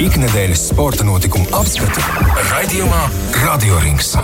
Ikdienas 0.00 0.62
sporta 0.70 1.04
notikumu 1.04 1.44
apskatu 1.52 2.00
raidījumā 2.48 3.00
Radio 3.42 3.76
Rings. 3.82 4.14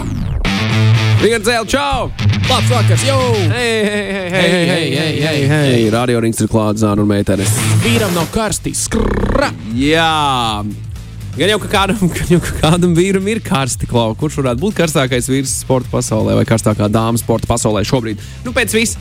Viedzēl, 1.20 1.66
čau! 1.68 2.08
Labs 2.48 2.70
vakars, 2.70 3.04
jau! 3.04 3.18
Hei, 3.52 3.84
hei, 3.84 4.06
hei, 4.14 4.30
hei, 4.32 4.86
hei, 4.94 5.20
hei, 5.20 5.42
hei. 5.50 5.82
Radio 5.92 6.22
rings 6.24 6.40
ir 6.40 6.48
klāts 6.48 6.80
zāle 6.84 7.04
un 7.04 7.10
meitenes. 7.10 7.52
Vīram 7.84 8.14
nav 8.16 8.30
karsti, 8.32 8.72
skrra! 8.78 9.50
Jā! 9.76 10.64
Gan 11.36 11.52
jau, 11.52 11.58
ka 11.66 11.70
kādam, 11.74 12.00
gan 12.16 12.32
jau 12.32 12.40
ka 12.46 12.54
kādam 12.62 12.96
vīram 12.96 13.28
ir 13.28 13.42
karsti 13.44 13.90
klau. 13.90 14.14
Kurš 14.18 14.40
varētu 14.40 14.64
būt 14.64 14.78
karstākais 14.78 15.28
vīrs 15.28 15.58
sporta 15.66 15.92
pasaulē 15.92 16.38
vai 16.38 16.46
karstākā 16.48 16.88
dāmas 16.92 17.26
sporta 17.26 17.50
pasaulē 17.50 17.84
šobrīd? 17.86 18.24
Nu, 18.46 18.56
pēc 18.56 18.78
viss. 18.78 18.96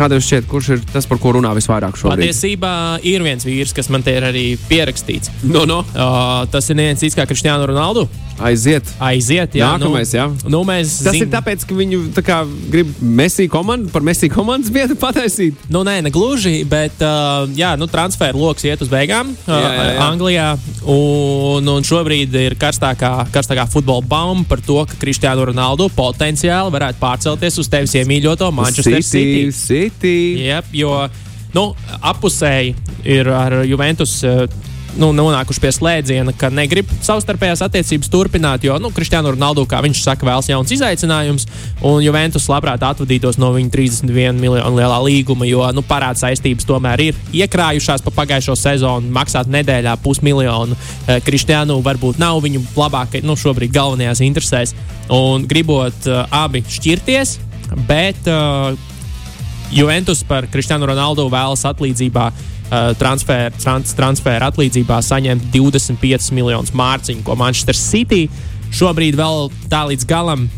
Kādam 0.00 0.22
šķiet, 0.24 0.46
kurš 0.48 0.68
ir 0.78 0.82
tas, 0.94 1.04
par 1.04 1.18
ko 1.20 1.34
runā 1.36 1.50
visvairāk 1.58 1.98
šobrīd? 2.00 2.22
Patiesībā 2.24 2.72
ir 3.04 3.20
viens 3.26 3.44
vīrs, 3.44 3.74
kas 3.76 3.90
man 3.92 4.00
te 4.06 4.14
ir 4.16 4.24
arī 4.30 4.44
pierakstīts. 4.70 5.28
No, 5.44 5.66
no. 5.68 5.82
Uh, 5.92 6.46
tas 6.52 6.70
ir 6.72 6.78
neviens 6.80 7.02
cits 7.04 7.18
kā 7.18 7.26
Kristiāna 7.28 7.68
Ronaldu. 7.68 8.06
Aiziet. 8.40 8.88
Aiziet, 9.04 9.52
jā. 9.58 9.66
Nākamais, 9.76 10.14
nu, 10.14 10.16
jā. 10.16 10.24
Nu, 10.48 10.60
mēs 10.64 10.94
Tas 11.04 11.12
zin- 11.12 11.26
ir 11.26 11.28
tāpēc, 11.28 11.66
ka 11.68 11.76
viņu 11.76 11.98
tā 12.16 12.22
kā, 12.24 12.38
grib 12.72 12.94
Messi 13.04 13.44
komandu 13.52 13.90
par 13.92 14.00
Messi 14.06 14.30
komandas 14.32 14.72
vietu 14.72 14.96
pataisīt. 14.96 15.58
Nu, 15.68 15.82
nē, 15.84 15.98
ne 16.06 16.12
gluži, 16.14 16.62
bet 16.64 16.96
uh, 17.04 17.44
jā, 17.52 17.74
nu, 17.76 17.84
transferu 17.92 18.40
lokus 18.40 18.64
iet 18.64 18.80
uz 18.80 18.88
beigām 18.88 19.34
uh, 19.34 19.52
Jā, 19.52 19.58
jā, 19.60 19.84
jā. 19.90 20.06
Anglijā. 20.06 20.48
Un, 20.88 21.68
un 21.68 21.84
šobrīd 21.84 22.32
ir 22.40 22.56
karstākā, 22.60 23.12
karstākā 23.34 23.66
futbola 23.68 24.00
bauma 24.08 24.46
par 24.48 24.64
to, 24.64 24.80
ka 24.88 24.96
Kristiāna 25.02 25.44
Ronaldu 25.50 25.90
potenciāli 25.92 26.72
varētu 26.72 27.02
pārcelties 27.02 27.60
uz 27.60 27.68
tevis 27.68 27.92
iemīļoto 28.00 28.48
Manchester 28.56 29.02
City. 29.04 29.50
City. 29.52 29.89
Jep, 30.46 30.72
jo 30.72 30.94
nu, 31.54 31.70
apusēji 32.00 32.74
ir 33.04 33.30
ar 33.34 33.62
Juventus. 33.66 34.22
eh, 34.24 34.46
Nu, 34.98 35.12
nonākuši 35.14 35.62
pie 35.62 35.70
slēdziena, 35.70 36.32
ka 36.34 36.48
negrib 36.50 36.88
savstarpējās 37.04 37.60
attiecības 37.62 38.10
turpināt, 38.10 38.64
jo 38.66 38.74
nu, 38.82 38.90
Kristiāna 38.90 39.30
Ronaldu, 39.30 39.62
kā 39.70 39.78
viņš 39.84 40.00
saka, 40.02 40.26
vēlas 40.26 40.48
jauns 40.50 40.72
izaicinājums, 40.74 41.46
un 41.86 42.00
Juventus 42.02 42.48
labprāt 42.50 42.82
atvadītos 42.82 43.38
no 43.38 43.52
viņa 43.54 43.70
31 43.70 44.42
miljonu 44.42 44.80
lielā 44.80 44.98
līguma, 45.06 45.46
jo 45.46 45.62
nu, 45.76 45.84
parāda 45.86 46.18
saistības 46.18 46.66
tomēr 46.66 47.04
ir 47.04 47.22
iekrājušās 47.38 48.02
pa 48.02 48.14
pagājušo 48.18 48.58
sezonu, 48.58 49.14
maksāt 49.14 49.46
nedēļā 49.54 49.94
pusmiljonu. 50.02 50.74
Eh, 51.06 51.22
Kristiānu 51.22 51.78
varbūt 51.86 52.18
nav 52.18 52.42
viņu 52.42 52.66
labākais, 52.74 53.22
nu, 53.22 53.38
šobrīd 53.38 53.70
galvenajās 53.70 54.24
interesēs, 54.26 54.74
un 55.14 55.46
gribot 55.46 56.10
uh, 56.10 56.24
abi 56.34 56.64
šķirties, 56.66 57.38
bet 57.86 58.26
uh, 58.26 58.74
Juventus 59.70 60.22
par 60.26 60.48
Kristiānu 60.50 60.88
Ronaldu 60.90 61.28
vēlas 61.30 61.62
atlīdzībā, 61.68 62.24
uh, 62.30 62.92
transfer, 62.98 63.52
trans, 63.62 63.94
transfera 63.96 64.50
atlīdzībā 64.50 64.98
saņemt 65.06 65.50
25 65.54 66.32
miljonus 66.34 66.74
mārciņu, 66.74 67.22
ko 67.26 67.36
Manchester 67.38 67.78
City 67.78 68.24
šobrīd 68.74 69.18
vēl 69.18 69.50
tā 69.70 69.84
līdz 69.90 70.06
galam 70.10 70.48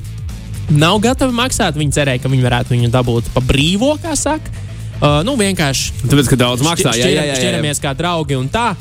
nav 0.72 1.00
gatavi 1.04 1.34
maksāt. 1.36 1.76
Viņi 1.78 1.96
cerēja, 1.96 2.22
ka 2.22 2.32
viņi 2.32 2.46
varētu 2.46 2.76
viņu 2.76 2.92
dabūt 2.92 3.32
pa 3.34 3.42
brīvo, 3.44 3.94
kā 4.02 4.16
saka. 4.18 4.60
Uh, 5.02 5.20
nu, 5.26 5.34
vienkārši 5.34 6.06
Tāpēc, 6.06 6.30
ka 6.30 6.38
daudz 6.38 6.62
maksā. 6.62 6.94
Jā, 6.94 7.08
jā, 7.10 7.18
jā, 7.18 7.28
jā. 7.32 7.38
šķiramies 7.40 7.82
kā 7.82 7.92
draugi 7.98 8.38
un 8.38 8.48
tā. 8.52 8.72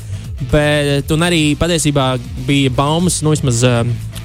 Bet 0.52 1.10
arī 1.12 1.42
patiesībā 1.58 2.14
bija 2.46 2.70
baumas, 2.74 3.20
nu, 3.26 3.34
vismaz 3.34 3.62
uh, 3.66 3.82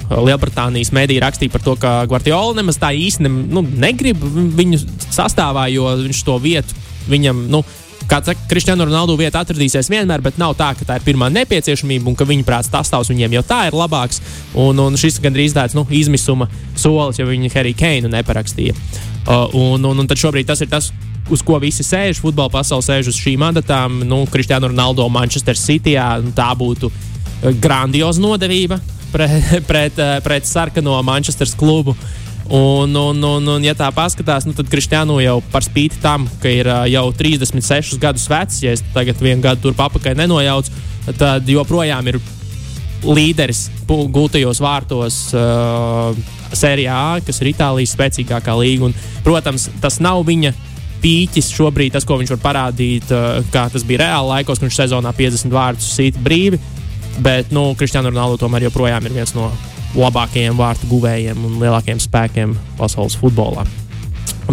Lielbritānijas 0.08 0.92
mēdīja 0.96 1.24
rakstīja 1.26 1.52
par 1.52 1.64
to, 1.64 1.74
ka 1.80 1.98
Guardiola 2.08 2.56
nemaz 2.56 2.80
tā 2.80 2.92
īsti 2.96 3.26
ne, 3.26 3.32
nu, 3.52 3.62
negrib 3.62 4.22
viņu 4.56 4.80
sastāvā, 5.12 5.68
jo 5.72 5.90
viņš 6.06 6.24
to 6.24 6.38
vietu 6.42 6.88
viņam. 7.10 7.46
Nu, 7.52 7.62
Kā 8.08 8.22
saka, 8.24 8.40
Kristiāna 8.48 8.86
Ronaldu 8.86 9.18
vieta 9.20 9.42
atradīsies 9.44 9.90
vienmēr, 9.92 10.22
bet 10.24 10.38
nav 10.40 10.54
tā, 10.56 10.70
ka 10.78 10.86
tā 10.88 10.94
ir 10.96 11.02
pirmā 11.04 11.26
nepieciešamība 11.28 12.08
un 12.08 12.14
ka 12.16 12.24
viņa 12.24 12.46
prāts 12.46 12.70
tas 12.72 12.88
stāvs 12.88 13.10
viņiem 13.12 13.34
jau 13.36 13.42
tā 13.44 13.58
ir 13.68 13.76
labāks. 13.76 14.22
Un, 14.56 14.80
un 14.80 14.96
šis 14.96 15.18
gandrīz 15.20 15.52
tāds 15.52 15.76
nu, 15.76 15.84
izmisuma 15.92 16.48
solis, 16.72 17.18
ja 17.20 17.26
viņi 17.28 17.52
Harry 17.52 17.74
Keinu 17.76 18.08
neparakstīja. 18.14 18.72
Uh, 19.28 19.52
un, 19.52 19.84
un, 19.84 20.00
un 20.00 20.08
tad 20.08 20.22
šobrīd 20.22 20.48
tas 20.48 20.64
ir 20.64 20.70
tas, 20.72 20.88
uz 21.28 21.44
ko 21.44 21.58
visi 21.60 21.84
sēž. 21.84 22.22
Futbola 22.22 22.48
pasaule 22.52 22.86
sēž 22.86 23.10
uz 23.12 23.20
šīm 23.20 23.44
adatām. 23.50 24.00
Nu, 24.08 24.22
Kristiāna 24.32 24.70
Ronaldo 24.70 25.04
Manchester 25.12 25.58
City. 25.58 25.98
Nu, 26.24 26.32
tā 26.36 26.48
būtu 26.56 26.88
eh, 26.88 27.52
grandioza 27.60 28.24
nodevība 28.24 28.80
pret, 29.12 29.66
pret, 29.70 29.98
eh, 29.98 30.16
pret 30.24 30.46
sarkano 30.46 31.02
Manchester 31.02 31.48
klubu. 31.56 31.96
Un, 32.48 32.94
un, 32.96 33.22
un, 33.22 33.48
un, 33.52 33.64
ja 33.64 33.74
tā 33.76 33.90
paskatās, 33.92 34.46
nu, 34.48 34.54
tad 34.56 34.70
Kristiānu 34.72 35.18
jau 35.20 35.36
par 35.52 35.66
spīti 35.66 35.98
tam, 36.00 36.24
ka 36.40 36.48
ir 36.48 36.70
ā, 36.72 36.78
jau 36.88 37.10
36 37.12 37.98
gadus 38.00 38.24
vecs, 38.30 38.62
ja 38.64 38.72
es 38.72 38.80
tagad 38.94 39.20
vienu 39.20 39.44
gadu 39.44 39.66
tur 39.66 39.76
papakai 39.76 40.14
nenojaucu, 40.16 40.72
tad 41.20 41.44
joprojām 41.44 42.08
ir 42.08 42.20
līderis 43.04 43.66
gūtajos 43.86 44.62
vārtos 44.64 45.18
uh, 45.36 46.16
Sērijā 46.56 46.96
A, 46.96 47.20
kas 47.20 47.42
ir 47.42 47.52
Itālijas 47.52 47.92
spēcīgākā. 47.92 48.56
Un, 48.80 48.96
protams, 49.26 49.68
tas 49.84 50.00
nav 50.00 50.24
viņa 50.24 50.54
pīķis 51.02 51.52
šobrīd, 51.54 51.92
tas, 51.94 52.08
ko 52.08 52.16
viņš 52.18 52.32
var 52.36 52.42
parādīt, 52.42 53.12
kā 53.52 53.68
tas 53.70 53.84
bija 53.86 54.06
reāli 54.06 54.32
laikos, 54.32 54.58
kad 54.58 54.66
viņš 54.66 54.80
sezonā 54.80 55.12
50 55.14 55.54
vārdus 55.54 55.92
sīta 55.94 56.24
brīvi. 56.24 56.58
Bet 57.24 57.50
nu, 57.54 57.72
Kristiāna 57.78 58.12
Ronaldu 58.12 58.38
tomēr 58.44 58.68
joprojām 58.68 59.08
ir 59.08 59.16
viens 59.16 59.34
no 59.34 59.50
labākajiem 59.98 60.56
vārtu 60.58 60.88
guvējiem 60.90 61.44
un 61.48 61.58
lielākajiem 61.62 62.00
spēkiem 62.02 62.54
pasaules 62.78 63.16
futbolā. 63.18 63.64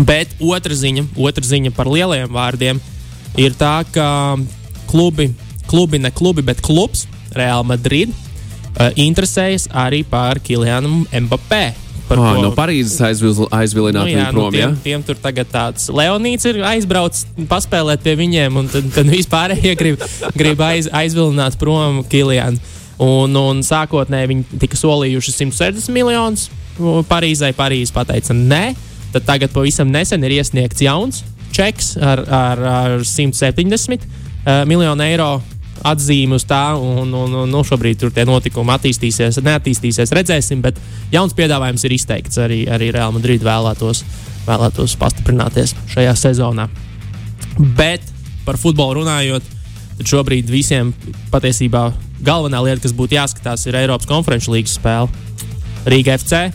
Bet 0.08 0.34
otra 0.44 0.76
ziņa, 0.76 1.06
otra 1.16 1.46
ziņa 1.46 1.72
par 1.76 1.88
lielajiem 1.92 2.32
vārdiem 2.36 2.82
ir 3.40 3.56
tā, 3.56 3.78
ka 3.96 4.08
klubi, 4.90 5.30
klubi 5.70 6.02
ne 6.02 6.12
klubi, 6.12 6.44
bet 6.46 6.64
klubs 6.64 7.06
Real 7.36 7.64
Madrid 7.68 8.12
uh, 8.12 8.92
interesējas 8.96 9.70
arī 9.72 10.04
par 10.08 10.40
Kilianu 10.44 11.06
Mbappé. 11.12 11.85
Par 12.08 12.20
Ah, 12.22 12.36
ko- 12.36 12.42
no 12.44 12.52
Parīzes 12.54 13.00
aizvil, 13.02 13.48
aizvilināt 13.50 14.06
Nu, 14.06 14.12
jā, 14.14 14.26
nu, 14.32 14.40
prom. 14.40 14.54
jā? 14.54 14.68
tiem, 14.70 14.76
tiem 14.84 15.04
tur 15.08 15.16
tagad 15.18 15.48
tāds 15.50 15.88
Leonīds 15.90 16.46
ir 16.46 16.60
aizbraucis, 16.62 17.26
paspēlēt 17.50 18.04
pie 18.06 18.14
viņiem, 18.20 18.58
un 18.62 18.68
tad, 18.70 18.92
tad 18.94 19.10
vispārējie 19.10 19.74
grib, 19.80 20.04
grib 20.38 20.62
aiz, 20.62 20.88
aizvilināt 20.94 21.58
prom 21.58 22.04
Kilianu. 22.04 22.60
Un, 23.02 23.34
un 23.36 23.60
sākotnēji 23.66 24.30
viņi 24.32 24.60
tika 24.62 24.78
solījuši 24.80 25.34
160 25.34 25.90
miljonus 25.92 26.46
Parīzai. 27.10 27.50
Parīzē 27.58 27.92
pateica, 27.96 28.32
nē, 28.38 28.76
tad 29.12 29.26
tagad 29.26 29.52
pavisam 29.52 29.90
nesen 29.92 30.24
ir 30.24 30.38
iesniegts 30.38 30.82
jauns 30.86 31.24
čeks 31.56 31.96
ar, 32.04 32.20
ar, 32.28 32.60
ar 32.60 32.96
170 33.08 34.04
uh, 34.04 34.64
miljonu 34.68 35.04
eiro 35.04 35.42
atzīmi 35.86 36.38
uz 36.38 36.46
tā, 36.50 36.76
un, 36.82 37.12
un, 37.14 37.36
un 37.44 37.52
nu, 37.52 37.62
šobrīd 37.66 38.00
tur 38.02 38.14
tie 38.14 38.26
notikumi 38.28 38.74
attīstīsies, 38.76 39.40
neattīstīsies, 39.46 40.14
redzēsim. 40.18 40.64
Bet 40.66 40.80
jauns 41.14 41.36
piedāvājums 41.38 41.86
ir 41.86 41.96
izteikts 41.98 42.42
arī, 42.42 42.64
arī 42.72 42.92
Real 42.96 43.14
Madrid 43.16 43.46
vēlētos, 43.46 44.04
vēlētos 44.48 44.98
pastiprināties 45.02 45.76
šajā 45.94 46.16
sezonā. 46.26 46.68
Bet 47.78 48.04
par 48.46 48.60
futbolu 48.62 49.02
runājot, 49.02 49.54
tad 50.00 50.12
šobrīd 50.12 50.50
visiem 50.52 50.92
patiesībā 51.32 51.88
galvenā 52.26 52.62
lieta, 52.66 52.84
kas 52.86 52.96
būtu 52.96 53.18
jāskatās, 53.18 53.66
ir 53.70 53.78
Eiropas 53.80 54.10
konferenču 54.10 54.54
līgas 54.56 54.78
spēle. 54.80 55.10
Rīga 55.86 56.18
FC, 56.18 56.48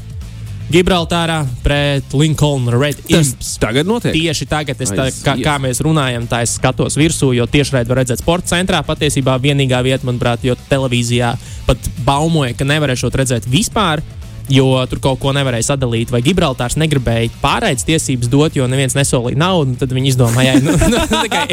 Gibraltārā 0.71 1.41
pret 1.65 2.13
Lincoln 2.15 2.69
Red 2.71 3.01
Imps. 3.11 3.57
tagad 3.59 3.89
notiek. 3.91 4.15
Tieši 4.15 4.47
tagad, 4.47 4.79
es 4.79 4.93
tā, 4.95 5.09
kā, 5.25 5.35
kā 5.43 5.57
mēs 5.63 5.83
runājam, 5.83 6.29
tā 6.31 6.45
es 6.47 6.55
skatos 6.61 6.95
virsū, 6.99 7.33
jo 7.35 7.47
tiešraidē 7.51 7.91
var 7.91 8.03
redzēt 8.05 8.23
sporta 8.23 8.53
centrā. 8.55 8.83
Patiesībā 8.87 9.35
vienīgā 9.43 9.83
vieta, 9.83 10.07
manuprāt, 10.07 10.47
jo 10.47 10.55
televīzijā 10.71 11.35
pat 11.67 11.91
baumoja, 12.07 12.55
ka 12.55 12.69
nevarēšot 12.71 13.19
redzēt 13.19 13.51
vispār. 13.51 14.05
Jo 14.51 14.67
tur 14.91 14.99
kaut 15.03 15.21
ko 15.23 15.31
nevarēja 15.37 15.69
sadalīt, 15.69 16.11
vai 16.11 16.23
Gibraltārs 16.27 16.75
negribēja 16.81 17.31
pārraides 17.43 17.87
tiesības 17.87 18.31
dot, 18.33 18.57
jo 18.59 18.67
neviens 18.71 18.97
nesolīja 18.99 19.39
naudu. 19.39 19.77
Tad 19.79 19.95
viņi 19.95 20.11
izdomāja, 20.11 20.57
nu, 20.65 20.75
nu, 20.75 21.05
tā 21.11 21.23
kā, 21.31 21.45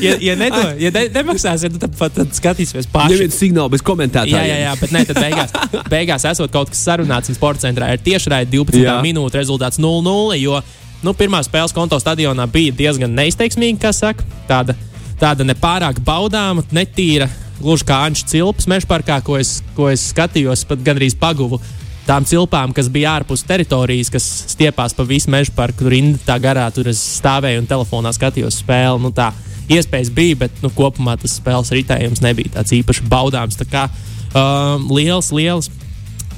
ja, 0.00 0.14
ja, 0.24 0.36
nedo, 0.40 0.62
ja 0.80 0.92
ne, 0.94 1.04
nemaksās, 1.12 1.66
ja, 1.66 1.72
tad, 1.74 1.92
tad, 1.98 2.16
tad 2.16 2.32
skatīsimies 2.36 2.88
paši. 2.92 3.12
Neviens 3.12 3.36
signāls 3.42 3.74
bez 3.76 3.84
komentētājiem. 3.84 4.38
Jā, 4.38 4.46
jā, 4.48 4.58
jā, 4.64 4.72
bet 4.80 4.96
ne, 4.96 5.04
tad 5.10 5.20
beigās, 5.20 5.54
beigās 5.92 6.26
esot 6.32 6.54
kaut 6.54 6.72
kas 6.72 6.82
sarunāts 6.88 7.32
un 7.32 7.36
sporta 7.36 7.66
centrā 7.66 7.92
ir 7.92 8.02
tiešraidi 8.04 8.56
12 8.56 8.84
Jā. 8.86 8.98
minūtes 9.04 9.40
rezultāts 9.42 9.80
0-0. 9.82 10.40
Jo 10.40 10.60
nu, 11.04 11.14
pirmā 11.16 11.42
spēles 11.44 11.74
konto 11.76 11.98
stadionā 12.00 12.46
bija 12.50 12.74
diezgan 12.76 13.14
neizteiksmīga, 13.16 13.80
kā 13.86 13.92
saka. 13.96 14.26
Tāda, 14.48 14.76
tāda 15.20 15.46
nepārāk 15.46 16.00
baudāma, 16.06 16.64
netīra, 16.74 17.28
gluži 17.60 17.86
kā 17.88 18.02
Anča 18.06 18.26
cilpas 18.30 18.68
meža 18.70 18.88
parkā, 18.90 19.20
ko 19.24 19.38
es, 19.40 19.58
ko 19.76 19.90
es 19.92 20.08
skatījos, 20.12 20.66
pat 20.68 20.82
gandrīz 20.86 21.16
paguvu. 21.18 21.60
Tām 22.06 22.22
cilpām, 22.22 22.70
kas 22.70 22.86
bija 22.92 23.16
ārpus 23.18 23.42
teritorijas, 23.46 24.12
kas 24.14 24.24
stiepās 24.52 24.94
pa 24.94 25.02
visu 25.06 25.30
meža 25.32 25.50
parku, 25.56 25.82
tur 25.82 25.90
rinda 25.90 26.20
tā 26.22 26.36
garā, 26.38 26.68
tur 26.70 26.86
es 26.92 27.00
stāvēju 27.16 27.64
un 27.64 27.66
telefonā 27.66 28.12
skatījos 28.14 28.60
spēli. 28.62 29.02
Nu, 29.02 29.10
tā 29.14 29.32
iespējas 29.66 30.12
bija, 30.14 30.38
bet 30.44 30.62
nu, 30.62 30.70
kopumā 30.70 31.16
tas 31.18 31.34
spēles 31.40 31.72
ritējums 31.74 32.22
nebija 32.22 32.60
tāds 32.60 32.76
īpaši 32.78 33.08
baudāms. 33.10 33.58
Tā 33.58 33.66
kā 33.66 33.88
um, 33.90 34.86
liels, 34.94 35.32
liels 35.34 35.70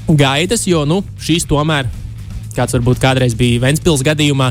gaidas, 0.09 0.65
jo 0.65 0.87
nu, 0.89 1.03
šīs 1.21 1.45
tomēr, 1.51 1.91
kāds 2.57 2.73
varbūt 2.79 3.05
kādreiz 3.05 3.37
bija 3.37 3.61
Ventspils 3.67 4.05
gadījumā, 4.09 4.49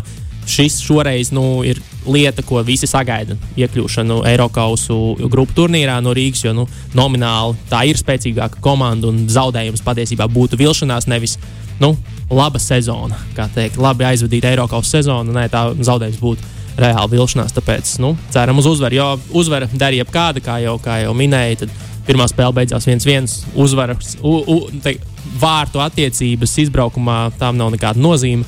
šis 0.48 0.80
šoreiz 0.86 1.32
nu, 1.36 1.62
ir 1.68 1.82
lieta, 2.08 2.44
ko 2.46 2.62
visi 2.66 2.88
sagaida 2.88 3.36
iekļūšanu 3.60 4.22
Eiropausu 4.32 4.98
grupu 5.28 5.56
turnīrā 5.58 6.00
no 6.04 6.14
Rīgas, 6.16 6.46
jo 6.46 6.54
nu, 6.56 6.68
nomināli 6.98 7.58
tā 7.72 7.84
ir 7.90 8.00
spēcīgāka 8.00 8.62
komanda 8.64 9.12
un 9.12 9.26
zaudējums 9.32 9.84
patiesībā 9.86 10.30
būtu 10.32 10.60
vilšanās, 10.60 11.10
nevis 11.12 11.38
nu, 11.82 11.94
laba 12.32 12.60
sezona, 12.62 13.20
kā 13.36 13.48
teikt, 13.54 13.80
labi 13.82 14.08
aizvadīta 14.08 14.52
Eiropas 14.54 14.92
sezona, 14.92 15.36
nē, 15.36 15.50
tā 15.52 15.68
zaudējums 15.76 16.22
būtu 16.24 16.56
reāli 16.78 17.18
vilšanās. 17.18 17.56
Tāpēc 17.58 17.98
nu, 18.04 18.14
ceram 18.34 18.62
uz 18.62 18.70
uzvaru, 18.70 18.98
jo 18.98 19.08
uzvara 19.42 19.70
darīja 19.74 20.06
jebkāda, 20.06 20.44
kā 20.44 20.60
jau, 20.64 20.78
kā 20.82 21.02
jau 21.04 21.14
minēja. 21.18 21.70
Pirmā 22.08 22.24
spēle 22.32 22.56
beidzās 22.56 22.86
1-1. 22.88 23.28
Uzvara, 23.60 23.98
u, 24.24 24.38
u, 24.48 24.58
te, 24.84 24.94
vārtu 25.42 25.82
attiecības 25.84 26.54
izbraukumā 26.64 27.18
tam 27.40 27.58
nav 27.60 27.74
nekāda 27.74 28.00
nozīme. 28.00 28.48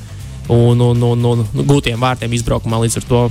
Un, 0.49 0.81
un, 0.81 1.03
un, 1.05 1.25
un, 1.29 1.43
un 1.45 1.67
gūtiem 1.69 1.99
vārtiem 2.01 2.33
izbraukumā 2.33 2.79
līdz 2.81 2.99
ar 3.01 3.07
to 3.09 3.21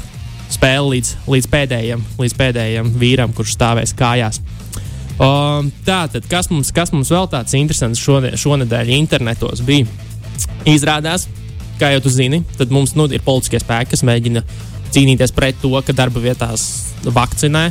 spēle 0.53 0.94
līdz, 0.94 1.15
līdz, 1.29 1.49
pēdējiem, 1.53 2.05
līdz 2.20 2.37
pēdējiem 2.38 2.93
vīram, 3.00 3.35
kurš 3.37 3.56
stāvēs 3.56 3.94
kājās. 3.99 4.41
Um, 5.19 5.73
Tātad, 5.87 6.29
kas 6.31 6.47
mums, 6.53 6.70
kas 6.75 6.94
mums 6.94 7.11
vēl 7.11 7.26
tāds 7.32 7.56
interesants 7.59 8.00
šodien, 8.00 8.38
šonadēļ 8.38 8.94
internetos 8.94 9.65
bija? 9.67 9.88
Izrādās, 10.69 11.26
kā 11.81 11.91
jau 11.94 12.05
tu 12.05 12.12
zini, 12.15 12.44
tad 12.59 12.70
mums 12.75 12.94
nu, 12.94 13.09
ir 13.11 13.25
politiskie 13.26 13.59
spēki, 13.62 13.97
kas 13.97 14.06
mēģina 14.06 14.44
cīnīties 14.94 15.35
pret 15.35 15.59
to, 15.62 15.75
ka 15.85 15.97
darba 15.97 16.23
vietās 16.23 16.69
vakcinē 17.03 17.67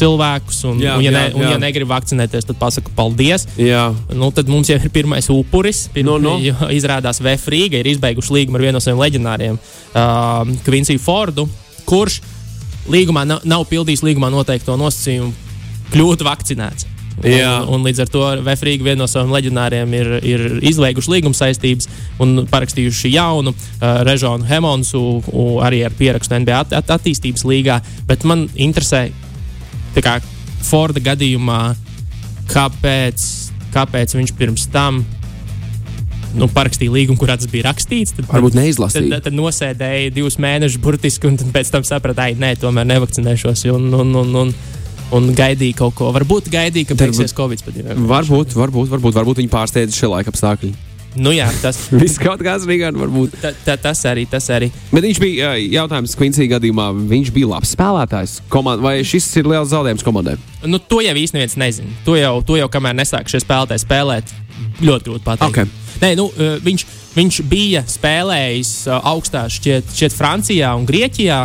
cilvēkus. 0.00 0.62
Un, 0.70 0.80
Jā, 0.82 0.96
un, 0.98 1.04
ja, 1.04 1.12
jā, 1.12 1.16
ne, 1.16 1.24
un, 1.36 1.44
jā. 1.44 1.52
ja 1.54 1.60
negrib 1.62 1.90
vakcinēties, 1.90 2.48
tad 2.50 2.58
pasaka 2.60 2.92
paldies. 2.96 3.46
Jā, 3.60 3.90
Nu, 4.16 4.32
tad 4.34 4.50
mums 4.50 4.68
jau 4.70 4.76
ir 4.80 4.92
pirmais 4.92 5.28
upuris. 5.32 5.86
Pirm, 5.94 6.10
Nu, 6.10 6.18
nu. 6.18 6.36
jo 6.42 6.56
Izrādās, 6.74 7.20
ka 7.20 7.28
Vēfrīga 7.30 7.80
ir 7.80 7.92
izbeiguši 7.94 8.34
līgumu 8.40 8.58
ar 8.58 8.66
vienu 8.66 8.78
no 8.78 8.84
saviem 8.84 9.00
leģendāriem, 9.04 9.58
uh, 9.60 10.54
Kvinsiju 10.66 11.00
Fordu, 11.02 11.46
kurš 11.88 12.20
līgumā 12.90 13.26
nav, 13.28 13.44
nav 13.44 13.66
pildījis 13.70 14.02
līgumā 14.06 14.30
noteikto 14.32 14.76
nosacījumu 14.80 15.32
kļūt 15.92 16.24
vakcinēts. 16.26 16.86
Jā. 17.20 17.60
Un, 17.66 17.80
un 17.80 17.82
līdz 17.84 18.04
ar 18.04 18.10
to 18.12 18.22
Vēfrīga 18.46 18.86
viena 18.86 19.02
no 19.02 19.08
saviem 19.10 19.32
leģendāriem 19.34 19.92
ir, 19.98 20.10
ir 20.24 20.44
izlēguši 20.70 21.12
līguma 21.12 21.36
saistības 21.36 21.88
un 22.22 22.46
parakstījuši 22.48 23.12
jaunu 23.12 23.52
uh, 23.52 24.00
Režonu 24.08 24.46
Hemonsu, 24.48 25.02
arī 25.66 25.82
ar 25.84 25.96
pierakstu 25.98 26.38
NBA 26.40 26.62
at, 26.64 26.72
at, 26.80 26.94
attīstības 26.96 27.44
līgā. 27.44 27.80
Bet 28.08 28.24
man 28.24 28.46
interesē, 28.56 29.10
kā 29.98 30.18
Forda 30.70 31.00
gadījumā, 31.02 31.74
kāpēc, 32.50 33.22
kāpēc 33.74 34.14
viņš 34.18 34.32
pirms 34.38 34.66
tam 34.70 35.00
nu, 36.36 36.46
parakstīja 36.52 36.92
līgumu, 36.94 37.18
kurā 37.18 37.34
tas 37.40 37.48
bija 37.50 37.66
rakstīts. 37.70 38.14
Tad, 38.14 38.28
varbūt 38.30 38.54
tad, 38.54 38.60
neizlasīju. 38.62 39.08
tad, 39.10 39.24
tad 39.26 39.38
nosēdēja 39.38 40.12
divus 40.14 40.38
mēnešus 40.42 40.82
burtiski, 40.82 41.26
un 41.30 41.40
tad 41.40 41.50
pēc 41.54 41.72
tam 41.74 41.86
saprata, 41.86 42.28
ka 42.30 42.44
nē, 42.44 42.52
tomēr 42.62 42.86
nevakcinēšos. 42.92 43.64
Un, 43.74 43.88
un, 44.02 44.14
un, 44.22 44.36
un, 44.44 44.52
un 45.16 45.32
gaidīja 45.34 45.80
kaut 45.80 45.96
ko. 45.98 46.12
Varbūt 46.14 46.52
gaidīja, 46.52 46.92
ka 46.92 46.94
Varbūt- 46.94 47.18
beigsies 47.18 47.34
Covid. 47.34 47.64
jā. 47.80 47.98
Varbūt, 48.14 48.54
varbūt, 48.54 48.92
varbūt, 48.94 49.18
varbūt 49.18 49.42
viņi 49.42 49.52
pārsteidz 49.56 49.96
šie 49.96 50.12
laika 50.12 50.30
apstākļi. 50.30 50.74
Nu, 51.18 51.32
jā, 51.34 51.48
tas, 51.62 51.88
Viss 52.02 52.20
kaut 52.22 52.42
kāds 52.44 52.66
Rīgā, 52.68 52.92
varbūt. 52.94 53.34
ta, 53.42 53.50
ta, 53.64 53.74
tas 53.88 54.02
arī. 54.06 54.26
Tas 54.30 54.46
arī. 54.54 54.70
Bet 54.92 55.06
viņš 55.06 55.20
bija 55.22 55.54
jautājums 55.58 56.14
Kvinsī 56.18 56.46
gadījumā. 56.50 56.90
Viņš 57.10 57.32
bija 57.34 57.50
labs 57.50 57.74
spēlētājs. 57.74 58.38
Komand, 58.52 58.84
vai 58.84 59.00
šis 59.06 59.26
ir 59.40 59.50
liels 59.50 59.72
zaudējums 59.72 60.06
komandai? 60.06 60.36
Nu, 60.62 60.78
to 60.78 61.00
jau 61.02 61.16
īstenībā 61.16 61.40
neviens 61.40 61.58
nezina. 61.58 61.92
To 62.06 62.14
jau, 62.18 62.34
to 62.46 62.58
jau 62.60 62.70
kamēr 62.70 62.94
nesāk 63.00 63.30
šie 63.32 63.42
spēlētāji 63.42 63.82
spēlēt, 63.86 64.34
ļoti 64.84 65.08
grūti 65.08 65.26
pateikt. 65.26 65.50
Okay. 65.50 65.70
Nē, 66.00 66.14
nu, 66.16 66.28
viņš, 66.64 66.84
viņš 67.16 67.40
bija 67.50 67.82
spēlējis 67.88 68.72
augstā 69.00 69.46
šķiet, 69.52 69.90
šķiet 69.96 70.16
Francijā 70.16 70.70
un 70.78 70.86
Grieķijā, 70.88 71.40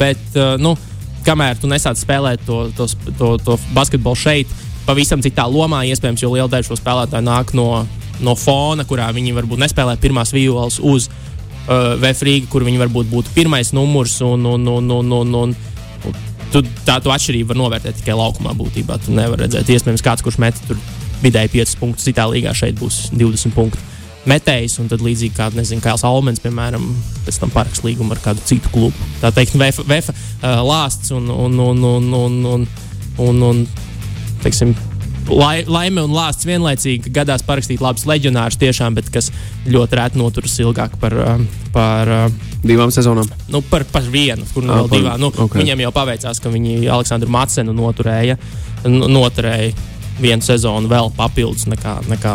bet 0.00 0.38
nu, 0.60 0.74
kamēr 1.28 1.60
tu 1.60 1.70
nesāc 1.70 2.00
spēlēt 2.00 2.44
to, 2.48 2.66
to, 2.76 2.88
to, 3.18 3.30
to 3.44 3.56
basketbolu 3.76 4.18
šeit, 4.18 4.52
pavisam 4.88 5.22
citā 5.24 5.44
lomā, 5.48 5.84
iespējams, 5.88 6.24
jo 6.24 6.32
liela 6.32 6.48
daļa 6.52 6.68
šo 6.68 6.78
spēlētāju 6.80 7.26
nāk 7.26 7.52
no, 7.56 7.68
no 8.24 8.34
fona, 8.38 8.86
kurā 8.88 9.08
viņi 9.14 9.34
varbūt 9.36 9.62
nespēlē 9.62 9.96
pirmās 10.02 10.32
violas 10.34 10.78
uz 10.82 11.08
uh, 11.08 11.94
Vēfrīga, 12.00 12.48
kur 12.52 12.66
viņi 12.66 12.80
varbūt 12.82 13.10
būtu 13.12 13.34
pirmais 13.36 13.74
numurs. 13.76 14.18
Un, 14.24 14.46
un, 14.46 14.66
un, 14.78 14.94
un, 14.98 15.12
un, 15.20 15.34
un, 15.42 15.54
un 16.08 16.16
tu, 16.52 16.62
tā 16.86 16.98
tu 17.04 17.12
atšķirību 17.14 17.52
var 17.52 17.60
novērtēt 17.62 18.00
tikai 18.00 18.16
laukumā 18.18 18.54
būtībā. 18.58 18.98
Tu 19.04 19.14
nevari 19.16 19.46
redzēt, 19.46 19.70
iespējams, 19.74 20.04
kāds, 20.04 20.24
kurš 20.24 20.40
met 20.42 20.58
tur 20.68 20.80
vidēji 21.22 21.54
5 21.58 21.78
punktus, 21.80 22.08
citā 22.08 22.26
līgā 22.30 22.54
šeit 22.56 22.78
būs 22.80 23.08
20 23.14 23.56
punktu. 23.56 23.86
Metējs, 24.28 24.76
un 24.82 24.90
tad 24.90 25.00
līdzīgi 25.00 25.36
kā 25.36 25.46
nezinu, 25.54 25.80
Kails 25.80 26.02
Almens, 26.04 26.40
piemēram, 26.44 26.84
pēc 27.24 27.38
tam 27.40 27.52
parakst 27.54 27.84
līgumu 27.86 28.12
ar 28.12 28.20
kādu 28.20 28.42
citu 28.44 28.68
klubu. 28.74 29.08
Tā 29.22 29.30
teikt, 29.32 29.56
Vēfa, 29.56 29.84
vēfa 29.88 30.12
uh, 30.12 30.58
lāsts 30.66 31.14
un, 31.16 31.30
un, 31.32 31.54
un, 31.64 31.84
un, 31.88 32.10
un, 32.18 32.38
un, 32.52 32.66
un, 33.24 33.42
un 33.48 33.62
teiksim, 34.42 34.74
lai, 35.30 35.64
laime 35.68 36.02
un 36.04 36.12
lāsts 36.16 36.46
vienlaicīgi 36.48 37.12
gadās 37.14 37.42
parakstīt 37.46 37.82
labus 37.84 38.06
leģionārus 38.08 38.58
tiešām, 38.60 38.94
bet 38.98 39.10
kas 39.14 39.30
ļoti 39.68 39.98
rēti 40.00 40.20
noturas 40.20 40.54
ilgāk 40.62 40.96
par, 41.00 41.14
uh, 41.14 41.42
par 41.74 42.08
uh, 42.08 42.46
Divām 42.64 42.90
sezonām. 42.90 43.28
nu, 43.54 43.60
par, 43.70 43.84
par 43.92 44.02
vienu, 44.10 44.42
kur 44.54 44.64
nu 44.66 44.72
Ah, 44.74 44.86
divām. 44.90 45.20
Nu, 45.20 45.28
ok. 45.30 45.44
okay. 45.46 45.62
Viņiem 45.62 45.84
jau 45.86 45.92
paveicās, 45.94 46.40
ka 46.42 46.50
viņi 46.50 46.88
Aleksandru 46.90 47.30
Macenu 47.30 47.72
noturēja, 47.76 48.34
noturēja 48.84 49.72
vienu 50.18 50.42
sezonu 50.42 50.90
vēl 50.90 51.12
papildus 51.14 51.68
nekā, 51.70 52.00
nekā, 52.10 52.34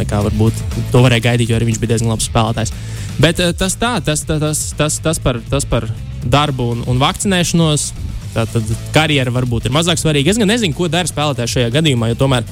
nekā 0.00 0.22
varbūt 0.28 0.62
to 0.92 1.02
varēja 1.04 1.26
gaidīt, 1.28 1.50
jo 1.52 1.58
arī 1.58 1.68
viņš 1.68 1.80
bija 1.82 1.92
diezgan 1.94 2.14
labs 2.14 2.28
spēlētājs. 2.30 2.72
Bet 3.20 3.40
eh, 3.44 3.52
tas 3.52 3.76
tā, 3.76 3.98
tas, 4.04 4.24
tas, 4.24 4.62
tas, 4.78 4.98
tas, 5.04 5.18
par, 5.20 5.40
tas 5.50 5.66
par 5.68 5.84
darbu 6.24 6.70
un, 6.72 6.84
un 6.88 7.02
vakcinēšanos. 7.02 7.90
Tā 8.32 8.46
tad 8.48 8.68
karjera 8.94 9.32
varbūt 9.34 9.68
ir 9.68 9.74
mazāk 9.74 10.00
svarīga. 10.00 10.32
Es 10.32 10.40
gan 10.40 10.48
nezinu, 10.48 10.76
ko 10.76 10.88
dara 10.92 11.08
spēlētājs 11.08 11.56
šajā 11.56 11.72
gadījumā, 11.74 12.12
jo 12.12 12.20
tomēr 12.22 12.46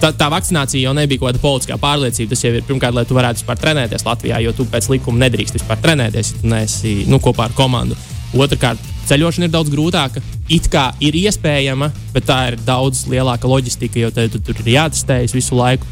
tā, 0.00 0.12
tā 0.16 0.30
vakcinācija 0.32 0.88
jau 0.88 0.94
nebija 0.96 1.20
kaut 1.20 1.30
kāda 1.30 1.42
politiskā 1.42 1.76
pārliecība. 1.80 2.32
Tas 2.32 2.44
jau 2.44 2.54
ir 2.54 2.64
pirmkārt, 2.68 2.96
lai 2.96 3.04
tu 3.08 3.18
varētu 3.18 3.42
vispār 3.42 3.60
trenēties 3.60 4.06
Latvijā, 4.06 4.40
jo 4.44 4.54
tu 4.56 4.66
pēc 4.70 4.88
likuma 4.94 5.26
nedrīkst 5.26 5.60
vispār 5.60 5.82
trenēties, 5.84 6.32
ja 6.32 6.40
tu 6.40 6.54
neesi 6.54 6.94
nu, 7.10 7.20
kopā 7.22 7.50
ar 7.50 7.56
komandu. 7.58 7.98
Otrakārt, 8.30 8.82
ceļošana 9.10 9.48
ir 9.48 9.54
daudz 9.54 9.72
grūtāka. 9.72 10.22
It 10.50 10.68
kā 10.70 10.90
ir 11.02 11.16
iespējama, 11.18 11.90
bet 12.14 12.28
tā 12.30 12.40
ir 12.52 12.58
daudz 12.66 13.04
lielāka 13.10 13.50
loģistika, 13.50 14.00
jo 14.04 14.12
te, 14.14 14.28
tu, 14.30 14.40
tur 14.46 14.62
ir 14.64 14.74
jātestējas 14.76 15.34
visu 15.36 15.58
laiku. 15.58 15.86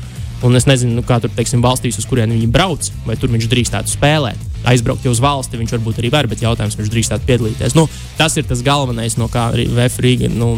Un 0.47 0.55
es 0.55 0.69
nezinu, 0.71 0.95
nu, 1.01 1.03
kā 1.03 1.17
tur 1.19 1.33
teiksim, 1.35 1.63
valstīs, 1.65 1.99
uz 1.99 2.07
kurien 2.07 2.31
viņi 2.31 2.47
brauc, 2.55 2.91
vai 3.07 3.17
tur 3.19 3.33
viņš 3.33 3.49
drīkstētu 3.51 3.91
spēlēt. 3.91 4.45
Aizbraukt 4.71 5.07
jau 5.07 5.11
uz 5.15 5.23
valsti, 5.23 5.59
viņš 5.59 5.75
varbūt 5.75 5.99
arī 5.99 6.13
var, 6.15 6.29
bet 6.31 6.45
jautājums, 6.45 6.77
vai 6.77 6.85
viņš 6.85 6.93
drīkstētu 6.95 7.27
piedalīties. 7.27 7.75
Nu, 7.79 7.89
tas 8.19 8.37
ir 8.39 8.47
tas 8.47 8.63
galvenais, 8.67 9.19
no 9.19 9.27
kā 9.33 9.49
VF 9.55 9.99
Rīga 10.05 10.31
nu, 10.31 10.53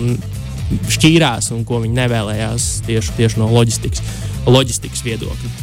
šķīrās 0.92 1.50
un 1.56 1.64
ko 1.68 1.80
viņi 1.82 1.96
nevēlējās 1.96 2.68
tieši, 2.86 3.16
tieši 3.16 3.40
no 3.40 3.48
loģistikas, 3.54 4.04
loģistikas 4.46 5.04
viedokļa. 5.06 5.54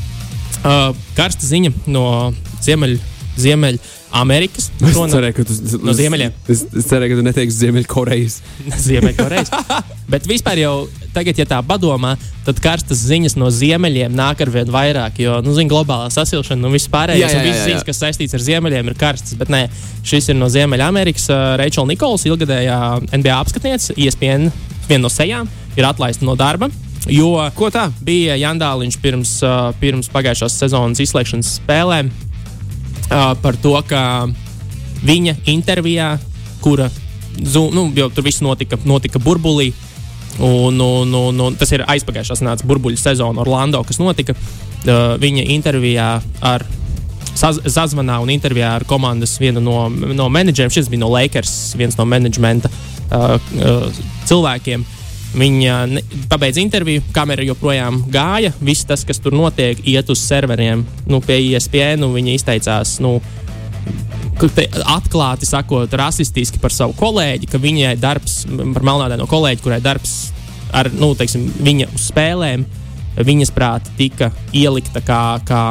Uh, 0.58 0.90
karsta 1.16 1.46
ziņa 1.46 1.72
no 1.94 2.08
Ziemeļ, 2.66 2.98
Ziemeļ 3.38 3.78
Amerikas. 4.18 4.70
Es 4.88 4.96
Šona- 4.96 5.12
cerēju, 5.18 5.36
ka 5.38 5.44
tu, 5.50 5.56
no 5.84 5.94
ziemeļiem. 5.98 6.34
Es, 6.50 6.64
es 6.72 6.88
cerēju, 6.90 7.12
ka 7.14 7.20
tu 7.20 7.26
neteiksi 7.28 7.58
Ziemeļkorejas. 7.66 8.38
Ziemeļkorejas. 8.88 9.52
Bet 10.08 10.28
vispār 10.30 10.62
jau 10.62 10.74
tagad, 11.14 11.38
ja 11.42 11.46
tā 11.50 11.58
padomā, 11.66 12.14
tad 12.46 12.60
karstas 12.64 13.02
ziņas 13.10 13.36
no 13.42 13.50
ziemeļiem 13.52 14.14
nāk 14.16 14.44
ar 14.46 14.52
vien 14.54 14.70
vairāk. 14.72 15.18
Jo, 15.20 15.40
nu, 15.44 15.52
zina, 15.58 15.68
globālā 15.74 16.08
sasilšana 16.14 16.70
un 16.70 16.76
viss 16.78 16.88
pārējais, 16.94 17.26
Jā, 17.26 17.32
jā, 17.34 17.42
un 17.42 17.48
visas 17.50 17.66
ziņas, 17.68 17.86
kas 17.90 18.02
saistītas 18.06 18.38
ar 18.38 18.46
ziemeļiem, 18.46 18.92
ir 18.94 18.98
karstas. 19.02 19.36
Bet 19.40 19.52
nē, 19.52 19.64
šis 20.08 20.30
ir 20.32 20.38
no 20.40 20.48
Ziemeļamerikas. 20.54 21.28
Uh, 21.34 21.46
Reičela 21.60 21.90
Nikols, 21.90 22.24
ilgadējā 22.30 22.78
NBA 23.18 23.36
apskatniece, 23.42 23.98
ESPN, 23.98 24.48
viena 24.88 25.04
no 25.04 25.12
sejām, 25.12 25.50
ir 25.76 25.90
atlaista 25.90 26.26
no 26.28 26.38
darba. 26.40 26.70
Jo 27.12 27.34
Ko 27.56 27.70
tā? 27.72 27.86
bija 28.04 28.36
Jandāliņš 28.40 28.98
pirms, 29.04 29.34
uh, 29.46 29.70
pirms 29.82 30.10
pagājušās 30.12 30.56
sezonas 30.60 31.00
izslēgšanas 31.04 31.54
spēlēm 31.62 32.10
par 33.10 33.58
to, 33.62 33.74
ka 33.88 34.02
viņa 35.08 35.36
intervijā, 35.48 36.16
kura 36.62 36.90
Zoom, 37.38 37.76
nu, 37.76 37.84
jau 37.96 38.10
tur 38.10 38.26
viss 38.26 38.42
notika, 38.42 38.80
notika 38.86 39.22
burbulī. 39.22 39.72
Un, 40.38 40.78
un, 40.82 41.14
un, 41.14 41.40
un 41.48 41.56
tas 41.58 41.72
ir 41.74 41.82
aizpagājušās 41.90 42.44
nāca 42.46 42.66
burbuļu 42.70 43.00
sezona 43.02 43.42
Orlando, 43.42 43.82
kas 43.86 43.98
notika. 44.02 44.36
Uh, 44.86 45.16
viņa 45.22 45.48
intervijā 45.56 46.10
ar 46.46 46.66
saz, 47.38 47.60
sazvanā 47.66 48.20
un 48.22 48.30
intervijā 48.34 48.76
ar 48.78 48.86
komandas 48.90 49.38
vienu 49.42 49.64
no, 49.64 49.88
no 49.90 50.28
menedžeriem. 50.34 50.74
Šis 50.74 50.92
bija 50.94 51.02
no 51.02 51.10
Lakers, 51.14 51.56
viens 51.80 51.98
no 51.98 52.06
menedžmenta 52.10 52.70
uh, 52.70 53.38
uh, 53.38 54.04
cilvēkiem. 54.30 54.86
Viņa 55.38 55.74
ne- 55.92 56.02
pabeidza 56.32 56.62
interviju, 56.64 57.04
kamera 57.14 57.46
joprojām 57.46 58.00
gāja. 58.10 58.54
Viss 58.62 58.88
tas, 58.90 59.04
kas 59.06 59.20
tur 59.22 59.36
notiek, 59.38 59.78
iet 59.86 60.10
uz 60.10 60.24
serveriem, 60.24 60.86
nu, 61.06 61.22
pie 61.22 61.38
ESPN. 61.52 62.04
un 62.08 62.16
Viņa 62.16 62.34
izteicās, 62.34 63.00
nu, 63.00 63.20
atklāti 64.86 65.46
sakot, 65.46 65.94
rasistiski 65.94 66.60
par 66.62 66.74
savu 66.74 66.94
kolēģi, 66.98 67.50
ka 67.50 67.58
viņai 67.62 67.96
darbs, 68.00 68.46
par 68.74 68.86
melnādaino 68.86 69.26
kolēģi, 69.30 69.64
kurai 69.64 69.80
darbs 69.82 70.32
ar 70.76 70.90
nu, 70.94 71.14
teiksim, 71.18 71.48
viņa 71.64 71.90
spēlēm, 71.98 72.66
viņas 73.18 73.54
prāti 73.56 73.94
tika 73.98 74.32
ielikta 74.54 75.02
kā, 75.02 75.22
kā, 75.48 75.62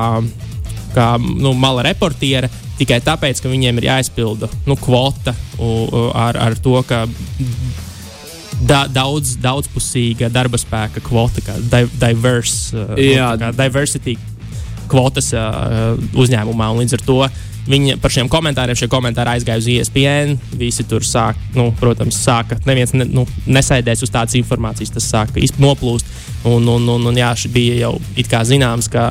kā 0.97 1.09
nu, 1.23 1.53
mala 1.55 1.85
reportiere, 1.87 2.51
tikai 2.81 3.01
tāpēc, 3.05 3.41
ka 3.43 3.53
viņiem 3.53 3.79
ir 3.81 3.89
jāizpilda 3.91 4.51
nu, 4.67 4.77
kvota 4.77 5.35
u, 5.59 5.71
u, 5.87 6.07
ar, 6.15 6.39
ar 6.49 6.59
to, 6.59 6.81
ka 6.89 7.05
da, 8.65 8.87
daudz, 8.89 9.37
daudzpusīga 9.43 10.31
darba 10.33 10.61
spēka 10.61 11.03
kvota, 11.05 11.43
kā 11.45 11.59
di, 11.61 11.83
diverse, 12.01 12.73
uh, 12.77 12.97
Jā. 13.01 13.35
kā 13.41 13.53
diversity 13.57 14.17
kvotas 14.91 15.33
uh, 15.35 15.99
uzņēmumā. 16.15 16.71
Līdz 16.79 16.97
ar 16.97 17.05
to 17.07 17.19
viņi 17.67 17.97
par 17.99 18.13
šiem 18.15 18.29
komentāriem, 18.31 18.79
šie 18.79 18.89
komentāri 18.91 19.35
aizgāja 19.35 19.59
uz 19.59 19.69
ESPN. 19.73 20.37
Visi 20.59 20.87
tur 20.87 21.03
sāk, 21.07 21.39
nu, 21.57 21.73
protams, 21.81 22.19
sāka. 22.23 22.59
Neviens 22.69 22.95
ne, 22.95 23.09
nu, 23.11 23.27
nesēdēs 23.51 24.05
uz 24.07 24.13
tādas 24.15 24.39
informācijas, 24.39 24.95
tas 24.95 25.09
sāka 25.11 25.43
noplūst. 25.59 26.07
Un, 26.47 26.69
un, 26.71 26.87
un, 26.95 27.09
un 27.11 27.19
jā, 27.19 27.33
šī 27.35 27.51
bija 27.51 27.81
jau 27.81 27.97
it 28.15 28.31
kā 28.31 28.45
zināms, 28.47 28.87
ka 28.93 29.11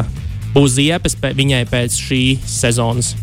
būs 0.56 0.78
ziepes 0.78 1.18
pē- 1.20 1.36
viņai 1.36 1.66
pēc 1.68 2.00
šīs 2.00 2.48
sezonas. 2.62 3.14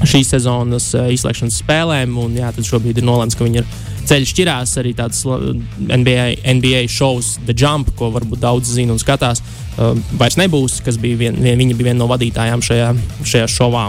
Šīs 0.00 0.32
sezonas 0.32 0.90
uh, 0.96 1.08
izslēgšanas 1.12 1.60
spēlēm, 1.62 2.16
un 2.20 2.36
jā, 2.38 2.50
tad 2.56 2.66
šobrīd 2.66 3.00
ir 3.00 3.06
nolēmts, 3.06 3.36
ka 3.36 3.46
viņa 3.46 3.62
ir 3.62 3.68
ceļš 4.10 4.32
šķirās 4.32 4.76
arī 4.80 4.94
tāds 4.98 5.20
NBA, 5.26 6.26
NBA 6.56 6.84
šovs, 6.90 7.34
The 7.46 7.54
Jump, 7.56 7.92
ko 7.98 8.10
varbūt 8.14 8.40
daudz 8.42 8.72
zina 8.74 8.94
un 8.96 9.02
skatās. 9.02 9.42
Uh, 9.76 9.98
vairs 10.20 10.38
nebūs, 10.40 10.80
kas 10.84 10.98
bija 11.00 11.20
vien, 11.26 11.40
vien, 11.40 11.58
viņa 11.60 11.76
bija 11.76 11.90
viena 11.90 12.00
no 12.02 12.08
vadītājām 12.10 12.64
šajā, 12.64 12.92
šajā 13.34 13.50
šovā. 13.50 13.86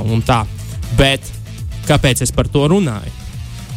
Bet 0.99 1.31
kāpēc 1.87 2.25
es 2.25 2.35
par 2.35 2.51
to 2.51 2.67
runāju? 2.71 3.19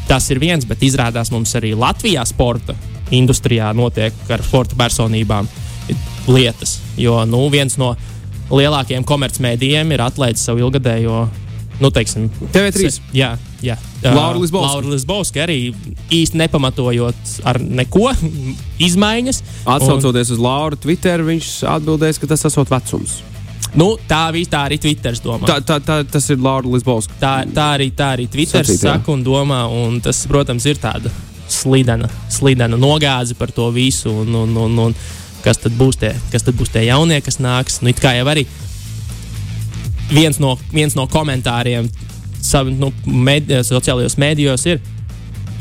Tas 0.09 0.27
ir 0.31 0.43
viens, 0.43 0.67
bet 0.69 0.83
izrādās 0.85 1.31
mums 1.33 1.55
arī 1.57 1.73
Latvijā 1.79 2.27
sporta 2.29 2.75
industrijā 3.15 3.71
notiek 3.77 4.17
ar 4.33 4.43
sporta 4.45 4.77
personībām 4.77 5.49
lietas. 6.29 6.79
Jo 6.97 7.23
nu, 7.29 7.47
viens 7.53 7.77
no 7.81 7.95
lielākajiem 8.51 9.05
komercmedijiem 9.09 9.93
ir 9.95 10.05
atlaists 10.05 10.47
savu 10.49 10.65
ilgadējo. 10.67 11.25
Nu, 11.83 11.91
teiksim, 11.91 12.29
TV3. 12.55 12.91
se- 12.91 13.03
Jā, 13.13 13.33
jā. 13.63 13.75
Laura 14.05 14.39
Lisbovska. 14.39 14.73
Laura 14.77 14.89
Lisbovska 14.93 15.43
arī 15.43 15.75
īsti 16.15 16.39
nepamatojot 16.39 17.15
ar 17.45 17.59
neko 17.61 18.13
izmaiņas. 18.89 19.43
Atcaucoties 19.67 20.31
uz 20.35 20.39
Lauru 20.43 20.77
Twitter, 20.79 21.23
viņš 21.27 21.49
atbildēs, 21.77 22.21
ka 22.23 22.27
tas 22.31 22.45
esot 22.47 22.71
vecums. 22.71 23.21
Nu, 23.75 23.97
tā, 24.07 24.29
vis- 24.35 24.49
tā 24.53 24.61
arī 24.69 24.79
Twitter 24.79 25.17
domā. 25.25 25.49
Tā, 25.51 25.57
tā, 25.67 25.81
tā, 25.83 25.97
tas 26.07 26.29
ir 26.31 26.39
Laura 26.39 26.69
Lisbovska. 26.71 27.17
Tā, 27.19 27.33
tā 27.51 27.69
arī, 27.79 27.91
tā 27.97 28.13
arī 28.15 28.29
Twitter 28.31 28.63
Sacīt, 28.63 28.85
saka 28.85 29.11
un 29.13 29.25
domā, 29.27 29.65
un 29.67 29.99
tas, 30.05 30.21
protams, 30.31 30.67
ir 30.71 30.79
tāda 30.79 31.11
slidena, 31.51 32.07
slidena 32.31 32.79
nogāze 32.79 33.35
par 33.35 33.51
to 33.51 33.67
visu. 33.75 34.13
Un, 34.23 34.31
un, 34.45 34.55
un, 34.57 34.79
un 34.79 34.95
kas, 35.43 35.59
tad 35.59 35.75
būs 35.77 35.99
tie, 35.99 36.13
kas 36.31 36.47
tad 36.47 36.55
būs 36.55 36.71
tie 36.73 36.87
jaunie, 36.87 37.19
kas 37.21 37.41
nāks? 37.43 37.81
Nu, 37.83 37.91
it 37.91 37.99
kā 38.01 38.15
jau 38.17 38.29
arī 38.31 38.47
viens 40.11 40.41
no, 40.43 40.57
viens 40.73 40.97
no 40.97 41.07
komentāriem 41.11 41.89
sav, 42.45 42.69
nu, 42.69 42.93
med, 43.07 43.49
sociālajos 43.65 44.19
mēdījos 44.21 44.67
ir 44.69 44.83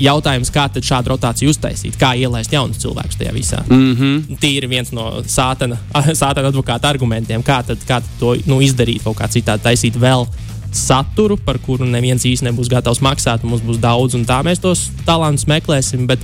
jautājums, 0.02 0.50
kā 0.54 0.66
šādu 0.74 1.14
rotāciju 1.14 1.52
uztaisīt, 1.54 1.98
kā 2.00 2.14
ielaist 2.18 2.54
jaunus 2.54 2.82
cilvēkus 2.82 3.20
tajā 3.20 3.34
visā. 3.34 3.62
Mm 3.70 3.96
-hmm. 3.96 4.40
Tīri 4.42 4.70
viens 4.70 4.92
no 4.92 5.22
sātana, 5.22 5.78
sātana 6.22 6.50
advokāta 6.50 6.90
argumentiem, 6.90 7.44
kā, 7.44 7.64
tad, 7.66 7.78
kā 7.88 8.02
tad 8.02 8.10
to 8.20 8.36
nu, 8.46 8.62
izdarīt, 8.62 9.04
kaut 9.04 9.18
kā 9.18 9.30
citādi 9.30 9.64
taisīt 9.64 10.00
vēl 10.00 10.28
saturu, 10.72 11.38
par 11.38 11.60
kuru 11.62 11.86
neviens 11.86 12.26
īsti 12.26 12.50
nebūs 12.50 12.70
gatavs 12.70 13.02
maksāt. 13.02 13.44
Mums 13.44 13.62
būs 13.62 13.78
daudz, 13.78 14.16
un 14.16 14.26
tā 14.26 14.42
mēs 14.44 14.60
tos 14.60 14.90
talantus 15.06 15.46
meklēsim. 15.46 16.08
Bet, 16.08 16.20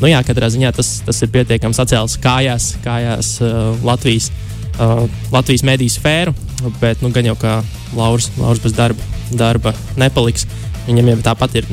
nu, 0.00 0.06
jā, 0.06 0.22
katrā 0.22 0.48
ziņā 0.48 0.72
tas, 0.72 1.02
tas 1.06 1.22
ir 1.22 1.28
pietiekami 1.28 1.74
sacēlis 1.74 2.18
kājās, 2.22 2.76
kājās 2.84 3.40
uh, 3.42 3.74
Latvijas, 3.84 4.30
uh, 4.78 5.08
Latvijas 5.32 5.62
mediju 5.66 5.90
sfēru. 5.90 6.34
Bet, 6.80 7.02
nu, 7.04 7.12
gan 7.14 7.28
jau 7.28 7.36
kā 7.38 7.58
Lauris, 7.96 8.30
Lauris 8.38 8.62
bez 8.64 8.74
darba, 8.76 9.04
darba 9.30 9.74
nepaliks. 10.00 10.46
Viņam 10.88 11.12
jau 11.12 11.20
tāpat 11.30 11.58
ir 11.60 11.68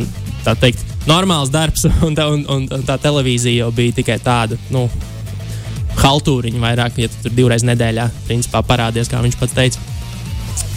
tā 0.46 0.54
teikt, 0.60 0.84
normāls 1.10 1.51
darbs, 1.54 1.88
un 2.08 2.15
tā, 2.18 2.27
un, 2.32 2.46
un, 2.51 2.70
un 2.70 2.86
tā 2.88 3.00
televīzija 3.01 3.65
jau 3.65 3.74
bija 3.75 3.98
tikai 4.01 4.20
tāda. 4.24 4.60
Nu, 4.74 4.88
haltūriņu 5.96 6.62
vairāk, 6.62 7.00
ja 7.01 7.10
tu 7.12 7.25
tur 7.25 7.36
divreiz 7.36 7.65
nedēļā 7.65 8.10
principā, 8.27 8.62
parādies, 8.68 9.10
kā 9.12 9.24
viņš 9.24 9.38
pats 9.42 9.58
teica. 9.58 9.92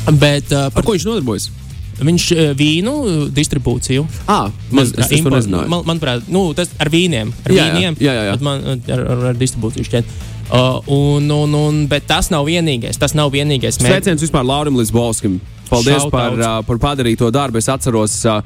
Bet 0.09 0.53
uh, 0.55 0.69
Ar 0.69 0.77
par 0.77 0.87
ko 0.87 0.95
viņš 0.97 1.09
nodarbojas? 1.09 1.51
viņš 1.99 2.27
vīnu 2.59 2.95
distribūciju. 3.35 4.05
Ah, 4.31 4.53
maz, 4.75 4.93
es, 4.95 5.13
es. 5.19 5.25
Man, 5.51 5.83
manuprāt, 5.87 6.29
nu, 6.31 6.49
tas 6.55 6.71
ar 6.81 6.91
vīniem. 6.93 7.33
Ar 7.45 7.55
Jā, 7.55 7.69
vīniem 7.69 7.99
Jā, 8.03 8.15
jā, 8.15 8.25
jā. 8.31 8.37
Man, 8.45 8.65
ar, 8.79 9.03
ar, 9.03 9.25
ar 9.33 9.41
distribūciju 9.41 9.89
šķiet. 9.89 10.13
Uh, 10.49 10.81
un, 10.89 11.29
un, 11.31 11.55
un, 11.55 11.83
bet 11.91 12.07
tas 12.09 12.31
nav 12.33 12.47
vienīgais. 12.49 12.97
Tas 13.01 13.13
nav 13.17 13.33
vienīgais 13.35 13.77
mērķis. 13.77 13.93
Sveiciens 13.93 14.25
vispār 14.25 14.47
Laurim 14.49 14.79
Lisbovskim. 14.81 15.39
Paldies 15.69 16.01
Shoutouts. 16.01 16.13
par, 16.15 16.39
uh, 16.41 16.59
par 16.65 16.81
padarīto 16.81 17.29
darbu. 17.35 17.61
Es 17.61 17.69
atceros 17.69 18.23
uh, 18.25 18.41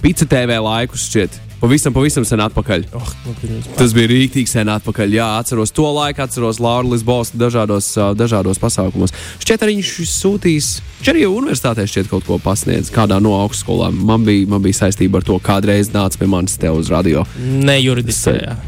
Pizza 0.00 0.24
TV 0.28 0.56
laikus 0.64 1.04
šķiet. 1.10 1.51
Pavisam, 1.62 1.94
pavisam 1.94 2.24
sen 2.26 2.40
atpakaļ. 2.42 2.88
Oh, 2.98 3.10
nu. 3.22 3.60
Tas 3.78 3.92
bija 3.94 4.10
rīktīgi 4.10 4.50
sen 4.50 4.66
atpakaļ. 4.72 5.12
Jā, 5.14 5.28
atceros 5.38 5.70
to 5.70 5.84
laiku, 5.94 6.24
atceros 6.24 6.58
Lauru 6.58 6.90
Lisbovsku 6.90 7.38
dažādos, 7.38 7.92
dažādos 8.18 8.58
pasākumos. 8.58 9.14
Šķiet, 9.38 9.62
arī 9.62 9.76
viņš 9.78 9.92
sūtīs. 10.10 10.72
Arī 11.06 11.22
universitātē 11.30 11.86
šķiet 11.86 12.10
kaut 12.10 12.26
ko 12.26 12.40
pasniedz 12.42 12.90
kādā 12.90 13.20
no 13.22 13.36
augstskolām. 13.44 14.02
Man 14.10 14.26
bija, 14.26 14.48
man 14.50 14.64
bija 14.66 14.80
saistība 14.80 15.20
ar 15.22 15.28
to, 15.28 15.38
kādreiz 15.38 15.92
nāca 15.94 16.18
pie 16.18 16.30
manis 16.34 16.58
te 16.58 16.70
uz 16.74 16.90
radio. 16.90 17.22
Ne 17.38 17.78
juridiskajā 17.78 18.58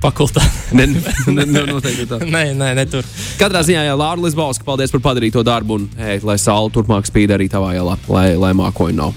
fakultātē. 0.00 0.48
Ne, 0.80 0.86
ne, 1.28 1.44
ne, 1.44 1.66
noteikti 1.68 2.08
tā. 2.08 2.22
nē, 2.38 2.44
nē, 2.56 2.72
ne 2.78 2.86
tur. 2.88 3.04
Katrā 3.40 3.60
ziņā, 3.68 3.84
jā, 3.90 4.00
Laura 4.00 4.24
Lisbovska, 4.24 4.64
paldies 4.64 4.96
par 4.96 5.04
padarīto 5.10 5.44
darbu 5.44 5.76
un, 5.76 5.88
ej, 6.00 6.24
lai 6.24 6.40
saule 6.40 6.72
turpmāk 6.72 7.08
spīd 7.08 7.36
arī 7.36 7.50
tavā 7.52 7.74
ielā, 7.76 8.00
lai, 8.08 8.30
lai 8.40 8.54
mākoņi 8.56 8.96
nav. 8.96 9.12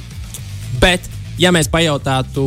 Bet, 0.83 1.07
ja 1.39 1.51
mēs 1.55 1.69
pajautātu, 1.71 2.43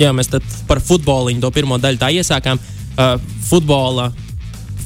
ja 0.00 0.12
mēs 0.16 0.30
par 0.68 0.80
futboliņu 0.84 1.42
to 1.42 1.50
pirmo 1.54 1.78
daļu 1.80 2.00
tā 2.00 2.10
iesākām, 2.16 2.60
uh, 2.60 3.16
futbola 3.48 4.10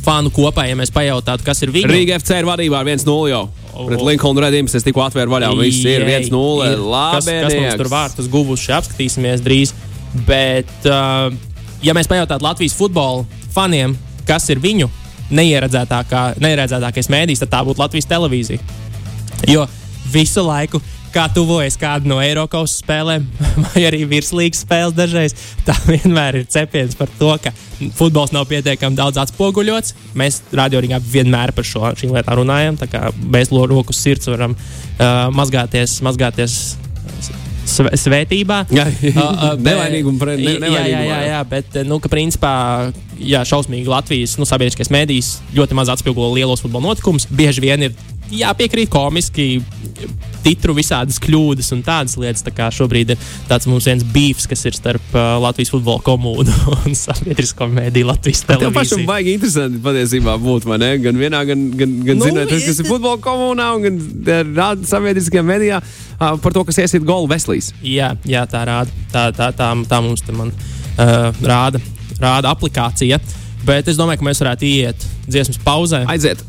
fanu 0.04 0.33
kopā, 0.35 0.66
ja 0.68 0.76
mēs 0.76 0.92
pajautātu, 0.94 1.44
kas 1.47 1.62
ir 1.64 1.73
viņa 1.75 1.90
Rīga 1.90 2.18
FC 2.21 2.40
ir 2.42 2.49
vadībā 2.49 2.83
ar 2.83 2.90
1-0 2.92 3.30
jau. 3.30 3.44
O. 3.75 3.87
Pret 3.88 4.02
Linkolnu 4.06 4.42
Redims 4.44 4.76
es 4.76 4.85
tikko 4.87 5.02
atvēru 5.06 5.33
vaļā. 5.33 5.50
Viss 5.59 5.83
ir 5.88 6.04
1-0. 6.06 6.68
Ir. 6.68 6.83
Labi, 6.85 7.25
Kas, 7.25 7.30
kas 7.49 7.56
mums 7.59 7.78
tur 7.80 7.90
vārtus 7.90 8.28
guvuši, 8.30 8.71
apskatīsimies 8.76 9.42
drīz. 9.42 9.73
Bet, 10.28 10.71
uh, 10.87 11.33
ja 11.83 11.94
mēs 11.97 12.11
pajautātu 12.11 12.47
Latvijas 12.47 12.76
futbola 12.78 13.25
faniem, 13.54 13.97
kas 14.28 14.47
ir 14.52 14.61
viņu 14.62 14.90
neieredzētākā, 15.35 16.23
neieredzētākais 16.44 17.11
mēdījis, 17.11 17.42
tad 17.44 17.54
tā 17.56 17.62
būtu 17.66 17.83
Latvijas 17.83 18.09
televīzija. 18.11 18.61
Jo 19.50 19.64
visu 20.12 20.44
laiku, 20.47 20.78
kā 21.14 21.26
tuvojas 21.35 21.76
kāda 21.80 22.09
no 22.11 22.18
Eiropas 22.23 22.78
spēlēm, 22.80 23.26
vai 23.68 23.85
arī 23.88 24.04
virslīgas 24.11 24.64
spēles 24.64 24.97
dažreiz, 24.97 25.37
tā 25.66 25.76
vienmēr 25.87 26.40
ir 26.42 26.49
cepiens 26.50 26.97
par 26.99 27.12
to, 27.18 27.30
ka 27.42 27.54
futbols 27.99 28.35
nav 28.35 28.49
pietiekami 28.50 28.99
daudz 28.99 29.21
atspoguļots. 29.25 29.94
Mēs 30.18 30.42
radiorīgā 30.54 31.00
vienmēr 31.02 31.54
par 31.56 31.66
šo, 31.68 31.87
šīm 31.99 32.14
lietām 32.16 32.40
runājam. 32.42 32.78
Mēs 33.30 33.52
roku 33.54 33.94
sirds 33.97 34.30
varam 34.30 34.56
uh, 34.56 35.28
mazgāties, 35.35 36.00
mazgāties 36.04 36.59
svētībā. 37.64 38.64
Jā, 38.75 38.87
nevainīgumu 39.68 40.21
pret 40.21 40.40
ne, 40.40 40.56
jā, 40.59 40.68
jā, 40.68 40.83
jā, 40.85 41.00
nevainīgumu. 41.00 41.28
jā, 41.30 41.40
bet, 41.50 41.78
nu, 41.88 41.99
ka 42.02 42.11
principā, 42.12 42.54
jā, 43.18 43.42
šausmīgi 43.49 43.90
Latvijas 43.90 44.37
nu, 44.40 44.49
sabiedriskais 44.49 44.92
mēdījis 44.94 45.30
ļoti 45.56 45.78
maz 45.78 45.92
atspoguļo 45.94 46.35
lielos 46.37 46.64
futbola 46.64 46.90
notikumus. 46.90 47.26
Bieži 47.30 47.64
vien 47.64 47.88
ir 47.88 47.97
jāpiekrīt 48.32 48.90
komiski, 48.92 49.58
titru 50.44 50.74
visādas 50.76 51.18
kļūdas 51.22 51.70
un 51.76 51.82
tādas 51.84 52.16
lietas. 52.20 52.44
Tā 52.44 52.52
kā 52.54 52.68
šobrīd 52.74 53.14
ir 53.14 53.28
tāds 53.48 53.68
mums 53.70 53.86
viens 53.88 54.04
beefs, 54.14 54.46
kas 54.50 54.64
ir 54.68 54.76
starp 54.76 55.16
uh, 55.16 55.36
Latvijas 55.42 55.72
futbola 55.72 56.02
komūnu 56.04 56.54
un 56.84 56.96
sabiedrisko 56.98 57.68
mēdīju 57.72 58.10
Latvijas 58.10 58.44
Tev 58.44 58.60
pašam 58.60 58.74
televīziju. 58.74 59.08
baigi 59.08 59.36
interesanti 59.38 59.82
patiesībā 59.84 60.36
būt, 60.42 60.68
vai 60.68 60.80
ne? 60.82 60.90
Gan 61.04 61.20
vienā, 61.20 61.44
gan, 61.48 61.68
gan, 61.78 61.96
gan 62.08 62.20
Nu, 62.20 62.28
zināt, 62.28 62.50
tas, 62.52 62.66
kas 62.68 62.82
ir 62.82 62.88
futbola 62.88 63.20
komunā, 63.24 63.70
un 63.76 63.86
gan 63.88 64.00
eh, 64.00 64.42
rāda 64.50 64.88
sabiedriskajā 64.88 65.44
medijā 65.46 65.80
uh, 65.80 66.34
par 66.42 66.56
to, 66.56 66.66
kas 66.68 66.82
iesiet 66.84 67.06
golu 67.06 67.30
veslīs. 67.30 67.72
Jā, 67.84 68.14
jā, 68.28 68.44
tā 68.50 68.64
rāda. 68.68 69.04
Tā, 69.14 69.28
tā, 69.36 69.50
tā, 69.56 69.70
tā 69.88 70.02
mums 70.04 70.24
te 70.24 70.36
man, 70.36 70.52
uh, 70.52 71.30
rāda, 71.44 71.80
rāda 72.20 72.52
aplikācija. 72.52 73.20
Bet 73.64 73.88
es 73.88 73.96
domāju, 73.96 74.20
ka 74.20 74.28
mēs 74.28 74.44
varētu 74.44 74.68
iet 74.68 75.06
dziesmas 75.24 75.60
pauzē. 75.64 76.04
Aiziet! 76.12 76.44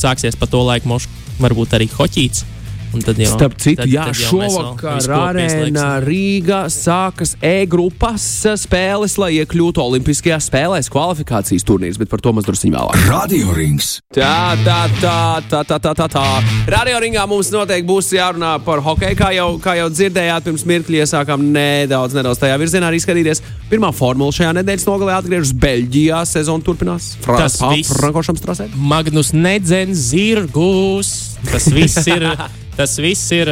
Sāksies 0.00 0.38
pa 0.40 0.48
to 0.48 0.62
laiku, 0.64 0.88
moš, 0.88 1.08
varbūt 1.42 1.76
arī 1.76 1.90
hoķīts. 1.92 2.46
Un 2.90 3.04
tad 3.06 3.18
jau, 3.22 3.30
Starp 3.30 3.54
citu, 3.62 3.84
tad, 3.84 3.90
jā, 3.90 4.04
tad 4.08 4.18
šovakar 4.18 5.04
arēnā. 5.14 5.86
Rīgā 6.02 6.64
sākas 6.74 7.36
E-grupas 7.38 8.24
spēles, 8.58 9.14
lai 9.20 9.30
iekļūtu 9.38 9.82
Olimpiskajās 9.84 10.48
spēlēs 10.50 10.90
kvalifikācijas 10.90 11.66
turnīrs, 11.68 12.00
bet 12.00 12.10
par 12.10 12.22
to 12.24 12.32
mazliet 12.34 12.64
vēlāk. 12.66 12.96
Radio 13.06 13.54
Rings. 13.54 14.00
Tā, 14.10 14.56
tā, 14.66 14.80
tā, 14.98 15.14
tā, 15.46 15.62
tā, 15.68 15.78
tā, 15.78 15.92
tā, 15.94 16.08
tā. 16.10 16.24
Radio 16.70 16.98
ringā 17.02 17.22
mums 17.30 17.52
noteikti 17.54 17.86
būs 17.86 18.10
jārunā 18.16 18.56
par 18.66 18.82
hokeju. 18.82 19.18
Kā 19.20 19.30
jau, 19.36 19.48
kā 19.62 19.76
jau 19.78 19.86
dzirdējāt, 19.94 20.48
pirms 20.48 20.66
mirkļa 20.66 21.04
iesākām 21.04 21.46
nedaudz, 21.54 22.16
nedaudz 22.18 22.42
tajā 22.42 22.58
virzienā 22.58 22.90
arī 22.90 22.98
skatīties. 23.02 23.44
Pirmā 23.70 23.92
formula 23.94 24.34
šajā 24.34 24.50
nedēļas 24.58 24.88
nogalē 24.88 25.14
atgriežas 25.20 25.54
Beļģijā. 25.62 26.24
Sezona 26.26 26.66
turpinās. 26.66 27.12
Tas 27.22 27.60
viss. 27.70 27.94
Frankošam 28.00 28.40
strasē. 28.40 28.66
Magnus 28.74 29.30
Nedzens, 29.36 30.10
Zirgus. 30.10 31.14
Tas 31.46 31.70
viss 31.70 32.02
ir 32.10 32.26
Tas 32.76 32.94
viss 33.02 33.32
ir. 33.34 33.50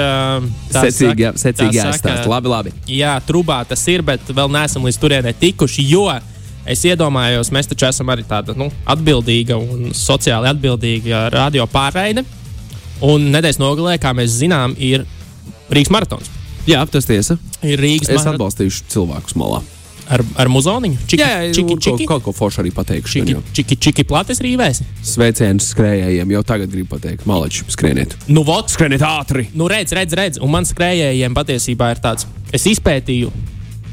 Secīgi, 0.72 1.26
jā, 1.26 1.32
secīgi 1.36 1.78
tā 1.78 1.88
jāstāsta. 1.90 2.28
Labi, 2.30 2.50
labi. 2.52 2.72
Jā, 2.92 3.16
trubā 3.26 3.60
tas 3.68 3.82
ir, 3.90 4.04
bet 4.06 4.30
vēl 4.30 4.50
neesam 4.54 4.86
līdz 4.86 5.00
turienei 5.02 5.34
tikuši. 5.36 5.84
Jo 5.90 6.06
es 6.68 6.84
iedomājos, 6.84 7.52
mēs 7.54 7.70
taču 7.70 7.88
esam 7.88 8.10
arī 8.12 8.24
tāda 8.28 8.56
nu, 8.58 8.68
atbildīga 8.88 9.56
un 9.58 9.90
sociāli 9.96 10.50
atbildīga 10.52 11.28
radio 11.34 11.66
pārraide. 11.70 12.24
Un 13.04 13.28
nedēļas 13.32 13.60
nogalē, 13.62 13.96
kā 14.02 14.12
mēs 14.16 14.40
zinām, 14.40 14.74
ir 14.78 15.06
Rīgas 15.70 15.92
maratons. 15.94 16.30
Jā, 16.68 16.82
tas 16.90 17.06
tiesa. 17.08 17.38
Ir 17.62 17.80
Rīgas 17.80 18.10
Es 18.10 18.18
maratons 18.18 18.34
atbalstīšu 18.34 18.88
cilvēkus 18.92 19.36
malā. 19.38 19.62
Ar, 20.08 20.22
ar 20.40 20.50
muzoniņu. 20.52 20.98
Čiki, 21.08 21.20
Jā, 21.22 21.28
jā, 21.46 21.52
čiki, 21.56 21.76
čiki, 21.84 22.06
Kaut, 22.08 22.22
kaut 22.22 22.26
ko 22.28 22.34
foršu 22.36 22.62
arī 22.64 22.72
pateikšu. 22.74 23.22
čiki, 23.22 23.36
čiki, 23.58 23.78
čiki 23.88 24.04
plates 24.08 24.40
rīvēs. 24.44 24.82
Sveicienus 25.04 25.70
skrējējiem 25.74 26.34
jau 26.36 26.42
tagad 26.48 26.72
gribu 26.72 26.96
pateikt. 26.96 27.26
Maleči, 27.28 27.64
skrieniet. 27.72 28.16
Nu, 28.28 28.42
vots, 28.48 28.74
Skrieniet 28.78 29.04
ātri! 29.04 29.48
Nu, 29.54 29.68
redz, 29.70 29.92
redz, 29.96 30.14
redz, 30.18 30.40
un 30.42 30.50
man 30.52 30.66
skrējējiem 30.68 31.34
patiesībā 31.36 31.92
ir 31.94 32.02
tāds, 32.04 32.26
es 32.54 32.66
izpētīju 32.70 33.32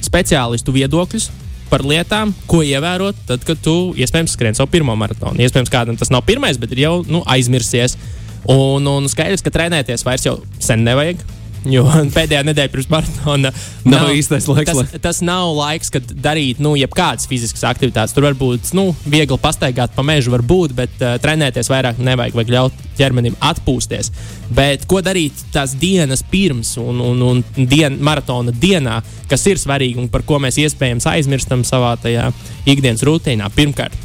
speciālistu 0.05 0.73
viedokļus 0.75 1.29
par 1.69 1.81
lietām, 1.81 2.33
ko 2.49 2.59
ievērot, 2.61 3.23
tad, 3.27 3.41
kad 3.47 3.57
tu 3.65 3.93
iespējams 3.97 4.35
skrien 4.37 4.55
savu 4.57 4.69
pirmo 4.75 4.93
maratonu. 4.99 5.41
Iespējams, 5.41 5.71
kādam 5.73 5.97
tas 5.97 6.11
nav 6.13 6.21
pirmais, 6.27 6.59
bet 6.61 6.75
ir 6.75 6.83
jau 6.85 6.93
nu, 7.09 7.23
aizmirsies. 7.25 7.97
Un, 8.45 8.85
un 8.85 9.07
skaidrs, 9.09 9.41
ka 9.41 9.49
trenēties 9.49 10.05
vairs 10.05 10.27
jau 10.27 10.35
sen 10.61 10.83
nevajag. 10.85 11.23
Jo 11.69 11.85
pēdējā 12.15 12.43
nedēļa 12.45 12.71
pirms 12.73 12.89
maratona 12.91 13.51
Nav 13.85 14.11
īstais 14.13 14.47
laiks, 14.49 14.71
Tas, 14.75 14.93
tas 15.01 15.21
nav 15.25 15.51
laiks, 15.57 15.91
kad 15.93 16.09
darīt 16.25 16.61
nu, 16.63 16.75
jebkādas 16.79 17.29
fiziskas 17.29 17.65
aktivitātes. 17.69 18.13
Tur 18.15 18.27
var 18.27 18.37
būt 18.37 18.71
nu, 18.77 18.87
viegli 19.05 19.37
pastaigāt 19.41 19.93
pa 19.95 20.05
mežu, 20.05 20.33
varbūt, 20.33 20.75
bet 20.77 20.95
uh, 21.01 21.15
trenēties 21.21 21.69
vairāk 21.71 22.01
nevajag. 22.01 22.37
Vajag 22.37 22.53
ļaut 22.55 22.81
ķermenim 22.97 23.37
atpūsties. 23.43 24.11
Bet 24.55 24.87
ko 24.89 25.01
darīt 25.05 25.45
tās 25.53 25.75
dienas 25.79 26.23
pirms 26.31 26.75
un, 26.81 27.01
un, 27.03 27.21
un 27.29 27.69
dien, 27.69 27.99
maratona 28.03 28.53
dienā, 28.53 28.99
kas 29.29 29.45
ir 29.51 29.61
svarīgi 29.61 30.01
un 30.01 30.09
par 30.13 30.25
ko 30.27 30.39
mēs 30.41 30.59
iespējams 30.61 31.07
aizmirstam 31.13 31.65
savā 31.67 31.95
tajā 32.01 32.29
ikdienas 32.69 33.05
rutīnā? 33.05 33.49
Pirmkārt, 33.55 33.95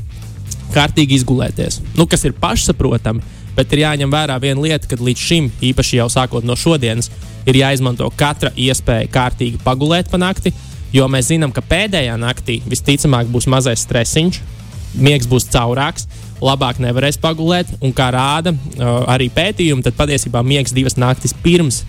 kārtīgi 0.75 1.19
izgulēties. 1.19 1.81
Nu, 1.99 2.07
kas 2.11 2.25
ir 2.29 2.37
pašsaprotami, 2.41 3.23
bet 3.57 3.73
ir 3.75 3.85
jāņem 3.85 4.13
vērā 4.13 4.39
viena 4.43 4.63
lieta, 4.63 4.89
ka 4.91 4.99
līdz 5.01 5.27
šim, 5.27 5.51
īpaši 5.71 6.01
jau 6.01 6.09
sākot 6.13 6.47
no 6.47 6.57
šodienas, 6.59 7.11
ir 7.49 7.61
jāizmanto 7.63 8.09
katra 8.17 8.51
iespēja 8.57 9.09
kārtīgi 9.13 9.61
pagulēt 9.65 10.11
pa 10.11 10.19
nakti, 10.21 10.53
jo 10.93 11.07
mēs 11.09 11.31
zinām, 11.31 11.53
ka 11.55 11.63
pēdējā 11.63 12.17
naktī 12.21 12.61
visticamāk 12.67 13.31
būs 13.31 13.47
mazais 13.51 13.85
stresiņš, 13.87 14.41
miegs 14.99 15.29
būs 15.31 15.49
caurāks. 15.53 16.09
Labāk 16.41 16.79
nevarēs 16.81 17.19
pagulēt, 17.21 17.69
un 17.85 17.93
kā 17.93 18.07
rāda 18.15 18.55
uh, 18.55 19.03
arī 19.13 19.27
pētījumi, 19.29 19.85
tad 19.85 19.99
patiesībā 19.99 20.41
miegs 20.41 20.73
divas 20.73 20.97
naktis 20.97 21.35
pirms 21.37 21.83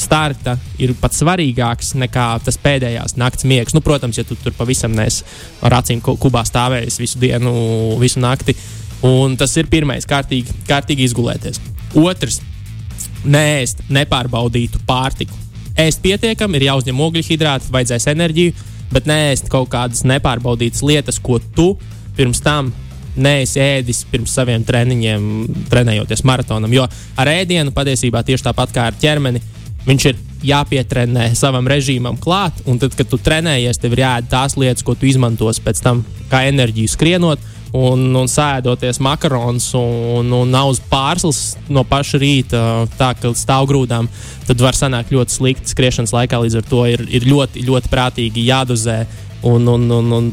starta 0.00 0.54
ir 0.80 0.94
pat 0.96 1.12
svarīgāks 1.12 1.92
nekā 1.98 2.26
tas 2.46 2.56
pēdējās 2.62 3.16
nakts 3.20 3.44
miegs. 3.44 3.74
Nu, 3.76 3.82
protams, 3.84 4.16
ja 4.16 4.24
tu 4.24 4.36
tur 4.38 4.54
pavisam 4.56 4.94
nes 4.96 5.20
ar 5.60 5.76
acīm 5.80 6.00
ku- 6.00 6.16
kubā 6.16 6.44
stāvējis 6.48 7.00
visu 7.02 7.20
dienu, 7.20 7.52
visu 8.00 8.22
nakti. 8.22 8.56
Un 9.04 9.36
tas 9.38 9.52
ir 9.60 9.68
pirmais, 9.70 10.06
kārtīgi, 10.08 10.54
kārtīgi 10.70 11.04
izgulēties. 11.06 11.60
Otrs, 11.98 12.40
neēst 13.24 13.84
nepārbaudītu 13.92 14.82
pārtiku. 14.86 15.36
Ēst 15.78 16.02
pietiekami, 16.02 16.58
ir 16.58 16.68
jāuzņem 16.68 17.00
ogļhidrāti, 17.06 17.70
vajadzēs 17.74 18.08
enerģiju, 18.14 18.54
bet 18.92 19.06
neēst 19.08 19.50
kaut 19.52 19.70
kādas 19.72 20.04
nepārbaudītas 20.08 20.82
lietas, 20.86 21.20
ko 21.22 21.38
tu 21.54 21.72
pirms 22.18 22.42
tam 22.42 22.72
neesi 23.18 23.60
ēdis 23.62 24.04
pirms 24.10 24.32
saviem 24.34 24.64
treniņiem, 24.66 25.22
trenējoties 25.70 26.24
maratonam. 26.26 26.72
Jo 26.74 26.86
ar 27.18 27.30
ēdienu 27.30 27.74
patiesībā 27.74 28.22
tieši 28.26 28.48
tāpat 28.48 28.74
kā 28.74 28.88
ar 28.90 28.98
ķermeni, 28.98 29.42
viņš 29.86 30.08
ir 30.10 30.18
jāpietrenē 30.48 31.32
savam 31.38 31.66
režīmam 31.70 32.18
klāt, 32.20 32.60
un 32.68 32.78
tad, 32.78 32.94
kad 32.98 33.08
tu 33.10 33.18
trenējies, 33.18 33.80
tev 33.82 33.96
ir 33.96 34.04
jāēd 34.04 34.28
tās 34.30 34.54
lietas, 34.58 34.84
ko 34.86 34.94
tu 34.94 35.08
izmantosi 35.08 35.62
pēc 35.64 35.82
tam 35.82 36.04
kā 36.30 36.44
enerģiju 36.50 36.94
skrienot. 36.94 37.42
Un, 37.76 38.06
un 38.16 38.28
sēdoties 38.32 38.96
makaronus 39.04 39.66
un, 39.76 40.30
un 40.32 40.54
uz 40.62 40.78
pārslas 40.88 41.58
no 41.68 41.82
paša 41.84 42.20
rīta, 42.20 42.60
tā 42.96 43.10
kā 43.20 43.32
stāvgrūdām, 43.36 44.08
tad 44.48 44.62
var 44.64 44.76
sanākt 44.76 45.12
ļoti 45.12 45.36
slikti 45.36 45.74
skriešanas 45.74 46.14
laikā. 46.16 46.40
Līdz 46.40 46.62
ar 46.62 46.68
to 46.70 46.84
ir, 46.88 47.04
ir 47.12 47.28
ļoti, 47.28 47.66
ļoti 47.68 47.92
prātīgi 47.92 48.46
jādozē. 48.48 49.02
Un, 49.48 49.68
un, 49.68 49.84
un, 49.94 50.14
un 50.16 50.30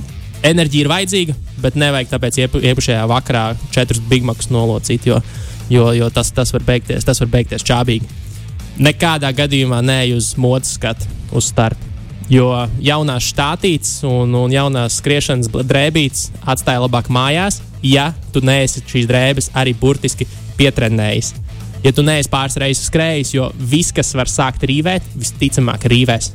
enerģija 0.48 0.86
ir 0.86 0.91
vajadzīga, 0.91 1.36
bet 1.62 1.80
nevajag 1.80 2.13
tāpēc 2.13 2.39
iepriekšējā 2.45 3.04
vakarā 3.12 3.50
četrus 3.76 4.00
bigmakus 4.10 4.50
nolocīt, 4.54 5.08
jo, 5.10 5.19
jo, 5.69 5.89
jo 5.98 6.10
tas, 6.13 6.32
tas, 6.36 6.54
var 6.56 6.63
beigties, 6.67 7.06
tas 7.08 7.19
var 7.24 7.32
beigties 7.36 7.67
čābīgi. 7.67 8.08
Nekādā 8.86 9.32
gadījumā 9.36 9.82
neej 9.86 10.15
uz 10.17 10.34
modes 10.39 10.76
skatu, 10.80 11.08
uz 11.36 11.52
startu. 11.52 11.94
Jo 12.32 12.50
jaunās 12.82 13.28
štātītes 13.30 14.00
un, 14.10 14.34
un 14.34 14.54
jaunās 14.54 14.98
skriešanas 15.02 15.52
drēbītes 15.54 16.32
atstāja 16.42 16.82
labāk 16.82 17.12
mājās, 17.14 17.60
ja 17.86 18.10
tu 18.34 18.42
neesi 18.42 18.82
šīs 18.82 19.06
drēbes 19.10 19.52
arī 19.54 19.76
burtiski 19.78 20.26
pietrenējis. 20.58 21.34
Ja 21.86 21.92
tu 21.94 22.02
neesi 22.02 22.32
pāris 22.34 22.58
reizes 22.58 22.88
skrējis, 22.90 23.36
jo 23.36 23.52
viss, 23.62 23.94
kas 23.94 24.10
var 24.18 24.32
sākt 24.32 24.66
rīvēt, 24.66 25.06
visticamāk 25.22 25.86
rīvēs. 25.92 26.32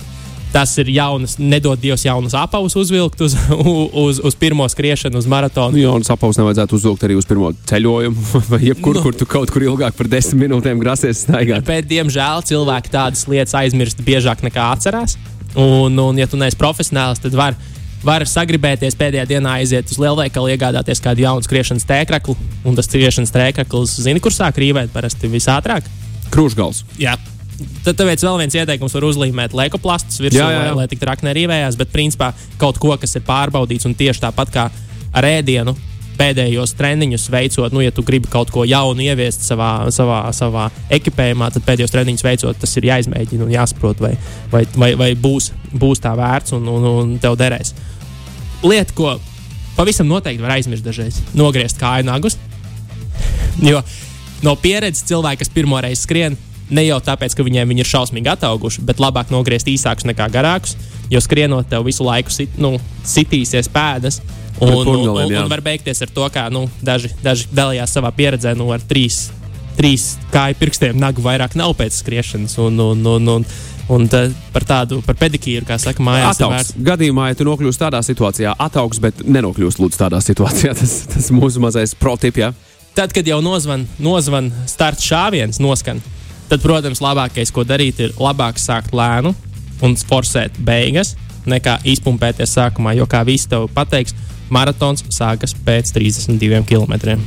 Tas 0.51 0.73
ir 0.83 0.89
jaunas, 0.91 1.37
nedod 1.39 1.79
Dievs, 1.79 2.03
jaunas 2.07 2.35
apavus 2.35 2.75
uzvilkt 2.79 3.21
uz, 3.23 3.35
uz, 4.05 4.19
uz 4.23 4.35
pirmo 4.39 4.67
skriešanu, 4.71 5.19
uz 5.19 5.27
maratonu. 5.31 5.75
Nu, 5.75 5.83
Jonas 5.83 6.11
apaus 6.11 6.39
nevajadzētu 6.39 6.75
uzvilkt 6.79 7.07
arī 7.07 7.19
uz 7.19 7.27
pirmo 7.27 7.51
ceļojumu, 7.71 8.25
vai 8.53 8.63
jebkur, 8.69 8.99
Nu. 8.99 9.05
kur 9.09 9.19
tu 9.19 9.27
kaut 9.31 9.51
kur 9.55 9.67
ilgāk 9.67 9.99
par 9.99 10.11
desmit 10.11 10.45
minūtēm 10.47 10.83
grasies 10.83 11.23
staigāt. 11.27 11.67
Bet, 11.67 11.87
diemžēl, 11.91 12.47
cilvēki 12.51 12.95
tādas 12.95 13.27
lietas 13.31 13.55
aizmirst 13.59 14.03
biežāk 14.07 14.43
nekā 14.47 14.71
atcerās. 14.75 15.19
Un, 15.59 15.99
un 15.99 16.19
ja 16.19 16.29
tu 16.31 16.39
neesi 16.39 16.59
profesionāls, 16.59 17.19
tad 17.23 17.35
var, 17.35 17.57
var 18.07 18.25
sagribēties 18.29 18.97
pēdējā 18.99 19.27
dienā 19.33 19.57
aiziet 19.61 19.91
uz 19.91 19.99
lielveikalu, 20.01 20.53
iegādāties 20.55 21.03
kādu 21.03 21.25
jaunu 21.25 21.47
skriešanas 21.47 21.89
tēkraklu. 21.89 22.37
Un 22.69 22.79
tas 22.79 22.87
skriešanas 22.91 23.35
tēkrakls, 23.35 23.97
zini, 24.05 24.23
kur 24.23 24.35
sāk 24.35 24.61
rīvēt 24.63 24.93
parasti 24.95 25.31
visātrāk. 25.33 25.89
Krūšgals. 26.31 26.85
Jā. 27.01 27.17
Tad, 27.85 27.97
tāpēc 27.99 28.23
vēl 28.25 28.39
viens 28.41 28.57
ieteikums 28.57 28.95
var 28.97 29.05
uzlīmēt 29.11 29.55
leikoplastus 29.57 30.21
virsū, 30.23 30.39
Jā, 30.39 30.49
jā, 30.49 30.61
jā. 30.63 30.71
lai, 30.71 30.85
lai 30.85 30.89
tik 30.89 31.03
traki 31.03 31.27
nerīvējās. 31.29 31.77
Bet, 31.81 31.91
principā, 31.93 32.31
kaut 32.61 32.79
ko, 32.81 32.95
kas 33.01 33.19
ir 33.19 33.25
pārbaudīts 33.27 33.89
un 33.89 33.97
tieši 33.99 34.23
tāpat 34.23 34.53
kā 34.55 34.69
ar 35.13 35.29
ēdienu, 35.29 35.75
pēdējos 36.21 36.75
treniņus 36.77 37.25
veicot, 37.33 37.73
nu, 37.73 37.81
ja 37.85 37.95
tu 37.97 38.05
gribi 38.07 38.29
kaut 38.31 38.53
ko 38.53 38.67
jaunu 38.69 39.07
ieviest 39.07 39.47
savā, 39.47 39.89
savā, 39.95 40.21
savā 40.37 40.69
ekipējumā, 40.93 41.49
tad 41.55 41.65
pēdējos 41.67 41.95
treniņus 41.95 42.27
veicot, 42.27 42.61
tas 42.61 42.77
ir 42.77 42.91
jāizmēģina 42.91 43.47
un 43.47 43.55
jāsaprot, 43.55 44.05
vai, 44.05 44.13
vai, 44.53 44.67
vai, 44.77 44.93
vai 45.01 45.11
būs, 45.17 45.51
būs 45.73 46.05
tā 46.05 46.13
vērts 46.19 46.59
un, 46.59 46.69
un, 46.69 46.87
un 46.93 47.17
tev 47.23 47.39
derēs. 47.41 47.73
Lieta, 48.67 48.95
ko 48.95 49.17
pavisam 49.79 50.11
noteikti 50.11 50.45
var 50.45 50.59
aizmirst 50.59 50.85
dažreiz, 50.85 51.23
nogriezt 51.33 51.81
kāju 51.81 52.07
nagus. 52.11 52.37
Jo 53.65 53.81
no 54.45 54.55
pieredzes 54.61 55.05
cilvēki, 55.09 55.43
kas 55.43 55.53
pirmo 55.53 55.81
reizi 55.83 56.05
skrien, 56.05 56.37
ne 56.71 56.85
jau 56.87 57.01
tāpēc, 57.05 57.35
ka 57.37 57.47
viņiem 57.47 57.73
viņi 57.73 57.85
ir 57.85 57.91
šausmīgi 57.91 58.33
atauguši, 58.33 58.85
bet 58.87 59.03
labāk 59.03 59.33
nogriezt 59.35 59.69
īsākus 59.71 60.07
nekā 60.09 60.29
garākus, 60.33 60.77
jo 61.13 61.21
skrienot 61.23 61.69
tev 61.71 61.87
visu 61.89 62.07
laiku 62.07 62.33
sit, 62.35 62.57
nu, 62.61 62.77
sitīsies 63.07 63.71
pēdas. 63.73 64.21
Un, 64.61 64.75
un, 64.77 65.09
un, 65.09 65.33
jā. 65.33 65.43
un 65.43 65.51
var 65.51 65.63
beigties 65.65 66.03
ar 66.05 66.13
to, 66.13 66.29
ka 66.33 66.49
nu, 66.53 66.67
daži, 66.85 67.13
daži 67.25 67.49
dalījās 67.57 67.97
savā 67.97 68.13
pieredzē 68.17 68.53
nu, 68.59 68.69
ar 68.75 68.83
trīs, 68.85 69.31
trīs 69.79 70.15
kāju 70.35 70.59
pirkstiem 70.61 70.99
nagu 71.01 71.25
vairāk 71.25 71.57
nav 71.57 71.73
pēc 71.79 72.03
skriešanas. 72.03 72.59
Un, 72.61 72.81
un, 72.85 73.07
un, 73.15 73.31
un, 73.37 73.47
un 73.91 74.09
tad 74.13 74.35
par 74.53 74.67
tādu 74.69 75.01
par 75.07 75.17
pedikīru, 75.21 75.65
kā 75.69 75.81
saka, 75.81 76.05
mājās. 76.05 76.37
Ataugs. 76.37 76.75
Gadījumā, 76.91 77.31
ja 77.33 77.41
tu 77.41 77.49
nokļūsi 77.49 77.85
tādā 77.87 78.03
situācijā, 78.05 78.53
ataugs, 78.69 79.01
bet 79.03 79.25
nenokļūsi 79.25 79.81
lūdzu 79.81 80.05
tādā 80.05 80.21
situācijā. 80.25 80.77
Tas, 80.81 80.99
tas 81.15 81.33
mūsu 81.35 81.63
mazais 81.65 81.97
protips. 81.97 82.45
Ja? 82.45 82.53
tad, 82.95 83.13
kad 83.13 83.27
jau 83.27 83.41
nozvan, 83.43 83.87
nozvan 83.99 84.51
starta 84.69 85.03
šāviens, 85.05 85.61
noskan, 85.63 86.01
tad, 86.51 86.63
protams, 86.63 87.03
labākais, 87.03 87.53
ko 87.55 87.65
darīt, 87.65 88.03
ir 88.03 88.17
labāk 88.21 88.59
sākt 88.61 88.95
lēnu 88.97 89.33
un 89.85 89.97
forsēt 89.97 90.59
beigas, 90.67 91.15
nekā 91.49 91.79
izpumpēties 91.89 92.57
sākumā. 92.59 92.93
Jo, 92.99 93.07
kā 93.09 93.23
visi 93.25 93.49
tev 93.49 93.69
pateiks, 93.75 94.13
maratons 94.53 95.05
sākas 95.13 95.55
pēc 95.67 95.95
32 95.97 96.63
km. 96.69 97.19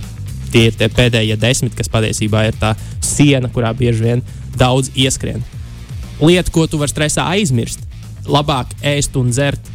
Tie 0.53 0.67
ir 0.69 0.77
tie 0.77 0.89
pēdējie 0.91 1.37
desmit, 1.41 1.75
kas 1.77 1.89
patiesībā 1.89 2.45
ir 2.49 2.57
tā 2.61 2.75
siena, 3.01 3.49
kurā 3.49 3.73
bieži 3.73 4.05
vien 4.05 4.25
daudz 4.59 4.91
ieskrien. 4.93 5.41
Lieta, 6.21 6.51
ko 6.53 6.67
tu 6.69 6.77
vari 6.77 6.93
stresā 6.93 7.25
aizmirst, 7.33 7.81
labāk 8.29 8.75
ēst 8.85 9.17
un 9.19 9.31
dzert 9.33 9.73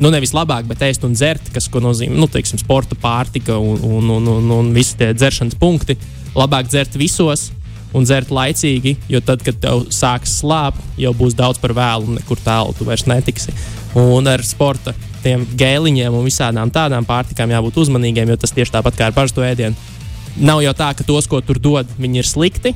nu, 0.00 0.10
nevis 0.12 0.34
labāk, 0.36 0.66
bet 0.68 0.82
ēst 0.84 1.04
un 1.06 1.14
dzert, 1.16 1.50
kas 1.54 1.70
nozīmē, 1.72 2.16
nu, 2.18 2.28
teiksim, 2.28 2.60
sporta 2.60 2.96
pārtika 3.00 3.56
un, 3.56 3.80
un, 3.80 4.10
un, 4.18 4.28
un, 4.28 4.50
un 4.58 4.72
visi 4.74 4.96
tie 4.98 5.12
dzeršanas 5.16 5.56
punkti. 5.60 5.96
Labāk 6.36 6.68
dzert 6.68 6.98
visos 7.00 7.50
un 7.96 8.04
dzert 8.04 8.32
laicīgi, 8.34 8.96
jo 9.08 9.22
tad, 9.24 9.40
kad 9.46 9.56
tev 9.62 9.86
sāks 9.94 10.36
slāpt, 10.42 10.82
jau 11.00 11.14
būs 11.16 11.36
daudz 11.38 11.60
par 11.62 11.72
vēlu 11.76 12.10
un 12.10 12.18
nekur 12.18 12.40
tālu 12.44 12.74
tu 12.76 12.84
vairs 12.84 13.06
netiksi. 13.08 13.54
Un 13.96 14.28
ar 14.28 14.44
sporta 14.44 14.92
tiem 15.26 15.44
gēliņiem 15.58 16.14
un 16.14 16.26
visādām 16.26 16.70
tādām 16.72 17.06
pārtikām 17.08 17.52
jābūt 17.52 17.82
uzmanīgiem, 17.82 18.30
jo 18.30 18.38
tas 18.40 18.54
tieši 18.54 18.78
tāpat 18.78 18.98
kā 18.98 19.10
ar 19.10 19.16
parasto 19.16 19.44
ēdienu. 19.44 19.74
Nav 20.36 20.62
jau 20.62 20.74
tā, 20.76 20.92
ka 20.94 21.06
tos, 21.06 21.26
ko 21.30 21.40
tur 21.44 21.58
dod, 21.62 21.90
viņi 21.98 22.22
ir 22.22 22.28
slikti. 22.28 22.74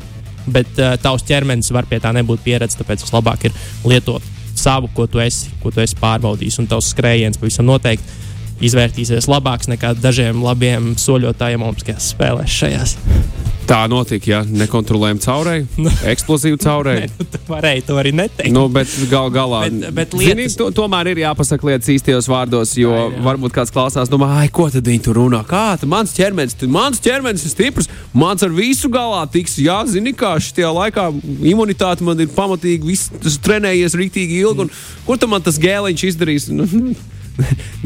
bet 0.51 0.79
uh, 0.81 0.97
tavs 0.97 1.23
ķermenis 1.29 1.69
var 1.71 1.87
pie 1.87 1.99
tā 2.01 2.11
nebūt 2.17 2.41
pieredzējis. 2.43 2.81
Tāpēc 2.81 3.05
vislabāk 3.05 3.45
ir 3.47 3.57
lietot 3.85 4.25
savu, 4.57 4.89
ko 4.97 5.07
tu 5.07 5.21
esi, 5.23 5.53
ko 5.63 5.71
tu 5.71 5.83
esi 5.85 5.99
pārbaudījis, 6.01 6.59
un 6.63 6.69
tavs 6.71 6.91
skrējiens 6.95 7.39
pavisam 7.39 7.69
noteikti 7.69 8.30
izvērtīsies 8.61 9.29
labāks 9.31 9.71
nekā 9.73 9.95
dažiem 10.01 10.43
labiem 10.45 10.93
soļotājiem 11.01 11.63
Olimpiskajās 11.69 12.11
spēlēs 12.15 12.59
šajās. 12.63 12.97
Tā 13.71 13.85
notika, 13.87 14.27
ja 14.27 14.39
nekontrolējama 14.43 15.21
caurēja, 15.23 15.91
eksplozīva 16.11 16.57
caurēja. 16.59 17.05
Nu, 17.21 17.27
tu 17.31 17.39
varēji 17.53 17.85
to 17.87 17.99
arī 18.01 18.11
neteikt. 18.19 18.51
Nu, 18.51 18.65
bet 18.73 18.91
gal 19.13 19.29
galā 19.31 19.61
Bet- 19.69 19.93
bet 19.95 20.17
Zini, 20.19 20.41
lietas- 20.41 20.57
to, 20.59 20.67
tomēr 20.75 21.13
ir 21.13 21.21
jāpasaka 21.23 21.69
lietas 21.69 21.93
īstajos 21.95 22.27
vārdos, 22.33 22.73
jo 22.81 22.91
Jā, 22.91 23.05
jā. 23.15 23.21
varbūt 23.29 23.55
kāds 23.55 23.71
klausās, 23.71 24.11
domā, 24.11 24.33
ai, 24.41 24.49
ko 24.51 24.67
tad 24.75 24.91
viņi 24.91 25.05
tur 25.07 25.21
runā? 25.21 25.45
Kā 25.47 25.77
tad 25.79 25.87
mans 25.93 26.17
ķermenis, 26.17 26.57
mans 26.67 26.99
ķermenis 27.05 27.47
ir 27.47 27.55
stiprs, 27.55 27.87
mans 28.13 28.43
ar 28.43 28.51
visu 28.59 28.91
galā 28.91 29.23
tiks, 29.31 29.55
jā, 29.63 29.79
zini, 29.87 30.17
kā 30.19 30.33
šajā 30.43 30.73
laikā 30.81 31.07
imunitāte 31.53 32.03
man 32.03 32.19
ir 32.27 32.33
pamatīgi, 32.35 32.91
viss 32.91 33.13
tas 33.23 33.39
trenējies 33.39 33.95
rīktīgi 34.03 34.43
ilgi, 34.43 34.67
un 34.67 34.75
kur 35.07 35.21
tam 35.23 35.31
man 35.37 35.47
tas 35.47 35.63
gēliņš 35.63 36.09
izdarīs? 36.11 36.51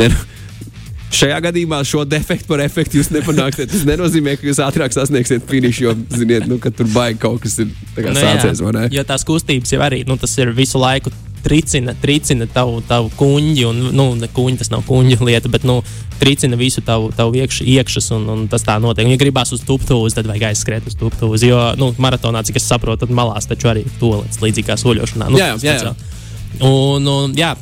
Ne, 0.01 0.09
nu, 0.09 0.17
Šajā 1.15 1.37
gadījumā 1.45 1.79
šo 1.87 2.03
defektu 2.09 2.49
par 2.51 2.63
efektu 2.65 2.99
jūs 2.99 3.11
nepanāksiet. 3.15 3.71
Tas 3.71 3.85
nenozīmē, 3.87 4.35
ka 4.41 4.49
jūs 4.49 4.61
ātrāk 4.65 4.95
sasniegsiet 4.95 5.45
finišu, 5.51 5.85
jo, 5.87 5.93
ziniet, 6.15 6.49
nu, 6.51 6.59
ka 6.63 6.73
tur 6.75 6.89
baigi 6.95 7.21
kaut 7.23 7.45
kas 7.45 7.61
ir 7.63 7.71
Nu, 7.95 8.09
jā, 8.11 8.15
sācies, 8.19 8.63
ne? 8.75 8.89
Jo 8.91 9.05
tās 9.07 9.23
kustības 9.27 9.71
jau 9.77 9.83
arī 9.85 10.03
nu, 10.09 10.19
tas 10.21 10.35
ir 10.41 10.51
visu 10.57 10.81
laiku. 10.83 11.13
Tricina, 11.45 11.93
tricina 12.01 12.47
tavu, 12.49 12.79
tavu 12.89 13.11
kuģi, 13.19 13.67
un 13.69 13.81
nu, 13.93 14.07
ne 14.17 14.31
kuģi, 14.33 14.57
tas 14.63 14.71
nav 14.73 14.81
kuģa 14.89 15.19
lieta, 15.29 15.51
bet 15.53 15.67
nu, 15.69 15.83
tricina 16.17 16.57
visu 16.57 16.81
tavu, 16.81 17.11
tavu 17.13 17.37
iekš, 17.37 17.61
iekšas, 17.69 18.09
un, 18.17 18.25
un 18.33 18.47
tas 18.49 18.65
tā 18.65 18.79
notiek. 18.81 19.05
Un, 19.05 19.13
ja 19.13 19.21
gribās 19.21 19.53
uz 19.53 19.61
tuptūzi, 19.69 20.17
tad 20.17 20.31
vajag 20.31 20.49
aizskriet 20.49 20.89
uz 20.89 20.97
tuptūzi. 20.97 21.53
Jo 21.53 21.61
nu, 21.77 21.91
maratonā, 22.01 22.41
cik 22.49 22.57
es 22.63 22.71
saprotu, 22.73 23.05
tad 23.05 23.13
malās 23.15 23.51
taču 23.51 23.69
arī 23.75 23.85
tolēts 24.01 24.41
līdzīgi 24.41 24.71
kā 24.71 24.79
soļošanā. 24.81 25.29
Nu, 25.35 25.43
Jā, 25.43 25.53
jā, 25.61 25.77
jā, 25.77 25.93
jā. 25.93 25.95
Un, 26.65 27.13
un, 27.13 27.37
jā, 27.37 27.53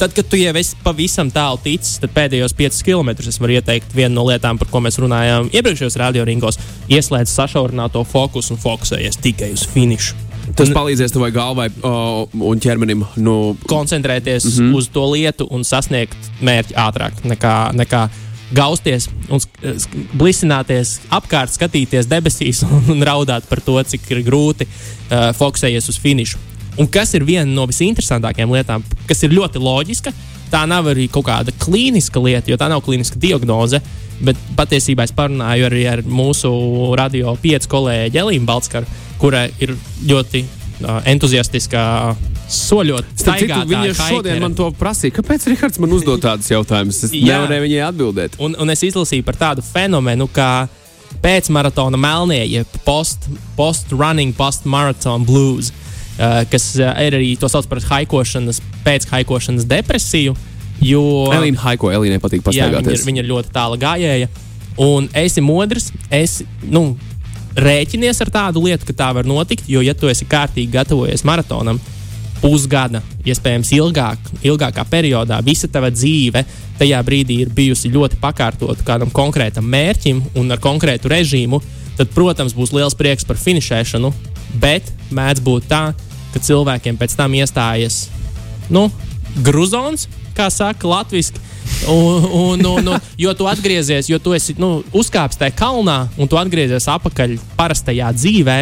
tad, 0.00 0.14
kad 0.16 0.28
tu 0.28 0.38
jau 0.40 0.54
esi 0.56 0.78
pavisam 0.84 1.28
tālu 1.32 1.60
ticis, 1.64 1.98
tad 2.00 2.14
pēdējos 2.16 2.56
5 2.56 2.80
km 2.86 3.12
es 3.28 3.38
varu 3.40 3.58
ieteikt 3.58 3.92
vienu 3.96 4.16
no 4.16 4.24
lietām, 4.30 4.58
par 4.60 4.70
ko 4.72 4.80
mēs 4.84 4.98
runājām 5.02 5.50
iepriekšējos 5.52 5.98
radioringos. 6.00 6.58
Ieslēdz 6.90 7.34
sašaurināto 7.36 8.02
fokusu 8.08 8.56
un 8.56 8.62
fokusējies 8.62 9.20
tikai 9.20 9.52
uz 9.56 9.66
finišu. 9.68 10.16
Tas 10.56 10.72
palīdzēs 10.74 11.12
tavai 11.14 11.30
galvai 11.34 11.68
o, 11.86 11.92
un 12.48 12.62
ķermenim. 12.62 13.04
Nu, 13.22 13.36
Koncentrēties 13.70 14.48
mm. 14.48 14.56
-hmm. 14.56 14.74
uz 14.80 14.88
to 14.88 15.04
lietu 15.12 15.46
un 15.50 15.64
sasniegt 15.64 16.32
mērķi 16.40 16.74
ātrāk 16.88 17.22
nekā. 17.24 17.54
nekā 17.76 18.08
Gausties 18.50 19.04
un 19.30 19.38
sk- 19.38 19.86
blisināties 20.18 20.96
apkārt, 21.14 21.52
skatīties 21.54 22.08
debesīs 22.10 22.64
un, 22.66 22.82
un 22.96 23.02
raudāt 23.06 23.46
par 23.46 23.60
to, 23.62 23.76
cik 23.82 24.10
ir 24.10 24.24
grūti 24.26 24.66
uh, 24.66 25.30
fokusēties 25.38 25.86
uz 25.92 26.00
finišu. 26.02 26.49
Un 26.78 26.88
kas 26.90 27.14
ir 27.18 27.24
viena 27.26 27.48
no 27.48 27.66
visinteresantākajām 27.70 28.52
lietām, 28.54 28.84
kas 29.08 29.24
ir 29.26 29.34
ļoti 29.34 29.62
loģiska, 29.62 30.12
tā 30.50 30.62
nav 30.68 30.90
arī 30.90 31.08
kaut 31.12 31.28
kāda 31.28 31.54
klīniska 31.62 32.22
lieta, 32.22 32.50
jo 32.50 32.58
tā 32.60 32.70
nav 32.70 32.84
klīniska 32.86 33.20
diagnoze. 33.20 33.82
Bet 34.20 34.36
patiesībā 34.56 35.06
es 35.06 35.14
parunāju 35.16 35.64
arī 35.70 35.86
ar 35.88 36.02
mūsu 36.04 36.50
radio 36.98 37.32
pieci 37.40 37.70
kolēģi 37.72 38.20
Elīnu 38.20 38.44
Balskaru, 38.48 38.98
kura 39.20 39.46
ir 39.62 39.72
ļoti 40.10 40.42
uh, 40.44 40.98
entuziastiskā 41.08 41.84
soļot. 42.50 43.14
Citu, 43.16 43.46
viņa 43.70 43.94
šodien 43.94 44.34
haikere. 44.34 44.42
man 44.42 44.56
to 44.58 44.68
prasīja. 44.76 45.14
Kāpēc 45.20 45.46
Rihards 45.48 45.80
man 45.80 45.94
uzdod 45.96 46.20
tādus 46.24 46.50
jautājumus? 46.52 47.00
Es 47.06 47.14
Jā. 47.16 47.38
nevarēju 47.38 47.64
viņai 47.64 47.82
atbildēt. 47.88 48.36
Un, 48.44 48.58
un 48.60 48.74
es 48.74 48.84
izlasīju 48.90 49.24
par 49.24 49.40
tādu 49.40 49.64
fenomenu, 49.64 50.28
kā 50.28 50.66
pēcmaratona 51.24 51.96
melnie, 52.00 52.42
jeb 52.50 52.80
post-running, 52.84 54.34
post 54.36 54.60
post-marathon 54.60 55.24
blues, 55.24 55.70
uh, 55.70 55.89
kas 56.50 56.72
uh, 56.78 56.92
ir 57.04 57.18
arī 57.18 57.32
to 57.40 57.48
sauc 57.50 57.68
par 57.70 57.80
haikošanas, 57.84 58.60
pēc-haikošanas 58.86 59.68
depresiju. 59.70 60.36
Jo, 60.80 61.02
Elīna 61.36 61.60
Haiko, 61.60 61.90
Elīnai 61.92 62.20
patīk 62.22 62.40
jā, 62.40 62.66
viņa, 62.66 62.66
ir, 62.66 62.76
pastaigāties. 62.80 63.06
viņa 63.08 63.22
ir 63.22 63.30
ļoti 63.30 63.54
tāla 63.54 63.78
gājēja. 63.80 64.28
Un 64.80 65.10
esi 65.18 65.42
modrs, 65.44 65.90
es 66.14 66.40
nu, 66.64 66.94
rēķinies 67.58 68.20
ar 68.24 68.30
tādu 68.32 68.62
lietu, 68.64 68.86
ka 68.88 68.96
tā 68.96 69.10
var 69.16 69.28
notikt. 69.28 69.68
Jo, 69.68 69.82
ja 69.84 69.94
tu 69.96 70.08
esi 70.08 70.28
kārtīgi 70.28 70.72
gatavojies 70.72 71.24
maratonam, 71.28 71.80
pusgada, 72.40 73.02
iespējams, 73.28 73.72
ilgāk, 73.76 74.30
ilgākā 74.46 74.84
periodā, 74.88 75.42
visa 75.44 75.68
tava 75.68 75.90
dzīve 75.92 76.44
tajā 76.80 77.00
brīdī 77.04 77.42
ir 77.44 77.52
bijusi 77.52 77.92
ļoti 77.92 78.16
pakārtota 78.22 78.84
kādam 78.86 79.12
konkrētam 79.12 79.66
mērķim 79.68 80.22
un 80.40 80.54
ar 80.54 80.62
konkrētu 80.62 81.10
režīmu, 81.12 81.60
tad, 81.98 82.08
protams, 82.14 82.56
būs 82.56 82.72
liels 82.72 82.96
prieks 82.96 83.28
par 83.28 83.36
finišēšanu. 83.40 84.12
Bet 84.60 84.88
mēdz 85.14 85.44
būt 85.44 85.68
tā, 85.70 85.82
ka 86.34 86.42
cilvēkiem 86.42 86.98
pēc 87.00 87.16
tam 87.18 87.34
iestājas 87.38 88.08
nu, 88.70 88.88
gruzons, 89.44 90.08
kā 90.36 90.50
saka 90.52 90.88
latviešu. 90.88 91.48
Un, 91.90 92.24
un, 92.24 92.66
un, 92.66 92.88
un, 92.92 93.08
jo 93.18 93.32
tu 93.34 93.46
atgriezies, 93.48 94.08
jo 94.10 94.18
tu 94.20 94.34
esi 94.36 94.54
nu, 94.60 94.80
uzkāpis 94.96 95.38
tajā 95.40 95.54
kalnā, 95.56 96.02
un 96.20 96.28
tu 96.28 96.38
atgriezies 96.40 96.88
atpakaļ 96.90 97.38
parastajā 97.58 98.10
dzīvē. 98.16 98.60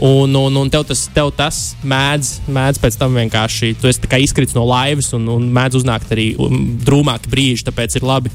Un, 0.00 0.32
un, 0.32 0.54
un 0.56 0.70
tev, 0.72 0.86
tas, 0.88 1.02
tev 1.12 1.28
tas 1.36 1.56
mēdz, 1.84 2.30
mēdz 2.48 2.78
pēc 2.80 2.94
tam 2.96 3.18
vienkārši, 3.20 3.74
tu 3.82 3.90
esi 3.90 4.00
izkritis 4.24 4.56
no 4.56 4.64
laivas, 4.64 5.10
un, 5.12 5.26
un 5.28 5.44
mēdz 5.52 5.82
uznākt 5.82 6.14
arī 6.16 6.30
um, 6.40 6.62
drūmāki 6.80 7.28
brīži. 7.28 7.66
Tāpēc 7.68 7.98
ir 8.00 8.06
labi 8.08 8.32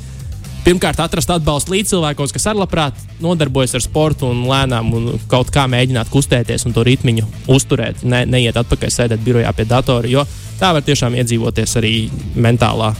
pirmkārt 0.66 1.00
atrast 1.04 1.30
atbalstu 1.30 1.76
līdzcilvēkos, 1.76 2.34
kas 2.34 2.48
arī 2.50 2.64
labprāt 2.64 3.02
nodarbojas 3.22 3.76
ar 3.78 3.84
sportu 3.86 4.30
un 4.32 4.46
lēnām 4.50 4.92
un 4.98 5.10
kaut 5.32 5.52
kā 5.54 5.68
mēģināt 5.70 6.10
kustēties 6.14 6.66
un 6.66 6.74
to 6.76 6.86
ritmiņu 6.86 7.28
uzturēt. 7.54 8.02
Ne, 8.08 8.24
neiet 8.30 8.58
atpakaļ, 8.62 8.94
sēdēt 8.94 9.26
birojā 9.26 9.52
pie 9.56 9.68
datora, 9.70 10.10
jo 10.10 10.26
tā 10.60 10.72
var 10.76 10.86
tiešām 10.86 11.18
iedzīvoties 11.22 11.78
arī 11.82 11.94
mentālā. 12.36 12.94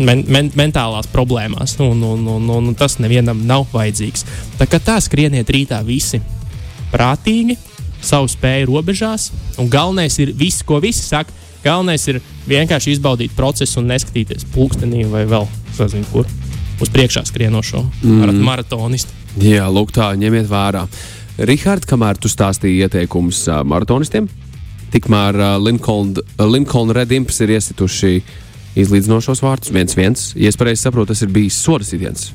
Men, 0.00 0.22
men, 0.32 0.48
mentālās 0.56 1.10
problēmās, 1.12 1.76
un, 1.84 2.00
un, 2.00 2.22
un, 2.24 2.46
un, 2.48 2.70
un 2.70 2.76
tas 2.78 2.96
nevienam 3.04 3.42
nav 3.46 3.66
vajadzīgs. 3.74 4.24
Tā 4.56 4.64
kā 4.70 4.80
tā 4.80 4.96
skrieniet 5.04 5.50
rītā 5.52 5.82
visi 5.84 6.22
prātīgi, 6.88 7.58
savu 8.00 8.30
spēju 8.32 8.70
robežās, 8.72 9.28
un 9.60 9.68
galvenais 9.68 10.16
ir 10.24 10.32
viss, 10.32 10.64
ko 10.64 10.80
visi 10.80 11.04
saka. 11.04 11.36
Galvenais 11.60 12.06
ir 12.08 12.22
vienkārši 12.48 12.96
izbaudīt 12.96 13.36
procesu 13.36 13.82
un 13.82 13.90
neskatīties 13.92 14.48
pulkstenī 14.54 15.04
vai 15.10 15.26
vēl, 15.28 15.44
sazinu, 15.76 16.06
kur 16.14 16.30
uz 16.80 16.90
priekšā 16.94 17.24
skrienošo 17.28 17.84
mm. 18.02 18.42
maratonistu. 18.44 19.14
Jā, 19.42 19.68
lūk, 19.70 19.92
tā 19.94 20.10
ņemiet 20.18 20.48
vērā. 20.50 20.86
Rihard, 21.38 21.86
kamēr 21.86 22.18
tu 22.18 22.30
stāstīji 22.30 22.82
ieteikumus 22.86 23.44
uh, 23.46 23.62
maratonistiem, 23.66 24.26
tikmēr 24.94 25.38
uh, 25.38 25.54
Lincoln, 25.62 26.16
uh, 26.18 26.46
Lincoln 26.48 26.90
Red 26.94 27.14
Imps 27.14 27.38
ir 27.44 27.54
iesituši 27.54 28.16
izlīdzinošos 28.78 29.42
vārdus. 29.42 29.72
viens 29.74 29.94
viens. 29.98 30.32
Ja 30.38 30.50
es 30.50 30.58
pareizi 30.58 30.82
saprotu, 30.86 31.12
tas 31.12 31.22
ir 31.22 31.32
bijis 31.34 31.58
soda 31.62 31.86
sitiens. 31.86 32.32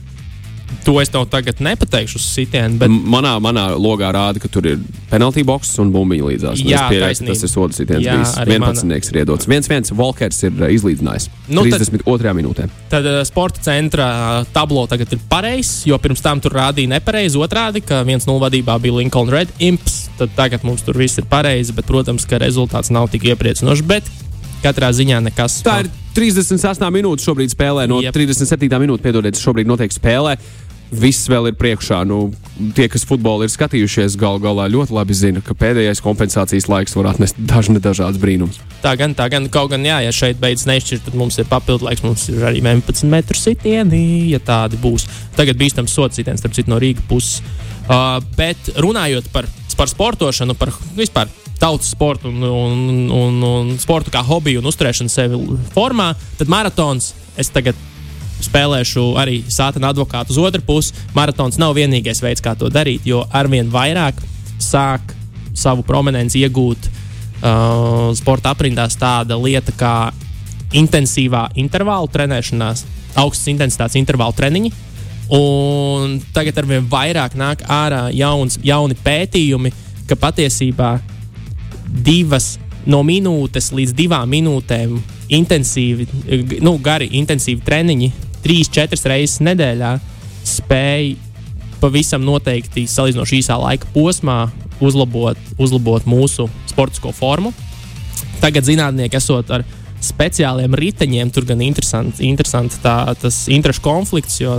To 0.83 0.97
es 0.99 1.07
tev 1.07 1.23
tagad 1.31 1.61
nepateikšu 1.63 2.17
uz 2.19 2.25
sitienu, 2.27 2.75
bet 2.81 2.91
Manā, 2.91 3.37
manā 3.39 3.69
logā 3.79 4.09
rāda, 4.11 4.41
ka 4.43 4.49
tur 4.51 4.65
ir 4.67 4.81
penalty 5.07 5.45
box 5.47 5.77
un 5.79 5.93
bumbiņa 5.93 6.25
līdzās. 6.27 6.63
Jā, 6.67 6.81
taisnība. 6.91 7.31
tas 7.31 7.43
ir 7.47 7.51
soda 7.51 7.77
sitiens. 7.77 8.03
Jā, 8.03 8.17
bijis. 8.19 8.33
arī 8.41 8.57
11. 8.57 9.13
ir 9.13 9.19
iedots. 9.21 9.47
1-1. 9.47 9.93
Volkers 9.95 10.41
ir 10.43 10.57
uh, 10.59 10.67
izlīdzinājis. 10.75 11.29
Nu, 11.47 11.63
Nu, 11.63 11.71
tad- 11.71 11.79
32. 11.87 12.33
minūtē. 12.35 12.67
tad 12.91 13.07
uh, 13.07 13.21
sporta 13.23 13.63
centra 13.63 14.09
uh, 14.41 14.51
tablo 14.51 14.83
tagad 14.91 15.13
ir 15.15 15.23
pareizs, 15.31 15.85
jo 15.87 15.95
pirms 16.03 16.19
tam 16.21 16.43
tur 16.43 16.51
rādīja 16.59 16.91
nepareizi. 16.97 17.39
Otrādi, 17.39 17.79
ka 17.85 18.03
1-0 18.03 18.27
vadībā 18.43 18.75
bija 18.83 18.99
Lincoln 18.99 19.31
Red 19.31 19.55
Imps. 19.63 20.09
Tad 20.19 20.35
tagad 20.35 20.67
mums 20.67 20.83
tur 20.83 20.99
viss 20.99 21.17
ir 21.17 21.25
pareizi, 21.31 21.71
bet, 21.71 21.87
protams, 21.87 22.27
ka 22.27 22.37
rezultāts 22.43 22.91
nav 22.91 23.07
tik 23.13 23.23
iepriecinošs. 23.31 23.81
Bet 23.87 24.03
katrā 24.63 24.91
ziņā 24.95 25.17
nekas. 25.25 25.61
Tā 25.65 25.81
ir 25.83 25.89
38 26.15 26.91
minūtes 26.93 27.25
šobrīd 27.25 27.51
spēlē. 27.51 27.87
No 27.89 27.97
yep. 28.03 28.13
37. 28.15 28.69
minūtes, 28.79 29.03
piedodiet, 29.03 29.39
šobrīd 29.41 29.67
notiek 29.67 29.91
spēlē. 29.91 30.37
Viss 30.93 31.27
vēl 31.32 31.49
ir 31.49 31.56
priekšā. 31.58 32.03
Nu, 32.06 32.27
tie, 32.77 32.86
kas 32.91 33.06
futbolu 33.08 33.47
ir 33.47 33.51
skatījušies, 33.51 34.17
gal 34.19 34.39
galā 34.43 34.67
ļoti 34.71 34.93
labi 34.93 35.15
zina, 35.17 35.41
ka 35.43 35.56
pēdējais 35.58 36.03
kompensācijas 36.06 36.69
laiks 36.69 36.95
var 36.97 37.10
atnest 37.13 37.39
dažne 37.49 37.82
dažādas 37.84 38.21
brīnums. 38.21 38.60
Tā 38.84 38.93
gan, 38.99 39.15
tā 39.17 39.27
gan, 39.34 39.47
kaut 39.53 39.71
gan, 39.73 39.86
jā, 39.88 39.99
ja 40.06 40.13
šeit 40.13 40.41
beidzas 40.41 40.67
nešķirt, 40.69 41.08
tad 41.08 41.17
mums 41.17 41.39
ir 41.41 41.49
papildu 41.49 41.88
laiks. 41.88 42.06
Mums 42.06 42.27
ir 42.29 42.45
arī 42.45 42.62
11 42.62 43.10
metru 43.10 43.39
sitieni, 43.39 44.03
ja 44.34 44.41
tādi 44.43 44.79
būs. 44.82 45.08
Tagad 45.38 45.60
bīstams 45.60 45.93
sots 45.93 46.19
sitiens, 46.19 46.43
starp 46.43 46.56
citu, 46.58 46.71
no 46.73 46.82
Rīgas 46.84 47.08
puses. 47.10 47.39
Uh, 47.84 48.19
bet 48.38 48.69
runājot 48.79 49.25
par, 49.34 49.49
par 49.75 49.89
sportošanu, 49.91 50.56
par 50.56 50.71
vispār 50.95 51.32
tautas 51.60 51.89
sportu 51.91 52.29
un, 52.29 52.43
un, 52.43 53.10
un, 53.12 53.41
un 53.47 53.73
sportu 53.79 54.12
kā 54.13 54.23
hobiju 54.25 54.62
un 54.62 54.69
uzturēšanu 54.71 55.12
sevi 55.12 55.39
formā, 55.75 56.12
tad 56.39 56.51
maratons 56.51 57.13
es 57.39 57.51
tagad 57.53 57.77
spēlēšu 58.45 59.03
arī 59.19 59.41
sātana 59.51 59.91
advokātu 59.93 60.34
uz 60.34 60.39
otru 60.41 60.63
pusi. 60.65 60.93
Maratons 61.15 61.60
nav 61.62 61.75
vienīgais 61.77 62.21
veids, 62.23 62.43
kā 62.43 62.56
to 62.60 62.69
darīt, 62.73 63.06
jo 63.08 63.23
arvien 63.32 63.71
vairāk 63.71 64.19
sāk 64.62 65.13
savu 65.53 65.86
prominenci 65.86 66.41
iegūt 66.43 66.89
uh, 66.89 68.12
sporta 68.17 68.53
aprindās 68.53 68.97
tāda 68.99 69.38
lieta 69.39 69.75
kā 69.77 69.95
intensīvā 70.73 71.47
intervāla 71.62 72.10
trenēšanās, 72.10 72.86
augstas 73.21 73.51
intensitātes 73.53 73.99
intervāla 73.99 74.34
treniņi. 74.38 74.73
Un 75.34 76.17
tagad 76.36 76.58
ar 76.60 76.67
vien 76.67 76.88
vairāk 76.89 77.38
nāk 77.39 77.63
ārā 77.71 78.08
jauns, 78.13 78.58
jauni 78.65 78.97
pētījumi, 79.06 79.71
ka 80.10 80.17
patiesībā 80.19 80.97
divas 82.03 82.58
no 82.89 82.99
minūtes 83.06 83.71
līdz 83.75 83.93
divām 83.95 84.29
minūtēm 84.34 84.97
intensīvi, 85.34 86.08
nu, 86.62 86.75
gari, 86.84 87.08
intensīvi 87.19 87.63
treniņi, 87.65 88.10
trīs, 88.43 88.71
četras 88.71 89.06
reizes 89.10 89.41
nedēļā 89.43 89.93
spēj 90.47 91.15
pavisam 91.84 92.23
noteikti 92.23 92.86
salīdzinoši 92.88 93.39
īsā 93.41 93.58
laika 93.60 93.89
posmā 93.95 94.45
uzlabot, 94.84 95.39
uzlabot 95.62 96.06
mūsu 96.10 96.47
sportisko 96.71 97.13
formu. 97.15 97.53
Tagad 98.43 98.67
zinātnieki 98.67 99.19
esot 99.19 99.51
ar 99.56 99.65
speciāliem 100.03 100.75
riteņiem, 100.75 101.32
tur 101.32 101.45
gan 101.47 101.62
interesanti, 101.63 102.25
interesanti 102.27 102.79
tā, 102.84 102.97
tas 103.19 103.45
interešu 103.51 103.84
konflikts, 103.86 104.41
jo 104.41 104.58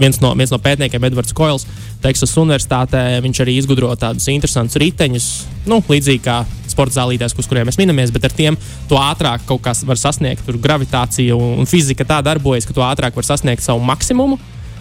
viens 0.00 0.20
no, 0.20 0.34
viens 0.36 0.52
no 0.52 0.58
pētniekiem, 0.60 1.06
Edvards 1.08 1.32
Koils, 1.36 1.64
Teksas 2.04 2.36
Universitātē, 2.36 3.02
viņš 3.24 3.42
arī 3.44 3.56
izgudro 3.58 3.94
tādus 3.96 4.28
interesantus 4.32 4.76
riteņus, 4.82 5.28
nu, 5.72 5.80
līdzīgi 5.88 6.24
kā 6.24 6.42
sporta 6.78 7.00
zālītēs, 7.00 7.34
uz 7.34 7.50
kuriem 7.50 7.66
mēs 7.66 7.80
minamies, 7.80 8.12
bet 8.14 8.28
ar 8.28 8.34
tiem 8.34 8.58
to 8.88 8.98
ātrāk 9.02 9.42
kaut 9.48 9.64
kas 9.66 9.82
var 9.88 9.98
sasniegt. 9.98 10.46
Tur 10.46 10.60
gravitācija 10.62 11.34
un 11.34 11.66
fizika 11.66 12.06
tā 12.06 12.20
darbojas, 12.22 12.68
ka 12.68 12.76
to 12.76 12.86
ātrāk 12.86 13.18
var 13.18 13.26
sasniegt 13.26 13.66
savu 13.66 13.82
maksimumu. 13.82 14.38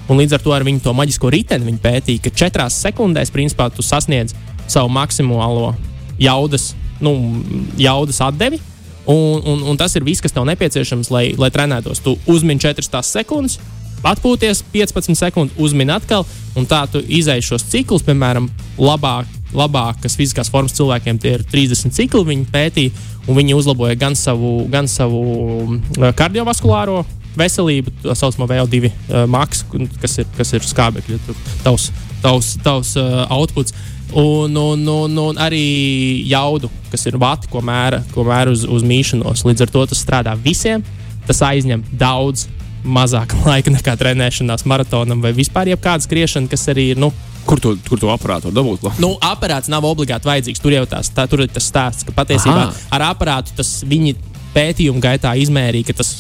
Un 0.08 0.22
līdz 0.22 0.38
ar 0.38 0.44
to 0.44 0.54
ar 0.56 0.64
viņu 0.64 0.84
to 0.86 0.94
maģisko 0.96 1.32
riteni 1.34 1.68
viņi 1.68 1.82
pētīja, 1.84 2.24
ka 2.24 2.36
četrās 2.44 2.78
sekundēs 2.80 3.34
principā 3.34 3.68
tu 3.74 3.84
sasniedz 3.84 4.36
savu 4.70 4.92
maksimālo 4.94 5.74
jaudas, 6.22 6.70
nu, 7.04 7.42
jaudas 7.82 8.22
atdevi. 8.24 8.62
Un, 9.08 9.42
un, 9.48 9.64
un 9.72 9.80
tas 9.80 9.94
ir 9.96 10.04
viss, 10.04 10.24
kas 10.24 10.36
tev 10.36 10.46
nepieciešams, 10.48 11.10
lai, 11.12 11.32
lai 11.40 11.50
trenētos. 11.52 12.04
Tu 12.04 12.16
uzmini 12.28 12.60
4 12.60 13.04
sekundes, 13.08 13.58
atpūties 14.04 14.64
15 14.74 15.16
sekundes, 15.16 15.56
uzmini 15.60 15.96
atkal, 15.96 16.28
un 16.60 16.68
tā 16.68 16.84
tu 16.92 17.00
izēj 17.00 17.46
šos 17.48 17.68
ciklus, 17.72 18.04
piemēram, 18.08 18.50
labāk, 18.80 19.32
labākas 19.56 20.18
fiziskās 20.20 20.52
formas 20.52 20.76
cilvēkiem. 20.78 21.20
Tie 21.22 21.36
ir 21.38 21.46
30 21.48 21.96
cikli, 21.96 22.24
viņi 22.32 22.48
pētīja, 22.54 23.06
un 23.28 23.38
viņi 23.40 23.56
uzlaboja 23.58 23.98
gan 24.00 24.18
savu, 24.18 24.66
gan 24.72 24.90
savu 24.92 25.22
uh, 25.24 26.10
kardiovaskulāro 26.18 27.04
veselību, 27.38 27.94
tā 28.04 28.16
saucamā 28.18 28.50
VO2 28.54 28.90
uh, 28.90 29.22
maksu, 29.30 29.86
kas 30.02 30.18
ir, 30.24 30.28
kas 30.38 30.56
ir 30.58 30.66
skābekļa, 30.66 31.20
tavs, 31.66 31.92
tavs, 32.24 32.56
tavs 32.66 32.96
uh, 33.00 33.24
outputs. 33.38 33.76
Un, 34.18 34.56
un, 34.56 34.86
un, 34.88 35.18
un 35.20 35.40
arī 35.44 36.24
jaudu, 36.30 36.70
kas 36.92 37.04
ir 37.10 37.18
vati, 37.20 37.50
ko 37.52 37.60
mēra, 37.60 38.00
ko 38.14 38.24
mēra 38.28 38.54
uz, 38.56 38.64
uz 38.64 38.86
mīšanos. 38.88 39.44
Līdz 39.44 39.66
ar 39.66 39.74
to 39.74 39.84
tas 39.92 40.00
strādā 40.00 40.36
visiem. 40.40 40.86
Tas 41.28 41.44
aizņem 41.44 41.84
daudz 42.00 42.46
mazāk 42.88 43.36
laika 43.48 43.74
nekā 43.74 43.98
trenēšanās 44.00 44.66
maratonam 44.70 45.22
vai 45.24 45.34
vispār 45.36 45.74
jebkāda 45.74 46.06
skriešana, 46.08 46.50
kas 46.52 46.68
arī 46.72 46.94
ir. 46.94 47.02
Nu, 47.04 47.12
Kur 47.48 47.62
to, 47.64 47.74
kur 47.88 48.00
to 48.02 48.10
aparātu 48.12 48.52
dabūt? 48.52 48.84
Nu, 49.00 49.14
aparāts 49.24 49.72
nav 49.72 49.86
obligāti 49.88 50.28
vajadzīgs. 50.28 50.62
Tur 50.64 50.76
jau 50.76 50.84
tās, 50.90 51.10
tā, 51.16 51.24
tur 51.32 51.46
ir 51.46 51.52
tas 51.54 51.68
stāsts, 51.70 52.04
ka 52.08 52.16
patiesībā 52.16 52.66
Aha. 52.66 52.74
ar 52.98 53.06
aparātu 53.14 53.56
tas 53.56 53.80
viņi 53.88 54.18
pētījuma 54.56 55.04
gaitā 55.04 55.32
izmērīja, 55.40 55.90
ka 55.90 55.98
tas 56.02 56.12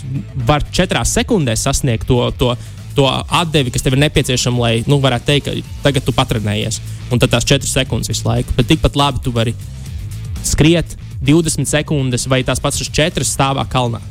var 0.48 0.64
četrās 0.72 1.12
sekundēs 1.18 1.66
sasniegt 1.68 2.08
to, 2.08 2.20
to, 2.40 2.54
to 2.96 3.08
atdevi, 3.10 3.74
kas 3.74 3.84
tev 3.86 3.98
ir 3.98 4.04
nepieciešama, 4.06 4.62
lai 4.62 4.74
nu, 4.90 5.02
varētu 5.04 5.28
teikt, 5.28 5.50
ka 5.50 5.82
tagad 5.88 6.06
tu 6.08 6.16
patrenējies. 6.16 6.80
Un 7.12 7.22
tad 7.24 7.34
tās 7.34 7.48
četras 7.48 7.74
sekundes 7.76 8.12
visu 8.12 8.28
laiku. 8.28 8.56
Bet 8.58 8.70
tikpat 8.72 8.96
labi 9.00 9.24
tu 9.24 9.34
vari 9.36 9.56
skriet 10.48 10.98
20 11.28 11.68
sekundes 11.68 12.28
vai 12.30 12.44
tās 12.48 12.62
pašas 12.64 12.92
četras 12.94 13.34
stāvā 13.34 13.66
kalnā. 13.70 14.02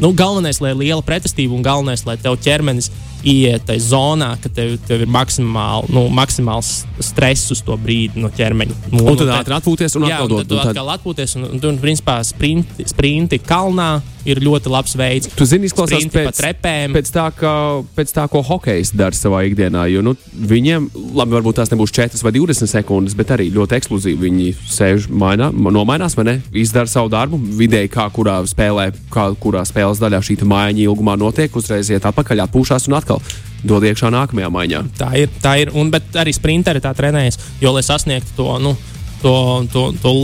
Nu, 0.00 0.14
galvenais, 0.16 0.60
lai 0.64 0.72
ir 0.72 0.80
liela 0.80 1.04
pretestība 1.04 1.52
un 1.52 1.64
galvenais, 1.64 2.06
lai 2.08 2.16
tev 2.20 2.38
ķermenis 2.40 2.88
iet 3.26 3.66
tajā 3.68 3.82
zonā, 3.90 4.30
ka 4.40 4.50
tev, 4.54 4.76
tev 4.88 5.04
ir 5.04 5.10
maksimāli, 5.12 5.90
nu, 5.94 6.06
maksimāls 6.14 6.84
stress 7.04 7.52
uz 7.54 7.62
to 7.66 7.76
brīdi 7.80 8.20
no 8.22 8.30
ķermeņa. 8.34 8.78
Un, 8.92 9.02
un 9.04 9.20
tad 9.20 9.34
ātri 9.40 9.56
atpūties 9.58 9.98
un 9.98 10.08
jā, 10.08 10.20
atkal 10.20 10.32
dot. 10.32 10.48
Tad 10.50 10.72
atkal 10.72 10.94
atpūties 10.96 11.36
un, 11.38 11.48
un, 11.50 11.58
un, 11.58 11.66
un 11.74 11.82
principā, 11.82 12.20
sprinti, 12.26 12.88
sprinti 12.88 13.40
kalnā 13.42 13.92
ir 14.28 14.40
ļoti 14.44 14.70
labs 14.72 14.96
veids. 14.98 15.30
Tu 15.36 15.46
zini, 15.48 15.68
izklausās 15.70 16.06
pēc, 16.12 16.40
pēc, 16.62 17.12
tā, 17.14 17.26
ka, 17.36 17.52
pēc 17.96 18.14
tā, 18.16 18.26
ko 18.30 18.42
hokejs 18.46 18.92
dara 18.96 19.16
savā 19.16 19.42
ikdienā. 19.48 19.86
Jo 19.92 20.04
nu, 20.04 20.14
viņiem, 20.34 20.90
labi, 21.16 21.36
varbūt 21.38 21.60
tās 21.60 21.72
nebūs 21.72 21.94
4 21.96 22.20
vai 22.24 22.34
20 22.36 22.70
sekundes, 22.70 23.16
bet 23.18 23.32
arī 23.36 23.50
ļoti 23.54 23.78
eksplozīvi. 23.80 24.20
Viņi 24.20 24.48
sēž, 24.70 25.08
mainā, 25.10 25.50
nomainās, 25.52 26.16
vai 26.18 26.26
ne? 26.28 26.36
Izdara 26.52 26.90
savu 26.90 27.12
darbu. 27.12 27.40
Vidēji, 27.60 27.92
kā 27.92 28.08
kurā 28.14 28.40
spēlē, 28.48 28.90
kā 29.12 29.30
kurā 29.40 29.64
spēles 29.68 30.02
daļā 30.02 30.22
šī 30.26 30.40
maiņa 30.50 30.84
ilgumā 30.86 31.16
notiek, 31.20 31.56
uzreiz 31.56 31.90
iet 31.92 32.08
atpakaļ, 32.08 32.46
atpūšās 32.46 32.88
un 32.90 32.98
atkal 33.00 33.24
dod 33.66 33.84
iekšā 33.84 34.10
nākamajā 34.12 34.48
maiņā. 34.52 34.84
Tā 34.98 35.10
ir, 35.20 35.32
tā 35.42 35.56
ir. 35.60 35.72
Un, 35.76 35.90
bet 35.92 36.16
arī 36.20 36.32
sprinteri 36.36 36.82
tā 36.82 36.94
trenējas, 36.96 37.38
jo, 37.60 37.74
lai 37.76 37.84
sasniegtu 37.84 38.36
to, 38.38 38.48
nu, 38.62 38.72
to, 39.20 39.34
to, 39.72 39.84
to 40.00 40.14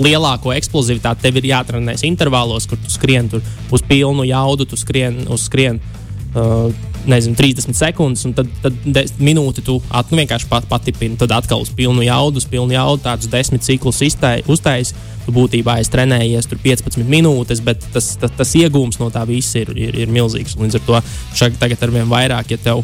lielāko 0.00 0.54
eksplozivitāti 0.54 1.26
tev 1.26 1.38
ir 1.40 1.50
jātrenēs 1.52 2.04
intervālos, 2.06 2.66
kur 2.70 2.80
tu 2.80 2.90
skrien 2.92 3.28
tur 3.30 3.44
uz 3.74 3.84
pilnu 3.86 4.26
jaudu, 4.28 4.66
tu 4.68 4.78
skrien 4.80 5.24
uz 5.30 5.46
skrien. 5.48 5.80
Uh, 6.34 6.72
nezinu, 7.06 7.36
30 7.36 7.76
sekundes, 7.76 8.24
un 8.26 8.32
tad, 8.34 8.48
tad 8.62 9.20
minūti 9.22 9.62
tu 9.64 9.76
at, 9.92 10.08
nu, 10.10 10.18
vienkārši 10.18 10.48
pat, 10.50 10.66
patipini. 10.66 11.18
Tad 11.20 11.34
atkal 11.36 11.62
uz 11.62 11.70
pilnu 11.76 12.02
jaudu, 12.02 12.40
uz 12.40 12.48
pilnu 12.48 12.74
jaudu, 12.74 13.02
tādus 13.04 13.30
desmit 13.30 13.62
ciklus 13.66 14.00
uztaisīt. 14.02 14.96
Tu 15.24 15.32
būtībā 15.32 15.78
esi 15.80 15.92
trenējies 15.92 16.48
tur 16.50 16.58
15 16.60 17.06
minūtes, 17.08 17.62
bet 17.64 17.80
tas, 17.94 18.10
tas, 18.20 18.32
tas 18.36 18.50
iegūms 18.60 18.98
no 19.00 19.08
tā 19.12 19.22
visa 19.28 19.62
ir, 19.62 19.70
ir, 19.72 19.94
ir 20.04 20.10
milzīgs. 20.12 20.58
Līdz 20.60 20.80
ar 20.80 20.84
to 20.84 21.00
šag, 21.38 21.56
tagad 21.60 21.80
ar 21.86 21.94
vien 21.94 22.10
vairāk, 22.10 22.52
ja 22.52 22.60
tev, 22.60 22.82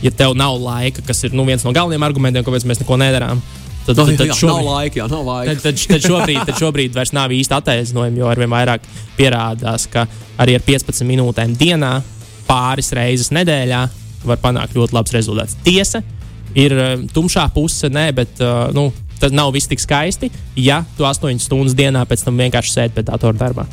ja 0.00 0.12
tev 0.14 0.32
nav 0.38 0.56
laika, 0.62 1.04
kas 1.04 1.20
ir 1.26 1.36
nu, 1.36 1.44
viens 1.44 1.66
no 1.66 1.74
galvenajiem 1.76 2.06
argumentiem, 2.08 2.46
kāpēc 2.46 2.64
mēs 2.68 2.80
neko 2.80 2.96
nedarām 3.00 3.42
Tad, 3.84 3.98
tad, 3.98 4.14
tad, 4.16 4.30
šobrīd, 4.32 4.48
nav 4.48 4.64
laika, 4.64 4.98
jā, 5.02 5.06
nav 5.12 5.26
laika. 5.28 5.52
Tad, 5.52 5.62
tad, 5.66 5.80
tad, 5.90 6.06
šobrīd, 6.08 6.40
tad 6.48 6.60
šobrīd 6.62 6.94
vairs 6.96 7.12
nav 7.12 7.32
īsti 7.36 7.56
attaisnojumi, 7.58 8.22
jo 8.22 8.30
arvien 8.30 8.48
vairāk 8.52 8.86
pierādās, 9.18 9.84
ka 9.92 10.06
arī 10.40 10.56
ar 10.56 10.64
15 10.64 11.04
minūtēm 11.08 11.52
dienā, 11.60 11.92
pāris 12.48 12.92
reizes 12.96 13.28
nedēļā, 13.36 13.82
var 14.24 14.40
panākt 14.40 14.76
ļoti 14.78 14.96
labs 14.96 15.12
rezultāts. 15.12 15.58
Tiesa, 15.66 16.00
ir 16.56 16.72
um, 16.78 17.06
tumšā 17.12 17.44
puse, 17.52 17.90
nē, 17.92 18.06
bet 18.16 18.40
uh, 18.40 18.70
nu, 18.76 18.88
tas 19.20 19.34
nav 19.36 19.52
viss 19.54 19.68
tik 19.68 19.82
skaisti, 19.82 20.30
ja 20.56 20.82
tu 20.96 21.04
8 21.04 21.40
stundas 21.42 21.76
dienā 21.76 22.06
pēc 22.08 22.24
tam 22.24 22.40
vienkārši 22.40 22.72
sēdi 22.78 22.96
pie 22.96 23.04
datora 23.10 23.36
darbā. 23.36 23.66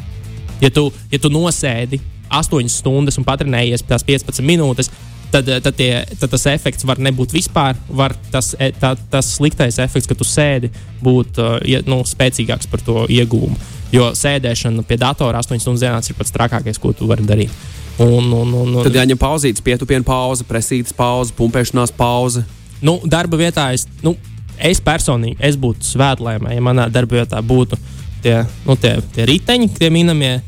Ja 0.62 0.70
tu, 0.74 0.90
ja 1.12 1.20
tu 1.22 1.32
nosēdi 1.34 2.02
8 2.32 2.70
stundas 2.72 3.18
un 3.20 3.28
patrenējies 3.28 3.88
tās 3.88 4.06
15 4.08 4.44
minūtes, 4.46 4.92
tad, 5.32 5.50
eh, 5.50 5.60
tad, 5.64 5.76
tie, 5.78 5.92
tad 6.20 6.32
tas 6.34 6.46
efekts 6.52 6.86
var 6.88 7.02
nebūt 7.02 7.34
vispār. 7.36 7.80
Var 7.90 8.16
tas, 8.32 8.54
e, 8.60 8.72
tā, 8.78 8.94
tas 9.12 9.36
sliktais 9.38 9.80
efekts, 9.82 10.10
ka 10.10 10.18
tu 10.18 10.28
sēdi, 10.28 10.72
būt 11.02 11.40
uh, 11.42 11.58
nu, 11.90 12.02
spēcīgāks 12.08 12.70
par 12.72 12.84
to 12.86 13.06
iegūmu. 13.10 13.56
Jo 13.92 14.12
sēdēšana 14.16 14.86
pie 14.88 14.98
datora 15.02 15.42
8 15.42 15.60
stundas 15.60 15.84
dienā 15.84 16.00
ir 16.00 16.18
pats 16.18 16.36
trakākais, 16.36 16.80
ko 16.80 16.94
tu 16.96 17.10
vari 17.10 17.26
darīt. 17.28 17.54
Un, 18.02 18.32
un, 18.32 18.54
un, 18.54 18.76
un, 18.76 18.84
tad 18.86 18.96
jāņem 18.96 19.20
pauzītes, 19.20 19.64
pietupienu 19.66 20.06
pauze, 20.08 20.46
presītas 20.48 20.96
pauze, 20.96 21.34
pumpēšanās 21.38 21.92
pauze. 21.98 22.46
Nu, 22.82 22.98
darba 23.06 23.38
vietā 23.38 23.68
es, 23.76 23.86
nu, 24.06 24.16
es 24.58 24.82
personīgi 24.82 25.38
es 25.44 25.58
būtu 25.60 25.86
svētlēmē, 25.92 26.56
ja 26.56 26.64
manā 26.64 26.88
darba 26.94 27.20
vietā 27.20 27.42
būtu 27.46 27.78
tie, 28.24 28.40
nu, 28.66 28.78
tie, 28.80 28.96
tie 29.14 29.28
riteņi, 29.30 29.70
tie 29.78 29.92
minamie. 29.94 30.40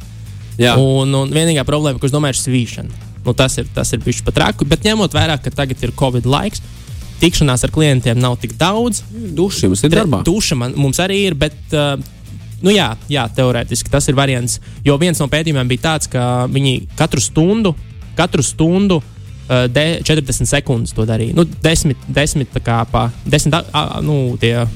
Jā. 0.58 0.76
Un, 0.78 1.14
un 1.18 1.32
vienīgā 1.34 1.66
problēma, 1.66 2.00
ko 2.00 2.08
es 2.08 2.14
domāju, 2.14 2.38
ir 2.38 2.42
svīšana. 2.42 3.13
Nu, 3.26 3.34
tas 3.34 3.56
ir, 3.58 3.68
tas 3.74 3.92
ir 3.96 4.02
bijis 4.04 4.24
pat 4.26 4.42
raku, 4.48 4.68
bet 4.68 4.84
ņemot 4.84 5.16
vērā, 5.16 5.38
ka 5.42 5.54
tagad 5.54 5.80
ir 5.84 5.94
Covid 6.00 6.28
laiks. 6.28 6.64
Tikšanās 7.22 7.64
ar 7.64 7.72
klientiem 7.72 8.20
nav 8.20 8.36
tik 8.42 8.58
daudz. 8.60 9.04
Duši 9.12 9.70
mums 9.72 9.86
ir 9.86 9.94
darbā. 9.94 10.20
Duša 10.28 10.58
man, 10.60 10.76
mums 10.76 11.00
arī 11.00 11.22
ir, 11.30 11.38
bet 11.40 11.56
uh, 11.72 11.96
nu 12.64 12.74
jā, 12.74 12.90
jā, 13.12 13.24
teorētiski 13.38 13.92
tas 13.94 14.10
ir 14.12 14.18
variants. 14.20 14.60
Jo 14.84 14.98
viens 15.00 15.22
no 15.22 15.30
pētījumiem 15.32 15.72
bija 15.72 15.86
tāds, 15.88 16.12
ka 16.12 16.46
viņi 16.52 16.90
katru 17.00 17.24
stundu, 17.24 17.72
katru 18.18 18.44
stundu 18.44 18.98
uh, 19.00 19.64
de, 19.72 19.86
40 20.04 20.52
sekundes 20.52 20.92
to 20.98 21.06
darīja. 21.08 21.38
Nu, 21.38 21.46
10, 21.48 21.96
10, 22.12 22.60
kā, 22.66 22.82
pa, 22.92 23.06
10 23.24 23.56
a, 23.56 23.86
nu, 24.04 24.18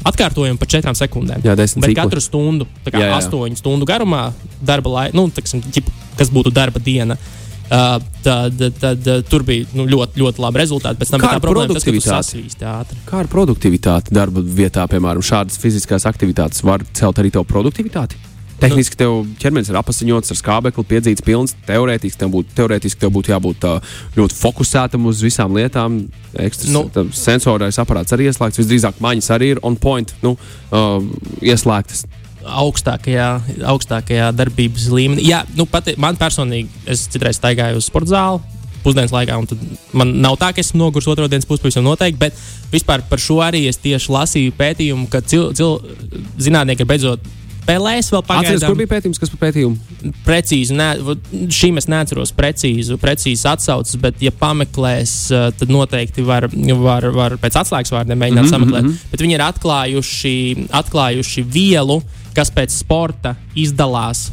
atkārtojumi 0.08 0.62
pa 0.62 0.70
4 0.78 0.96
sekundēm. 1.02 1.44
Jā, 1.44 1.58
10 1.60 1.84
Bet 1.84 1.92
ciklu. 1.92 2.00
katru 2.00 2.24
stundu, 2.24 2.70
kā, 2.88 2.96
jā, 2.96 3.12
jā. 3.12 3.20
8 3.28 3.60
stundu 3.60 3.90
garumā, 3.90 4.30
darba 4.64 5.02
laika, 5.02 5.20
nu, 5.20 5.28
teksim, 5.36 5.66
ģip, 5.68 5.92
kas 6.16 6.32
būtu 6.32 6.56
darba 6.56 6.80
diena. 6.80 7.20
Uh, 7.20 7.47
Uh, 7.68 7.98
tad, 8.24 8.62
tad, 8.80 9.02
tad 9.04 9.26
tur 9.28 9.44
bija 9.44 9.66
nu, 9.76 9.84
ļoti, 9.92 10.22
ļoti 10.22 10.40
labi 10.40 10.62
rezultāti. 10.62 11.02
Pēc 11.02 11.10
tam 11.12 11.20
kā 11.20 11.34
bija 11.34 11.42
tā 11.42 11.50
produktivitāte. 11.52 13.02
Kā 13.10 13.20
ar 13.26 13.28
produktivitāti 13.32 14.16
darba 14.16 14.40
vietā, 14.40 14.86
piemēram, 14.88 15.26
šādas 15.26 15.60
fiziskās 15.60 16.08
aktivitātes 16.08 16.64
var 16.64 16.86
celt 16.96 17.20
arī 17.20 17.34
tavu 17.36 17.48
produktivitāti? 17.50 18.24
Tehniski 18.58 18.96
nu, 18.96 19.00
tev 19.02 19.18
ķermenis 19.42 19.68
ir 19.70 19.78
apziņots 19.78 20.34
ar 20.34 20.40
skābekli, 20.40 20.86
piedzīts 20.90 21.26
pilns. 21.26 21.54
Teorētiski 21.68 22.24
tev 22.24 22.32
būtu, 22.34 22.56
teorētiski 22.58 23.04
tev 23.04 23.12
būtu 23.14 23.34
jābūt 23.34 23.68
uh, 23.70 23.98
ļoti 24.18 24.38
fokusētam 24.40 25.06
uz 25.12 25.22
visām 25.26 25.54
lietām. 25.58 26.00
Ekstras, 26.42 26.72
nu, 26.74 26.88
sensorais 27.14 27.78
aparāts 27.84 28.16
arī 28.16 28.32
ieslēgts. 28.32 28.64
Visdrīzāk 28.64 29.04
maņas 29.04 29.30
arī 29.36 29.52
ir 29.54 29.62
on 29.68 29.78
point, 29.78 30.16
nu, 30.24 30.34
uh, 30.72 30.98
ieslēgtas 31.46 32.08
augstākajā, 32.46 33.30
augstākajā 33.74 34.30
darbības 34.36 34.90
līmenī. 34.94 35.26
Jā, 35.28 35.44
nu, 35.58 35.66
pati, 35.70 35.96
man 36.00 36.20
personīgi, 36.20 36.70
es 36.90 37.08
citreiz 37.12 37.40
staigāju 37.40 37.82
uz 37.82 37.90
sporta 37.90 38.14
zāli. 38.14 38.56
pusdienas 38.84 39.12
laikā. 39.12 39.36
un 39.38 39.46
tad 39.46 39.58
Man 39.92 40.14
nav 40.22 40.38
tā, 40.40 40.54
ka 40.54 40.62
esmu 40.62 40.80
noguris 40.80 41.08
otro 41.08 41.28
dienas 41.28 41.46
pusē, 41.46 41.82
noteikti, 41.82 42.20
bet 42.20 42.34
vispār 42.72 43.02
par 43.10 43.20
šo 43.20 43.42
arī 43.44 43.68
es 43.68 43.78
tieši 43.78 44.12
lasīju 44.12 44.54
pētījumu, 44.56 45.10
ka 45.10 45.22
cil, 45.22 45.52
cil, 45.54 45.82
zinātnieki 46.40 46.86
ir 46.86 46.88
beidzot 46.88 47.20
spēlēs 47.68 48.12
vēl 48.12 48.22
Atceries, 48.22 48.62
pagaidām. 48.62 48.72
kur 48.72 48.80
bija 48.80 48.92
pētījums, 48.94 49.20
kas 49.20 49.32
par 49.34 49.42
pētījumu? 49.44 50.14
Precīzi, 50.26 50.76
ne, 50.78 50.88
šīm 51.52 51.80
es 51.82 51.90
neatceros 51.92 52.32
precīzu, 52.38 52.98
precīzi 53.02 53.48
atsauces, 53.52 53.98
bet, 54.02 54.22
ja 54.24 54.32
pameklēs, 54.32 55.16
eh, 55.36 55.50
tad 55.58 55.74
noteikti 55.74 56.24
var, 56.28 56.48
var, 56.54 57.10
var 57.16 57.38
pēc 57.42 57.60
atslēgas 57.64 57.92
vārdiem 57.94 58.20
mēģināt 58.24 58.48
mm 58.48 58.54
-hmm. 58.54 58.72
sameklēt. 58.72 59.10
Bet 59.12 59.26
viņi 59.26 59.38
ir 59.38 59.46
atklājuši, 59.50 60.36
atklājuši 60.72 61.44
vielu, 61.44 62.02
kas 62.38 62.54
pēc 62.54 62.76
sporta 62.76 63.34
izdalās 63.58 64.28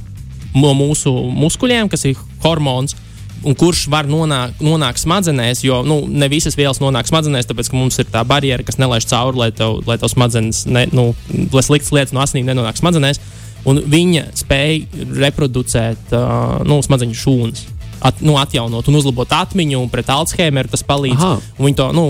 no 0.55 0.75
mūsu 0.77 1.13
muskuļiem, 1.35 1.91
kas 1.93 2.07
ir 2.11 2.21
hormons. 2.45 2.97
Un 3.45 3.53
kurš 3.61 3.83
var 3.93 4.07
nonākt, 4.09 4.63
nonākt 4.65 5.03
smadzenēs, 5.03 5.61
jo 5.67 5.83
nu, 5.85 5.99
ne 6.09 6.31
visas 6.33 6.55
vielas 6.57 6.79
nonāk 6.81 7.11
smadzenēs, 7.11 7.45
tāpēc 7.51 7.69
ka 7.69 7.77
mums 7.77 7.99
ir 8.01 8.07
tā 8.09 8.23
barjera, 8.25 8.65
kas 8.65 8.79
nelaiž 8.81 9.05
cauri, 9.11 9.37
lai 9.37 9.49
tev, 9.53 9.83
lai 9.85 9.99
tev 10.01 10.09
smadzenes, 10.09 10.63
ne, 10.65 10.87
nu, 10.97 11.11
lai 11.53 11.65
sliktas 11.67 11.93
lietas 11.93 12.15
no 12.17 12.23
asinīm 12.25 12.49
nenonāk 12.49 12.81
smadzenēs. 12.81 13.21
Un 13.69 13.83
viņa 13.93 14.31
spēja 14.37 15.05
reproducēt 15.21 16.15
uh, 16.17 16.65
nu, 16.69 16.81
smadzeņu 16.85 17.21
šūnas. 17.21 17.67
At, 18.05 18.25
nu, 18.25 18.39
atjaunot 18.41 18.89
un 18.89 18.97
uzlabot 18.97 19.31
atmiņu, 19.33 19.79
un 19.81 19.93
pret 19.93 20.09
Alzheimeru 20.13 20.73
tas 20.73 20.85
palīdz. 20.85 21.25
Viņi 21.61 21.79
to 21.79 21.91
nu, 21.97 22.07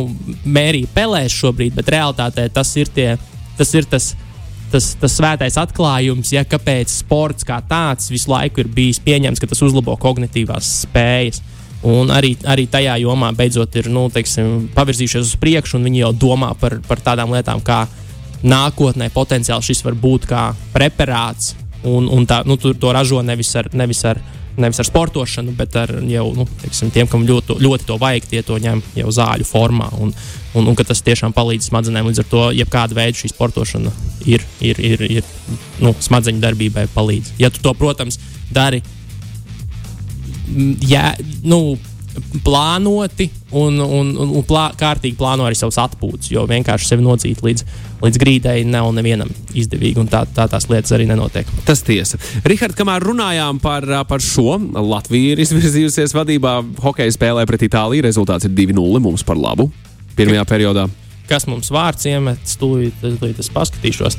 mērīja 0.47 0.91
pelēs 0.95 1.35
šobrīd, 1.35 1.75
bet 1.75 1.91
realtātē 1.95 2.47
tas 2.55 2.71
ir, 2.79 2.91
tie, 2.95 3.13
tas, 3.59 3.75
ir 3.75 3.87
tas, 3.91 4.13
tas, 4.75 4.93
tas 4.99 5.15
svētais 5.15 5.57
atklājums, 5.61 6.33
ja, 6.35 6.45
kāpēc 6.49 6.93
sports 6.93 7.47
kā 7.47 7.61
tāds 7.69 8.11
visu 8.13 8.33
laiku 8.33 8.65
ir 8.65 8.71
bijis 8.75 9.01
pieņemts, 9.05 9.43
ka 9.43 9.51
tas 9.51 9.63
uzlabo 9.65 9.97
kognitīvās 10.01 10.71
spējas. 10.85 11.43
Un 11.85 12.09
arī, 12.15 12.33
arī 12.49 12.65
tajā 12.71 12.97
jomā 13.03 13.29
beidzot 13.37 13.75
ir 13.77 13.91
nu, 13.93 14.07
teiksim, 14.13 14.71
pavirzījušies 14.75 15.35
uz 15.35 15.35
priekšu, 15.41 15.77
un 15.79 15.85
viņi 15.91 16.01
jau 16.01 16.15
domā 16.27 16.55
par, 16.61 16.79
par 16.89 17.03
tādām 17.05 17.35
lietām, 17.35 17.61
kā 17.65 17.83
nākotnē 18.45 19.11
potenciāli 19.13 19.69
šis 19.69 19.85
var 19.85 19.99
būt 20.01 20.29
kā 20.31 20.47
preparāts. 20.73 21.53
Un, 21.85 22.09
un 22.09 22.25
tā, 22.25 22.41
nu, 22.49 22.57
tur 22.57 22.73
to 22.81 22.93
ražo 22.97 23.21
nevis 23.21 23.51
ar, 23.61 23.69
nevis 23.77 24.01
ar, 24.09 24.21
nevis 24.61 24.81
ar 24.83 24.89
sportošanu, 24.89 25.55
bet 25.59 25.77
ar 25.79 25.91
jau 26.09 26.27
nu, 26.37 26.47
teiksim, 26.63 26.93
tiem, 26.95 27.09
kam 27.11 27.27
ļoti, 27.27 27.59
ļoti 27.63 27.89
to 27.89 27.99
vajag, 28.01 28.29
tie 28.31 28.43
to 28.47 28.59
ņem 28.63 28.83
jau 28.99 29.15
zāļu 29.15 29.47
formā. 29.49 29.91
Un, 30.03 30.13
un, 30.55 30.69
un 30.71 30.79
tas 30.79 31.03
tiešām 31.05 31.35
palīdz 31.37 31.71
smadzenēm. 31.71 32.11
Līdz 32.11 32.25
ar 32.25 32.29
to, 32.31 32.45
jebkāda 32.57 32.99
veida 32.99 33.19
šī 33.19 33.33
sportošana 33.33 33.95
ir, 34.31 34.45
ir, 34.65 34.83
ir, 34.83 35.07
ir 35.21 35.33
nu, 35.83 35.95
smadzeņu 35.99 36.43
darbībai 36.45 36.87
palīdz. 36.95 37.35
Ja 37.43 37.51
tu 37.51 37.65
to, 37.65 37.75
protams, 37.79 38.21
dari 38.55 38.83
jā, 40.85 41.15
nu, 41.47 41.77
plānoti 42.45 43.29
un, 43.51 43.81
un, 43.81 44.13
un, 44.15 44.35
un 44.39 44.45
plā, 44.47 44.69
kārtīgi 44.79 45.19
plāno 45.19 45.47
arī 45.49 45.59
savus 45.59 45.81
atpūtas, 45.83 46.31
jo 46.31 46.45
vienkārši 46.51 46.93
sevi 46.93 47.05
nodzīt 47.07 47.43
līdz, 47.45 47.65
līdz 48.05 48.21
grīdai 48.21 48.57
nav 48.69 48.91
nevienam 48.97 49.31
izdevīgi, 49.57 49.99
un 50.03 50.11
tā, 50.13 50.25
tā 50.37 50.47
tās 50.51 50.69
lietas 50.71 50.95
arī 50.97 51.09
nenotiek. 51.09 51.49
Tas 51.69 51.83
tiesa. 51.87 52.21
Rihard, 52.47 52.77
kamēr 52.79 53.05
runājām 53.09 53.61
par, 53.65 53.87
par 54.09 54.25
šo, 54.25 54.59
Latvija 54.75 55.35
ir 55.35 55.45
izvirzījusies 55.45 56.15
vadībā 56.17 56.59
hokeja 56.85 57.17
spēlē 57.17 57.47
pret 57.49 57.67
Itāliju. 57.69 58.05
Rezultāts 58.07 58.49
ir 58.49 58.55
2-0 58.57 59.03
mums 59.05 59.25
par 59.27 59.41
labu 59.41 59.71
pirmajā 60.19 60.45
periodā. 60.49 60.89
Kas 61.29 61.47
mums 61.49 61.71
vārds 61.73 62.05
iemetis, 62.11 62.59
tūlīt, 62.61 63.01
tūlīt 63.01 63.41
es 63.41 63.49
paskatīšos. 63.53 64.19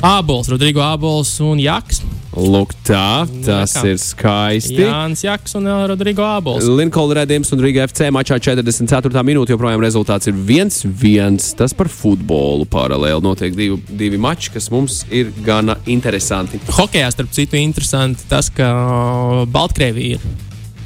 Ābols, 0.00 0.48
Rodrigo 0.48 0.80
Ābols 0.80 1.28
un 1.44 1.58
Jaks. 1.60 1.98
Lūk, 2.32 2.70
tā, 2.88 3.26
tas 3.44 3.74
Nekā. 3.74 3.90
ir 3.90 3.98
skaisti. 4.00 4.78
Jānis 4.80 5.24
Jaks 5.26 5.58
un 5.58 5.68
ā, 5.68 5.74
Rodrigo 5.90 6.24
Ābols. 6.24 6.64
Linkolna 6.64 7.18
redzējums 7.18 7.52
un 7.52 7.60
Riga 7.60 7.84
FC 7.84 8.08
mačā 8.08 8.38
44. 8.40 9.24
minūte 9.28 9.52
joprojām 9.52 9.82
rezultāts 9.84 10.30
ir 10.30 10.38
1-1. 10.40 11.36
Tas 11.58 11.76
par 11.76 11.92
futbolu 11.92 12.64
paralēli 12.70 13.20
notiek 13.26 13.52
divi, 13.52 13.76
divi 13.92 14.16
mači, 14.16 14.54
kas 14.54 14.70
mums 14.72 15.02
ir 15.12 15.34
gana 15.44 15.76
interesanti. 15.84 16.62
Hokejā, 16.78 17.12
starp 17.12 17.36
citu, 17.36 17.60
interesanti 17.60 18.24
tas, 18.30 18.48
ka 18.48 18.72
Baltkrievija 19.52 20.16
ir 20.16 20.28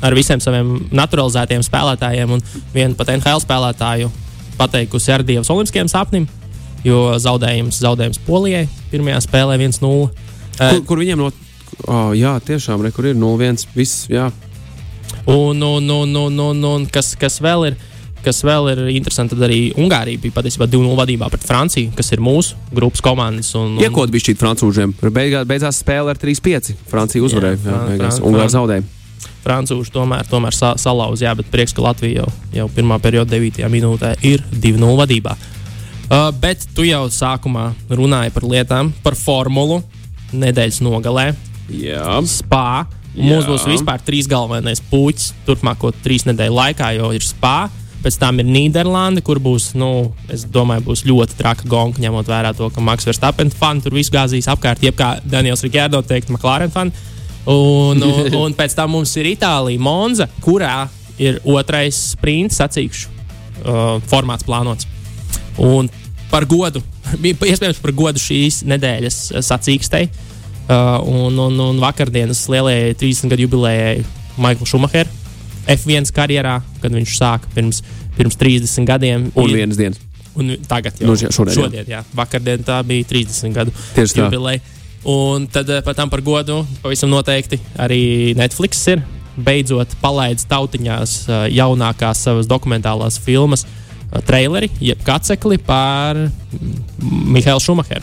ar 0.04 0.18
visiem 0.18 0.42
saviem 0.42 0.88
naturalizētiem 0.90 1.62
spēlētājiem 1.62 2.34
un 2.34 2.42
vienu 2.74 2.98
pat 2.98 3.14
NHL 3.14 3.46
spēlētāju 3.46 4.10
pateikusi 4.58 5.14
ar 5.14 5.22
Dievas 5.26 5.54
olimpiskajiem 5.54 5.90
sapnim, 5.90 6.26
jo 6.84 6.98
zaudējums, 7.20 7.80
zaudējums 7.84 8.20
Polijai 8.26 8.66
pirmajā 8.92 9.22
spēlē 9.24 9.56
1-0. 9.60 10.10
Kur, 10.58 10.82
kur 10.86 11.00
viņiem 11.02 11.18
no. 11.24 11.30
Oh, 11.90 12.12
jā, 12.14 12.36
tiešām, 12.46 12.84
re, 12.84 12.92
kur 12.94 13.08
ir 13.10 13.16
0-1. 13.18 13.64
Viss, 13.74 14.04
jā. 14.12 14.28
Un, 15.26 15.62
un, 15.62 15.90
un, 15.90 16.16
un, 16.16 16.38
un, 16.50 16.64
un 16.64 16.86
kas, 16.92 17.14
kas 17.18 17.40
vēl 17.42 17.70
ir? 17.72 17.76
Kas 18.24 18.38
vēl 18.40 18.70
ir 18.72 18.78
interesanti, 18.94 19.34
tad 19.36 19.44
arī 19.44 19.58
Ungārija 19.76 20.16
bija 20.22 20.32
patiesībā 20.38 20.64
2-0 20.72 20.94
vadībā 20.96 21.26
pret 21.28 21.42
Franciju, 21.44 21.90
kas 21.96 22.08
ir 22.16 22.22
mūsu 22.24 22.56
grupas 22.72 23.02
komandas. 23.04 23.50
Un, 23.58 23.74
un, 23.76 23.82
Iekot 23.84 24.08
bija 24.14 24.30
šī 24.30 24.34
francūžiem. 24.40 24.94
Beigās, 25.12 25.44
beidzās 25.50 25.82
spēle 25.82 26.14
ar 26.14 26.20
3-5. 26.22 26.72
Francija 26.88 27.24
uzvarēja. 27.26 27.58
Jā, 27.58 27.66
Fran- 27.66 27.90
beigās. 27.90 28.16
Fran- 28.22 28.30
Ungāri 28.30 28.54
zaudēja. 28.54 28.86
Francūži 29.44 29.92
tomēr, 29.92 30.24
tomēr 30.30 30.56
sa 30.56 30.70
salauza, 30.80 31.26
jā, 31.26 31.34
bet 31.36 31.50
prieks, 31.52 31.74
ka 31.76 31.84
Latvija 31.84 32.22
jau, 32.22 32.30
jau 32.62 32.68
pirmā 32.72 32.96
perioda 33.04 33.36
9. 33.36 33.60
minūtē 33.68 34.14
ir 34.24 34.40
2-0 34.56 34.96
vadībā. 35.02 35.36
Uh, 36.04 36.28
bet 36.36 36.66
tu 36.76 36.84
jau 36.84 37.06
sākumā 37.08 37.70
runāji 37.88 38.32
par 38.34 38.44
lietām, 38.44 38.90
par 39.04 39.16
formulu 39.16 39.80
nedēļas 40.36 40.82
nogalē, 40.84 41.30
Jā. 41.72 42.18
spā. 42.28 42.84
Jā. 43.14 43.30
Mums 43.30 43.46
būs 43.46 43.64
vispār 43.70 44.02
trīs 44.04 44.28
galvenais 44.28 44.82
puķis 44.90 45.32
turpmāko 45.46 45.92
trīs 46.04 46.26
nedēļu 46.28 46.58
laikā, 46.58 46.90
jo 46.98 47.12
ir 47.14 47.24
spā. 47.24 47.70
Pēc 48.04 48.18
tam 48.20 48.42
ir 48.42 48.48
Nīderlanda, 48.50 49.22
kur 49.24 49.38
būs, 49.40 49.70
nu, 49.80 50.10
es 50.28 50.42
domāju, 50.44 50.84
būs 50.90 51.06
ļoti 51.08 51.38
traka 51.38 51.64
gonka, 51.70 52.02
ņemot 52.04 52.28
vērā 52.28 52.50
to, 52.58 52.68
ka 52.68 52.82
Maks 52.84 53.08
Verstappen 53.08 53.48
fani 53.54 53.80
tur 53.80 53.96
visu 53.96 54.12
gāzīs 54.12 54.50
apkārt, 54.52 54.82
jeb 54.84 54.98
kā 54.98 55.14
Daniels 55.24 55.64
Rikjārdo 55.64 56.02
teikt, 56.04 56.28
McLaren 56.34 56.74
fani. 56.74 56.92
Un, 57.48 58.02
un, 58.04 58.28
un 58.42 58.56
pēc 58.58 58.76
tam 58.76 58.92
mums 58.98 59.14
ir 59.16 59.30
Itālija, 59.32 59.80
Monza, 59.80 60.28
kurā 60.44 60.82
ir 61.16 61.40
otrais 61.48 61.96
sprints 62.10 62.60
sacīkšu 62.60 63.08
uh, 63.08 64.02
formāts 64.10 64.44
plānots. 64.44 64.90
Un 65.62 65.90
par 66.30 66.46
godu, 66.50 66.82
iespējams 67.22 67.82
par 67.82 67.92
godu 67.94 68.22
šīs 68.22 68.62
nedēļas 68.66 69.18
uh, 69.34 69.42
sacīkstei. 69.44 70.08
Uh, 70.64 70.96
un, 71.04 71.36
un, 71.38 71.58
un 71.60 71.80
vakardienas 71.82 72.46
lielajai 72.48 72.94
30 72.96 73.28
gadu 73.28 73.44
jubilejai 73.44 73.98
Maikla 74.40 74.64
Šumahera 74.66 75.10
F1 75.68 76.08
karjerā, 76.16 76.54
kad 76.80 76.92
viņš 76.96 77.12
sāka 77.18 77.50
pirms, 77.54 77.82
pirms 78.16 78.38
30 78.40 78.88
gadiem. 78.88 79.26
Un 79.36 79.50
ir- 79.52 79.58
vienas 79.60 79.76
dienas. 79.80 80.00
Un 80.34 80.48
tagad 80.66 80.96
jau 80.98 81.06
Nu, 81.06 81.14
šodien, 81.14 81.52
jā. 81.52 81.54
šodien 81.54 81.90
jā. 81.92 82.00
Vakardien 82.16 82.64
tā 82.66 82.80
bija 82.82 83.04
30 83.12 83.52
gadu 83.54 83.70
Tieši 83.94 84.18
jubileja. 84.18 84.64
Un 85.06 85.44
tad 85.52 85.68
eh, 85.70 85.82
par 85.84 85.94
tam 85.94 86.08
par 86.10 86.22
godu 86.24 86.62
pavisam 86.82 87.12
noteikti 87.12 87.58
arī 87.76 88.32
Netflix 88.34 88.80
ir 88.88 89.02
beidzot 89.36 89.92
palaidis 90.00 90.48
tautiņās 90.48 91.12
eh, 91.28 91.44
jaunākās 91.58 92.24
savas 92.24 92.48
dokumentālās 92.50 93.20
filmas 93.20 93.66
eh, 93.68 93.83
traileri, 94.22 94.70
jeb 94.80 95.00
kacekli 95.04 95.58
par 95.58 96.14
mm, 96.16 97.32
Mihālu 97.34 97.60
Šumacheru. 97.60 98.02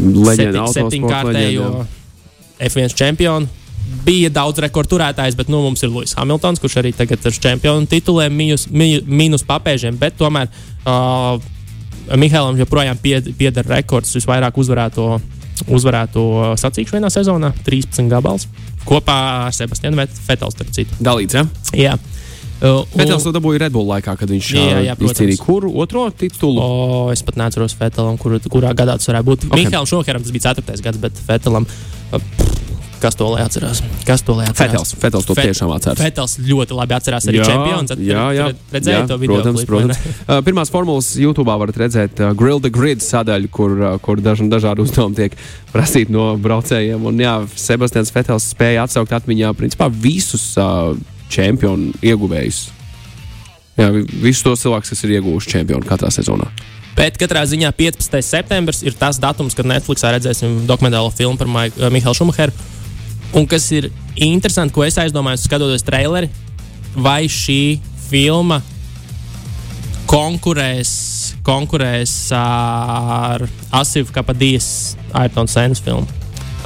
Leģenda, 0.00 0.64
Septiņ- 0.70 0.74
Septiņkārtējo 0.76 1.86
F1 2.70 2.94
čempionu. 2.96 3.48
Bija 4.04 4.30
daudz 4.30 4.60
rekordu 4.62 4.94
turētājs, 4.96 5.34
bet 5.36 5.48
nu, 5.50 5.60
mums 5.64 5.82
ir 5.82 5.90
Lūsis 5.90 6.14
Hamiltons, 6.16 6.60
kurš 6.62 6.76
arī 6.80 6.92
tagad 6.94 7.24
ar 7.26 7.32
čempionu 7.32 7.88
tituliem 7.90 8.32
mīnus, 8.38 8.68
mī- 8.70 9.02
mīnus 9.04 9.42
papēžiem. 9.48 9.96
Bet 9.98 10.16
tomēr 10.20 10.46
uh, 10.86 11.40
Mihālam 12.16 12.56
joprojām 12.58 12.98
pied- 13.02 13.32
pieder 13.38 13.66
rekords 13.66 14.14
visvairāk 14.16 14.56
uzvarēto, 14.62 15.20
uzvarēto 15.68 16.22
sacīkšu 16.60 16.96
vienā 16.98 17.10
sezonā- 17.12 17.52
13 17.66 18.08
gabals. 18.10 18.46
Kopā 18.86 19.46
ar 19.48 19.52
Sebastianu 19.52 20.06
Fetelu, 20.26 20.50
starp 20.54 20.70
citu. 20.72 20.94
Dalīts, 21.02 21.34
jā. 21.36 21.44
Jā. 21.76 21.98
Uh, 22.60 22.84
Fetels 22.92 23.24
to 23.24 23.32
dabūja 23.32 23.62
Red 23.64 23.72
Bull 23.72 23.88
laikā, 23.88 24.12
kad 24.20 24.28
viņš 24.28 24.48
Jā, 24.52 24.64
ā, 24.76 24.80
jā, 24.90 24.96
izcīnīja 25.00 25.40
kuru 25.40 25.72
otro 25.80 26.04
titulu. 26.12 26.60
O, 26.60 27.06
es 27.14 27.24
pat 27.24 27.38
neatceros 27.40 27.72
Fetelam, 27.78 28.18
kur, 28.20 28.36
kurā 28.52 28.74
gadā 28.76 28.98
tas 29.00 29.08
varētu 29.08 29.30
būt. 29.30 29.46
Ok. 29.48 29.54
Okay. 29.54 29.64
Mihālam 29.64 29.88
Šokeram 29.88 30.26
tas 30.26 30.34
bija 30.34 30.52
4. 30.52 30.82
gads, 30.84 31.00
bet 31.00 31.22
Fetelam. 31.24 31.64
uh, 32.12 32.20
Kas 33.00 33.16
to 33.16 33.30
lai 33.32 33.40
atcerās? 33.46 33.78
Kas 34.04 34.20
to 34.20 34.34
lai 34.36 34.44
atcerās? 34.50 34.74
Fetels, 34.74 34.90
Fetels 35.00 35.24
to 35.24 35.34
Fet- 35.38 35.46
tiešām 35.48 35.70
atceras. 35.72 36.00
Fetels 36.04 36.34
ļoti 36.44 36.76
labi 36.76 36.92
atcerās 36.98 37.28
arī. 37.30 37.40
At- 37.40 37.96
jā, 37.96 38.24
jā, 38.36 38.48
red- 38.50 38.58
Redzēju 38.74 38.98
jā, 38.98 39.06
to 39.08 39.16
video. 39.22 39.38
Protams, 39.40 39.60
ne? 39.60 39.66
protams. 39.70 40.00
Uh, 40.28 40.42
Pirmās 40.44 40.72
formulas 40.74 41.08
YouTube 41.16 41.48
varat 41.48 41.78
redzēt 41.80 42.20
uh, 42.20 42.34
Grill 42.36 42.60
the 42.60 42.68
Grid 42.68 43.00
sadaļu, 43.00 43.48
kur, 43.48 43.72
uh, 43.80 43.96
kur 44.04 44.20
daž, 44.20 44.44
dažādi 44.52 44.84
uzdevumi 44.84 45.16
tiek 45.16 45.38
prasīti 45.72 46.12
no 46.12 46.34
braucējiem. 46.36 47.00
Un, 47.08 47.24
jā, 47.24 47.38
Sebastians 47.56 48.12
Fetels 48.12 48.50
spēja 48.52 48.84
atsaukt 48.84 49.16
atmiņā 49.16 49.54
principā 49.56 49.88
visus 49.88 50.44
uh, 50.60 50.92
čempionu 51.30 51.92
ieguvējus. 52.02 52.60
Jā, 53.78 53.88
vi- 53.94 54.04
visus 54.26 54.42
tos 54.44 54.60
cilvēkus, 54.64 54.90
kas 54.92 55.04
ir 55.06 55.14
ieguvuši 55.20 55.52
čempionu 55.54 55.86
katrā 55.88 56.10
sezonā. 56.12 56.48
Bet 56.96 57.16
katrā 57.16 57.44
ziņā 57.48 57.70
15. 57.78 58.20
septembris 58.26 58.82
ir 58.82 58.92
tas 58.98 59.16
datums, 59.18 59.54
kad 59.56 59.64
Netflixā 59.64 60.10
redzēsim 60.12 60.66
dokumentālo 60.68 61.12
filmu 61.14 61.38
par 61.38 61.46
Maik- 61.46 61.78
uh, 61.78 61.88
Mihālu 61.88 62.14
Šumacheru. 62.18 62.52
Un 63.32 63.46
kas 63.46 63.70
ir 63.72 63.90
interesanti, 64.16 64.74
ko 64.74 64.82
es 64.84 64.96
aizdomājos, 64.98 65.46
skatoties 65.46 65.84
traileri, 65.86 66.28
vai 66.96 67.24
šī 67.30 67.78
filma 68.10 68.60
konkurēs, 70.10 70.90
konkurēs 71.46 72.14
ar 72.36 73.44
Asifu 73.72 74.12
Kapadijas 74.12 74.96
Ayrton 75.14 75.46
Sēnes 75.50 75.80
filmu. 75.80 76.06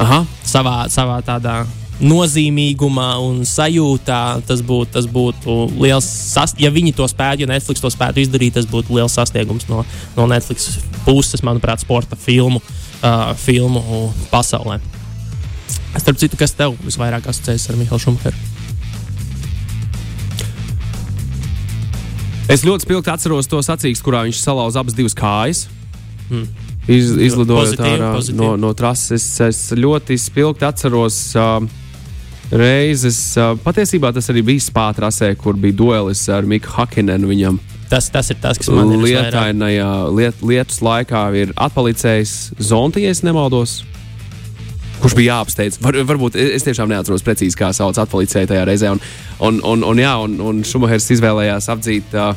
Aha. 0.01 0.25
Savā, 0.45 0.87
savā 0.91 1.21
tādā 1.23 1.67
nozīmīgumā 2.03 3.11
un 3.23 3.43
sajūtā 3.47 4.21
tas 4.49 4.63
būtu, 4.67 4.91
tas 4.97 5.07
būtu 5.11 5.59
liels 5.79 6.07
sasniegums. 6.07 6.65
Ja 6.65 6.73
viņi 6.75 6.95
to 6.99 7.07
spētu, 7.11 7.45
ja 7.45 7.51
Netflix 7.51 7.83
to 7.83 7.91
spētu 7.93 8.25
izdarīt, 8.25 8.57
tas 8.57 8.67
būtu 8.71 8.97
liels 8.97 9.15
sasniegums 9.15 9.69
no, 9.71 9.85
no 10.17 10.27
Netflix 10.31 10.81
puses, 11.05 11.45
manuprāt, 11.47 11.85
sporta 11.85 12.19
filmu, 12.19 12.63
uh, 13.03 13.31
filmu 13.39 14.11
pasaulē. 14.33 14.81
Starp 15.95 16.19
citu, 16.19 16.39
kas 16.41 16.57
tev 16.59 16.75
visvairāk 16.83 17.29
asociējas 17.31 17.69
ar 17.71 17.79
Mihālu 17.79 18.03
Šumacheru? 18.03 18.51
Es 22.51 22.65
ļoti 22.67 22.85
spilgti 22.85 23.09
atceros 23.09 23.49
to 23.49 23.63
sacīkstu, 23.65 24.05
kurā 24.05 24.27
viņš 24.27 24.43
salauza 24.43 24.83
abas 24.83 24.97
divas 24.97 25.15
kājas. 25.17 25.65
Hmm. 26.29 26.45
Iz, 26.85 27.15
izlidojot 27.17 27.71
Pozitīvi, 27.71 27.95
ārā 27.97 28.11
pozitīvi. 28.13 28.41
no, 28.43 28.51
no 28.61 28.75
trases, 28.77 29.25
es, 29.41 29.41
es 29.41 29.79
ļoti 29.79 30.19
spilgti 30.21 30.67
atceros 30.69 31.17
uh, 31.41 31.63
reizes. 32.53 33.21
Uh, 33.39 33.55
patiesībā 33.65 34.13
tas 34.15 34.29
arī 34.33 34.45
bija 34.53 34.67
spātrasē, 34.67 35.35
kur 35.41 35.57
bija 35.61 35.77
duelis 35.79 36.27
ar 36.33 36.49
Miku 36.49 36.75
Hakinenu. 36.77 37.31
Viņam 37.31 37.61
Tas, 37.95 38.09
tas 38.11 38.31
ir 38.33 38.39
tas, 38.43 38.59
kas 38.59 38.71
man 38.73 38.89
ir 38.95 39.03
lietainajā 39.03 39.89
liet, 40.17 40.41
lietus 40.43 40.81
laikā 40.83 41.27
ir 41.39 41.53
atpalicējis 41.61 42.33
Zonti, 42.59 43.05
ja 43.05 43.13
nemaldos. 43.23 43.83
Kurš 45.03 45.15
bija 45.19 45.35
jāapsteidz? 45.35 45.77
Var, 45.85 45.99
varbūt 46.09 46.39
es 46.41 46.65
tiešām 46.65 46.89
neatceros 46.89 47.23
precīzi, 47.27 47.59
kā 47.61 47.69
sauc 47.77 47.99
atpalicēju 48.01 48.51
tajā 48.51 48.65
reizē. 48.65 48.95
Un, 48.95 49.03
un, 49.45 49.61
un, 49.75 49.85
un, 49.91 50.01
jā, 50.01 50.15
un, 50.25 50.39
un 50.41 50.63
Šumahers 50.67 51.11
izvēlējās 51.13 51.69
apdzīt. 51.75 52.17
Uh, 52.17 52.33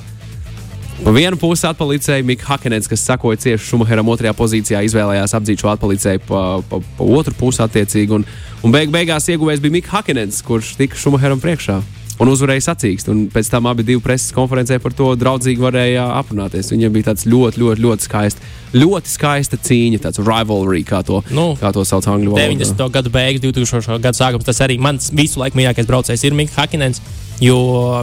Pa 0.98 1.12
vienu 1.14 1.38
pusi 1.38 1.68
atpalicēja 1.70 2.26
Mikls 2.26 2.48
Hakenets, 2.50 2.90
kas 2.90 3.04
sakoja 3.06 3.38
cieši 3.44 3.70
Šumacheram 3.70 4.08
otrajā 4.10 4.34
pozīcijā, 4.38 4.82
izvēlējās 4.88 5.36
apdzīt 5.38 5.62
šo 5.62 5.70
atpalicēju 5.76 6.24
pa, 6.26 6.42
pa, 6.66 6.80
pa 6.98 7.10
otru 7.20 7.36
pusi 7.38 7.62
attiecīgi. 7.64 8.18
Un, 8.18 8.26
un 8.66 8.74
beig, 8.74 8.90
beigās 8.94 9.30
ieguvējs 9.30 9.62
bija 9.62 9.78
Mikls 9.78 9.94
Hakenets, 9.94 10.42
kurš 10.48 10.74
tika 10.80 10.98
Šumacheram 10.98 11.44
priekšā. 11.44 11.78
Un 12.18 12.32
uzvarēja 12.32 12.64
sacīkst. 12.72 13.12
Un 13.14 13.28
pēc 13.30 13.52
tam 13.54 13.68
abi 13.70 13.86
divi 13.86 14.02
preses 14.02 14.34
konferencē 14.34 14.80
par 14.82 14.96
to 14.98 15.12
draudzīgi 15.22 15.62
varēja 15.62 16.08
aprunāties. 16.18 16.72
Viņam 16.74 16.96
bija 16.96 17.12
tāds 17.12 17.28
ļoti, 17.30 17.62
ļoti, 17.62 17.84
ļoti 17.84 18.08
skaists, 18.08 18.56
ļoti 18.74 19.14
skaista 19.14 19.60
cīņa, 19.70 20.02
tāds 20.08 20.24
rivalry, 20.26 20.82
kā 20.88 21.04
to, 21.06 21.22
Nu, 21.30 21.52
kā 21.62 21.70
to 21.76 21.86
sauc 21.86 22.10
angļu 22.10 22.34
valodā. 22.34 22.50
90. 22.58 22.90
gada 22.98 23.14
beigas, 23.14 23.46
2000. 23.46 24.02
gada 24.02 24.18
sākums. 24.18 24.50
Tas 24.50 24.66
arī 24.66 24.80
mans 24.82 25.12
visu 25.14 25.38
laiku 25.44 25.62
mīļākais 25.62 25.90
braucējs 25.94 26.26
ir 26.26 26.38
Mikls 26.42 26.58
Hakinens. 26.58 27.04
Jo 27.44 27.58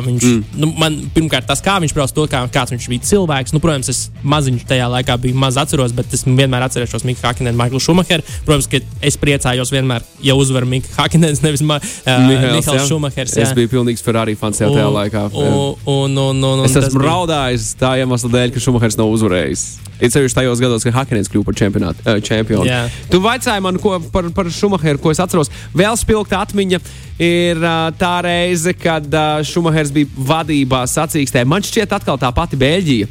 viņš, 0.05 0.25
mm. 0.29 0.59
nu, 0.63 0.69
man 0.79 0.97
pirmkārt, 1.15 1.47
tas, 1.49 1.63
kā 1.65 1.77
viņš 1.83 1.95
brauc, 1.97 2.13
to, 2.15 2.27
kā, 2.31 2.45
kāds 2.55 2.75
viņš 2.75 2.87
bija 2.93 3.07
cilvēks. 3.09 3.55
Nu, 3.55 3.61
protams, 3.63 3.91
es 3.91 4.03
maziņš 4.23 4.67
tajā 4.71 4.87
laikā 4.93 5.17
biju 5.25 5.39
maz 5.43 5.59
atceros, 5.61 5.95
bet 5.97 6.13
es 6.15 6.23
vienmēr 6.27 6.67
atcerēšos 6.69 7.07
Mikls 7.09 7.25
Hakinenu, 7.27 7.59
Maiklu 7.59 7.83
Šumacheru. 7.83 8.23
Protams, 8.47 8.69
ka 8.71 8.79
es 9.03 9.19
priecājos 9.19 9.73
vienmēr, 9.75 10.07
ja 10.23 10.37
uzvar 10.39 10.69
Mikls 10.71 10.95
Hakinens, 10.99 11.43
nevis 11.43 11.65
Ma, 11.67 11.81
uh, 11.83 12.29
Mikls 12.31 12.87
Šumachers. 12.89 13.35
Es 13.43 13.55
biju 13.57 13.73
pilnīgs 13.75 14.05
Ferrari 14.05 14.37
fans 14.39 14.63
jau 14.63 14.71
tajā 14.75 14.91
laikā. 15.01 15.25
jā. 15.35 15.49
Un, 15.51 15.75
un, 15.85 16.21
un, 16.29 16.45
un, 16.53 16.63
un 16.63 16.69
Es 16.69 16.77
esmu 16.79 17.03
bija- 17.03 17.11
raudājis 17.11 17.73
tā 17.81 17.97
iemesla 18.03 18.31
dēļ, 18.37 18.55
ka 18.55 18.63
Šumahers 18.63 19.01
nav 19.01 19.11
uzvarējis. 19.17 19.65
Ir 20.03 20.11
sevišķi 20.11 20.37
tajos 20.41 20.61
gados, 20.63 20.85
kad 20.85 20.95
Hakenēns 20.97 21.31
kļuva 21.31 21.47
par 21.47 21.55
uh, 21.55 22.17
čempionu. 22.23 22.67
Jā. 22.67 22.85
Tu 23.11 23.21
vaicāji 23.23 23.63
man 23.63 23.79
ko, 23.83 23.97
par, 24.13 24.27
par 24.35 24.51
Šumacheru, 24.51 24.99
ko 25.01 25.13
es 25.15 25.23
atceros. 25.23 25.53
Vēl 25.77 25.95
spilgta 26.01 26.43
atmiņa 26.43 26.81
ir 27.23 27.63
uh, 27.63 27.93
tā 27.99 28.17
reize, 28.27 28.75
kad 28.75 29.07
uh, 29.07 29.24
Šumahers 29.47 29.93
bija 29.95 30.09
vadībā 30.31 30.85
sacīkstē. 30.91 31.45
Man 31.49 31.65
šķiet, 31.65 31.93
atkal 31.97 32.19
tā 32.21 32.31
pati 32.35 32.59
Beļģija, 32.61 33.11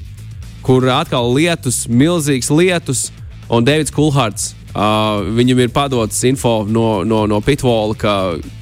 kur 0.65 0.87
atkal 0.93 1.31
lietus, 1.35 1.85
milzīgs 1.91 2.51
lietus 2.53 3.07
un 3.51 3.65
Davids 3.67 3.93
Kulhards. 3.93 4.53
Uh, 4.73 5.21
viņam 5.37 5.59
ir 5.61 5.69
padots 5.69 6.23
info 6.25 6.63
no, 6.65 7.03
no, 7.05 7.27
no 7.29 7.37
Pitvola, 7.45 7.93
ka, 7.93 8.13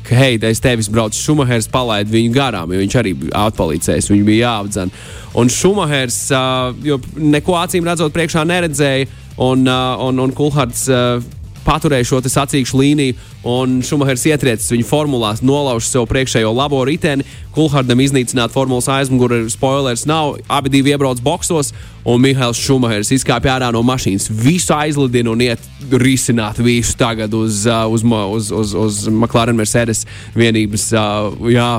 ka 0.03 0.17
hei, 0.19 0.35
es 0.49 0.59
tevis 0.59 0.89
braucu, 0.91 1.15
Šumahers 1.15 1.69
palaid 1.71 2.09
viņu 2.11 2.33
garām, 2.35 2.73
jo 2.75 2.81
viņš 2.81 2.97
arī 2.99 3.13
bija 3.21 3.45
atpalīdzējis, 3.47 4.09
viņu 4.11 4.27
bija 4.27 4.49
jāapdzen. 4.49 4.91
Un 5.39 5.51
Šumahers, 5.55 6.17
uh, 6.35 6.73
jo 6.83 6.99
neko 7.15 7.55
acīm 7.61 7.87
redzot, 7.87 8.11
priekšā 8.11 8.43
neredzēja, 8.43 9.07
un, 9.39 9.63
uh, 9.63 10.03
un, 10.09 10.19
un 10.25 10.35
Kulhards. 10.35 10.89
Uh, 10.91 11.39
paturēja 11.65 12.07
šo 12.09 12.21
sacīkšu 12.25 12.79
līniju, 12.79 13.15
un 13.47 13.79
Šumahers 13.85 14.25
ietriecis 14.29 14.71
viņu 14.73 14.87
formulās, 14.87 15.43
nolauž 15.45 15.87
sev 15.89 16.07
priekšējo 16.09 16.51
labo 16.55 16.81
riteni. 16.87 17.25
Kulhardam 17.55 17.99
iznīcināt 17.99 18.53
formulas 18.53 18.87
aizmuguri, 18.91 19.43
spoilers 19.51 20.05
nav. 20.09 20.37
Abi 20.47 20.71
divi 20.71 20.93
iebrauc 20.93 21.19
boxos, 21.23 21.73
un 22.07 22.21
Mihails 22.23 22.59
Šumahers 22.61 23.11
izkāpa 23.15 23.55
ārā 23.57 23.71
no 23.75 23.81
mašīnas. 23.85 24.29
Visu 24.31 24.75
aizlidina 24.75 25.33
un 25.33 25.41
iet 25.43 25.63
risināt 25.91 26.61
visu 26.63 26.95
tagad 26.99 27.33
uz, 27.35 27.65
uh, 27.67 27.87
uz, 27.91 28.05
uz, 28.05 28.51
uz, 28.51 28.75
uz 28.85 29.01
McLaren 29.09 29.57
Mercedes 29.57 30.05
vienības. 30.37 30.91
Uh, 30.95 31.51
jā, 31.51 31.71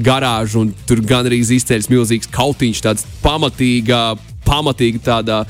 garāžu, 0.00 0.62
un 0.62 0.72
tur 0.88 1.02
gan 1.04 1.26
arī 1.28 1.42
izceļas 1.42 1.90
milzīgs 1.92 2.30
kautiņš, 2.32 2.82
tāds 2.84 3.06
pamatīga, 3.24 4.12
pamatīga 4.46 5.02
tāda. 5.04 5.42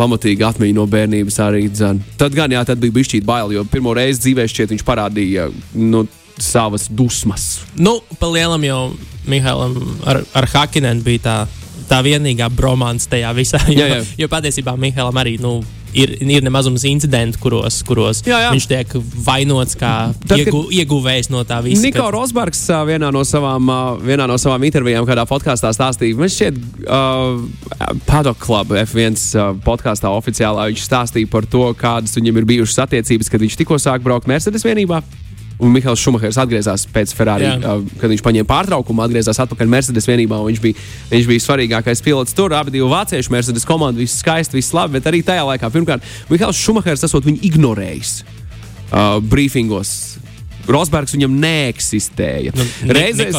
Pamatīga 0.00 0.48
atmiņa 0.54 0.76
no 0.78 0.86
bērnības 0.88 1.36
arī 1.44 1.66
dzēn. 1.68 2.00
Tad 2.20 2.36
gan, 2.36 2.52
jā, 2.54 2.62
tad 2.64 2.80
bija 2.80 2.94
bijis 2.96 3.20
bail, 3.26 3.52
jo 3.52 3.64
pirmo 3.68 3.92
reizi 3.96 4.24
dzīvē 4.24 4.46
šķiet 4.48 4.72
viņš 4.74 4.84
parādīja 4.88 5.50
nu, 5.76 6.06
savas 6.40 6.88
dusmas. 6.88 7.60
Nu, 7.76 7.98
pa 8.18 8.30
lielam 8.32 8.64
jau 8.64 8.80
Mihālam 9.28 9.76
ar, 10.08 10.22
ar 10.34 10.46
Hakinenu 10.54 11.04
bija 11.04 11.20
tā, 11.26 11.36
tā 11.90 12.00
vienīgā 12.06 12.48
bromāns 12.56 13.04
tajā 13.10 13.34
visā. 13.36 13.60
Jo, 13.68 13.84
Jā, 13.84 14.00
jā. 14.00 14.06
jo 14.24 14.30
patiesībā 14.32 14.72
Mihālam 14.80 15.20
arī 15.20 15.36
nu, 15.42 15.58
ir, 15.94 16.12
ir 16.22 16.42
nemazums 16.46 16.84
incidentu, 16.88 17.38
kuros, 17.42 17.80
kuros 17.86 18.22
Jā, 18.26 18.38
jā. 18.46 18.50
viņš 18.54 18.66
tiek 18.70 18.94
vainots 19.26 19.76
kā 19.78 19.92
Tad, 20.12 20.28
kad- 20.28 20.40
iegu, 20.42 20.62
ieguvējs 20.70 21.30
no 21.30 21.42
tā 21.48 21.60
visa. 21.64 21.82
Niko 21.82 22.10
Rosbergs 22.14 22.60
ā, 22.70 22.82
vienā 22.88 23.12
no 23.12 23.22
savām, 23.26 23.70
vienā 24.04 24.26
no 24.30 24.36
savām 24.40 24.64
intervijām, 24.68 25.06
kādā 25.08 25.26
podkāstā 25.28 25.72
stāstīja, 25.76 26.16
man 26.18 26.28
šķiet, 26.32 26.60
uh, 26.86 27.96
Paddock 28.06 28.38
Club 28.42 28.74
F1 28.84 29.18
uh, 29.34 29.54
podkāstā 29.64 30.10
oficiālā 30.12 30.68
viņš 30.70 30.84
stāstīja 30.86 31.30
par 31.30 31.46
to, 31.50 31.66
kādas 31.78 32.14
viņam 32.18 32.38
ir 32.42 32.48
bijušas 32.54 32.84
attiecības, 32.86 33.30
kad 33.30 33.40
viņš 33.40 33.58
tikko 33.62 33.78
sāk 33.82 34.02
braukt 34.06 34.26
Mercedes 34.30 34.64
vienībā. 34.66 35.02
Un 35.60 35.74
Mikls 35.74 36.00
Šumahers 36.00 36.38
atgriezās 36.40 36.86
pēc 36.88 37.12
Ferrari, 37.16 37.44
Jā. 37.44 37.74
kad 38.00 38.08
viņš 38.08 38.22
paņēma 38.24 38.48
pārtraukumu, 38.48 39.04
atgriezās 39.04 39.42
atpakaļ 39.44 39.68
Mercedes 39.68 40.08
vienībā. 40.08 40.38
Viņš 40.46 40.62
bija, 40.64 40.86
viņš 41.10 41.28
bija 41.28 41.44
svarīgākais 41.44 42.00
pilots 42.04 42.36
tur. 42.36 42.54
Abi 42.56 42.72
divi 42.74 42.88
vācieši, 42.88 43.32
Mercedes 43.34 43.68
komanda, 43.68 44.00
viss 44.00 44.22
skaisti, 44.22 44.56
viss 44.56 44.72
labi. 44.76 44.96
Bet 44.96 45.10
arī 45.10 45.20
tajā 45.26 45.44
laikā, 45.52 45.68
pirmkārt, 45.74 46.06
Mikls 46.32 46.60
Šumahers 46.60 47.04
esot 47.04 47.28
viņu 47.28 47.44
ignorējis 47.50 48.14
uh, 48.24 49.20
briefingos. 49.20 50.09
Rosbergs 50.68 51.14
viņam 51.14 51.32
neeksistēja. 51.40 52.52
Nu, 52.56 52.66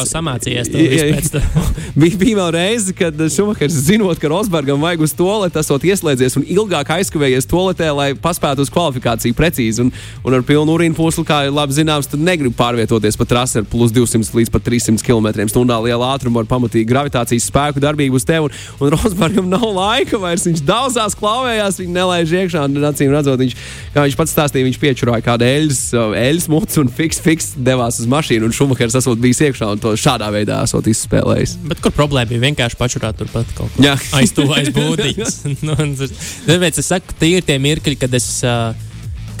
samācījies 0.08 0.70
to 0.72 0.80
visu 0.80 1.06
pēc 1.12 1.30
tam. 1.34 1.68
bija, 2.02 2.18
bija 2.20 2.38
vēl 2.40 2.50
reize, 2.56 2.94
kad 2.96 3.18
Šumahers, 3.32 3.76
zinot, 3.86 4.18
ka 4.20 4.30
Rosbergam 4.32 4.82
vajag 4.82 5.04
uz 5.06 5.14
toaleti, 5.16 5.60
esot 5.62 5.86
ieslēdzies 5.86 6.38
un 6.40 6.46
ilgāk 6.46 6.92
aizkavējies 6.96 7.48
toaletē, 7.50 7.90
lai 7.96 8.08
paspētu 8.18 8.66
uz 8.66 8.72
kvalifikāciju 8.72 9.36
precīzi. 9.38 9.86
Un, 9.86 9.92
un 10.26 10.36
ar 10.38 10.44
pilnu 10.46 10.76
urīnu 10.76 10.98
pūslu, 10.98 11.24
kā 11.28 11.44
ir 11.46 11.54
labi 11.54 11.76
zināms, 11.76 12.10
tad 12.10 12.22
negrib 12.24 12.56
pārvietoties 12.58 13.18
pa 13.18 13.28
trasi 13.28 13.60
ar 13.62 13.68
plus 13.70 13.94
200 13.94 14.36
līdz 14.40 14.52
pat 14.52 14.66
300 14.68 15.06
km/h 15.06 15.78
lielu 15.86 16.06
ātrumu 16.08 16.42
ar 16.42 16.50
pamatīgu 16.50 16.90
gravitācijas 16.90 17.48
spēku 17.50 17.82
darbību 17.82 18.18
uz 18.18 18.26
tevi. 18.28 18.50
Un, 18.50 18.86
un 18.86 18.96
Rosbergam 18.96 19.48
nav 19.52 19.66
laika 19.72 20.20
vairs. 20.20 20.46
Viņš 20.48 20.64
daudzās 20.66 21.16
klauvējās, 21.18 21.80
viņa 21.82 21.96
nelaiž 21.96 22.36
iekšā. 22.42 22.66
Un, 22.68 22.82
acīm 22.90 23.12
redzot, 23.14 23.40
viņš, 23.40 23.56
kā 23.94 24.06
viņš 24.06 24.18
pats 24.18 24.34
stāstīja, 24.36 24.68
viņš 24.68 24.80
piečurāja 24.82 25.26
kādu 25.26 25.46
eļļas, 25.48 25.82
eļļas 26.22 26.48
mucu 26.52 26.82
un 26.82 26.92
fiks, 27.12 27.20
fiks 27.20 27.48
devās 27.56 27.98
uz 28.00 28.08
mašīnu. 28.10 28.48
Un 28.48 28.54
Šumahers 28.56 28.96
esot 28.98 29.20
bijis 29.20 29.42
iekšā 29.48 29.72
un 29.74 29.80
to 29.82 29.94
šādā 29.98 30.30
veidā 30.32 30.62
esot 30.64 30.86
izspēlējis. 30.88 31.56
Bet 31.68 31.82
kur 31.84 31.94
problēma 31.96 32.30
bija 32.32 32.44
vienkārši 32.46 32.78
pačurāt 32.80 33.18
turpat 33.20 33.50
kaut 33.56 33.72
ko 33.76 33.96
aiz 34.18 34.32
to 34.36 34.46
aiz 34.54 34.70
būdītes. 34.74 35.42
nu, 35.66 35.76
tāpēc 36.46 36.80
es 36.80 36.88
saku, 36.88 37.16
tie 37.20 37.36
ir 37.38 37.46
tie 37.46 37.58
mirkļi, 37.62 37.98
kad 38.00 38.14
es, 38.16 38.28
ā, 38.46 38.72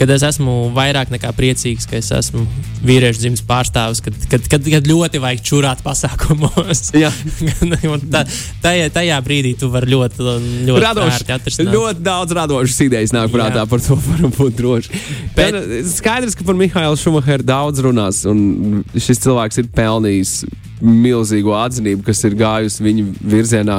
kad 0.02 0.10
es 0.10 0.22
esmu 0.26 0.72
vairāk 0.74 1.12
nekā 1.14 1.30
priecīgs, 1.38 1.86
ka 1.86 1.94
es 2.00 2.08
esmu 2.10 2.42
vīriešu 2.82 3.22
dzimts 3.22 3.42
pārstāvis, 3.46 4.00
kad, 4.02 4.16
kad, 4.32 4.48
kad, 4.50 4.64
kad 4.66 4.88
ļoti 4.90 5.20
vajag 5.22 5.44
čurāt 5.46 5.82
pasākumos. 5.84 6.88
Tā, 8.12 8.24
tajā, 8.64 8.88
tajā 8.90 9.18
brīdī 9.22 9.52
tu 9.60 9.68
vari 9.70 9.92
ļoti, 9.92 10.26
ļoti 10.66 10.82
Radoši, 10.82 11.28
atrisināt. 11.36 11.70
ļoti 11.76 12.02
daudz 12.02 12.34
radošas 12.34 12.80
idejas 12.88 13.14
nāk 13.14 13.30
prātā 13.30 13.62
Jā. 13.62 13.68
par 13.70 13.84
to, 13.84 13.98
varam 14.08 14.34
būt 14.34 14.58
droši. 14.58 15.02
Bet 15.36 15.54
Bet- 15.54 15.86
skaidrs, 15.92 16.34
ka 16.38 16.48
par 16.48 16.58
Mihālu 16.58 16.98
Šumacheru 16.98 17.46
daudz 17.46 17.84
runās, 17.86 18.24
un 18.28 18.82
šis 18.96 19.22
cilvēks 19.22 19.62
ir 19.62 19.70
pelnījis 19.76 20.34
milzīgo 20.82 21.54
atzinību, 21.60 22.02
kas 22.10 22.24
ir 22.26 22.36
gājusi 22.42 22.88
viņa 22.88 23.06
virzienā. 23.36 23.78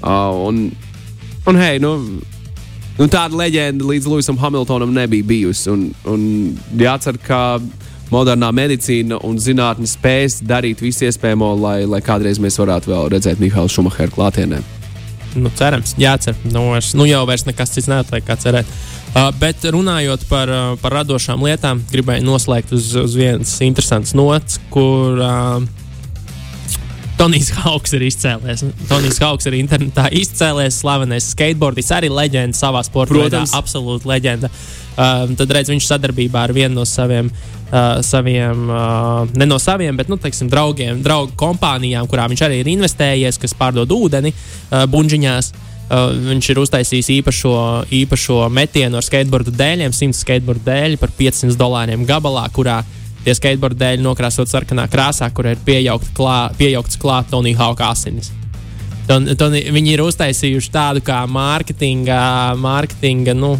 Uh, 0.00 0.34
un, 0.48 0.60
un 1.46 1.62
hei, 1.62 1.78
nu, 1.78 1.94
nu, 2.98 3.06
tāda 3.06 3.36
leģenda 3.38 3.86
līdz 3.86 4.08
Luisam 4.10 4.40
Hamiltonam 4.40 4.92
nebija 4.94 5.26
bijusi. 5.26 5.70
Un, 5.72 5.86
un 6.08 6.26
jācer, 6.80 7.18
ka 7.22 7.60
modernā 8.10 8.50
medicīna 8.54 9.20
un 9.26 9.38
zinātne 9.42 9.88
spēs 9.88 10.40
darīt 10.46 10.82
visu 10.82 11.06
iespējamo, 11.06 11.54
lai, 11.62 11.78
lai 11.88 12.02
kādreiz 12.04 12.42
mēs 12.42 12.58
varētu 12.60 12.90
vēl 12.92 13.10
redzēt 13.14 13.42
Mihālu 13.42 13.70
Šumacheru 13.70 14.16
klātienē. 14.18 14.60
Nu, 15.38 15.50
cerams, 15.54 15.94
jācer. 16.00 16.34
Nu, 16.50 16.72
es, 16.74 16.90
nu 16.98 17.06
jau 17.06 17.22
vairs 17.28 17.46
nekas 17.46 17.70
cits 17.76 17.86
neatliek, 17.90 18.24
kā 18.26 18.34
cerēt. 18.40 18.66
Uh, 19.10 19.30
bet 19.38 19.62
runājot 19.62 20.26
par, 20.30 20.50
uh, 20.50 20.72
par 20.82 20.94
radošām 21.00 21.42
lietām, 21.46 21.82
gribēju 21.90 22.26
noslēgt 22.26 22.74
uz, 22.74 22.92
uz 22.98 23.14
vienas 23.18 23.52
interesantas 23.66 24.14
nots, 24.18 24.58
kur 24.74 25.18
uh, 25.18 25.62
Tonijs 27.20 27.50
Hauks 27.52 27.92
ir 27.92 28.06
izcēlējis. 28.06 28.62
Tonijs 28.88 29.18
Hauks 29.20 29.44
ir 29.50 29.58
internetā 29.58 30.06
izcēlējis, 30.16 30.78
slavenais 30.80 31.26
skateboardists, 31.34 31.92
arī 31.92 32.08
leģenda 32.08 32.56
savā 32.56 32.80
sportā. 32.86 33.12
Protams. 33.12 33.52
absolūti 33.58 34.08
leģenda. 34.08 34.48
Uh, 34.96 35.26
tad 35.36 35.52
redz, 35.52 35.68
viņš 35.68 35.84
sadarbībā 35.84 36.46
ar 36.46 36.54
vienu 36.56 36.78
no 36.78 36.86
saviem, 36.88 37.28
uh, 37.28 38.00
saviem 38.04 38.62
uh, 38.72 39.26
ne 39.36 39.48
no 39.48 39.58
saviem, 39.60 39.98
bet 40.00 40.08
nu, 40.08 40.16
teiksim, 40.20 40.48
draugiem, 40.48 41.02
draugu 41.04 41.36
kompānijām, 41.40 42.08
kurām 42.08 42.32
viņš 42.32 42.44
arī 42.48 42.62
ir 42.62 42.70
investējies, 42.72 43.40
kas 43.42 43.56
pārdod 43.58 43.92
ūdeni 43.92 44.32
uh, 44.32 44.86
buļģiņās. 44.88 45.52
Uh, 45.90 46.14
viņš 46.30 46.48
ir 46.54 46.62
uztaisījis 46.62 47.12
īpašo, 47.18 47.54
īpašo 48.00 48.46
metienu 48.54 48.96
ar 48.96 49.04
skateboardu 49.04 49.52
dēļiem, 49.60 49.92
100 49.92 50.22
skateboardu 50.22 50.64
dēļi 50.70 51.00
par 51.02 51.12
500 51.20 51.60
dolāriem 51.60 52.08
gabalā, 52.08 52.46
kurā 52.54 52.80
tie 53.24 53.34
skateboardu 53.36 53.80
dēļi 53.80 54.04
nokrāsot 54.04 54.50
sarkanā 54.50 54.86
krāsā, 54.90 55.30
kur 55.34 55.50
ir 55.50 55.60
piejaukta 55.64 56.14
klā, 56.16 56.38
piejaukts 56.58 57.00
klāt 57.00 57.30
Tonija 57.32 57.60
Hauka 57.62 57.90
asinis. 57.92 58.32
Ton, 59.08 59.26
ton, 59.34 59.56
viņi 59.74 59.96
ir 59.96 60.04
uztaisījuši 60.04 60.70
tādu 60.70 61.02
kā 61.02 61.24
mārketinga, 61.26 62.20
mārketinga 62.60 63.34
nu, 63.34 63.56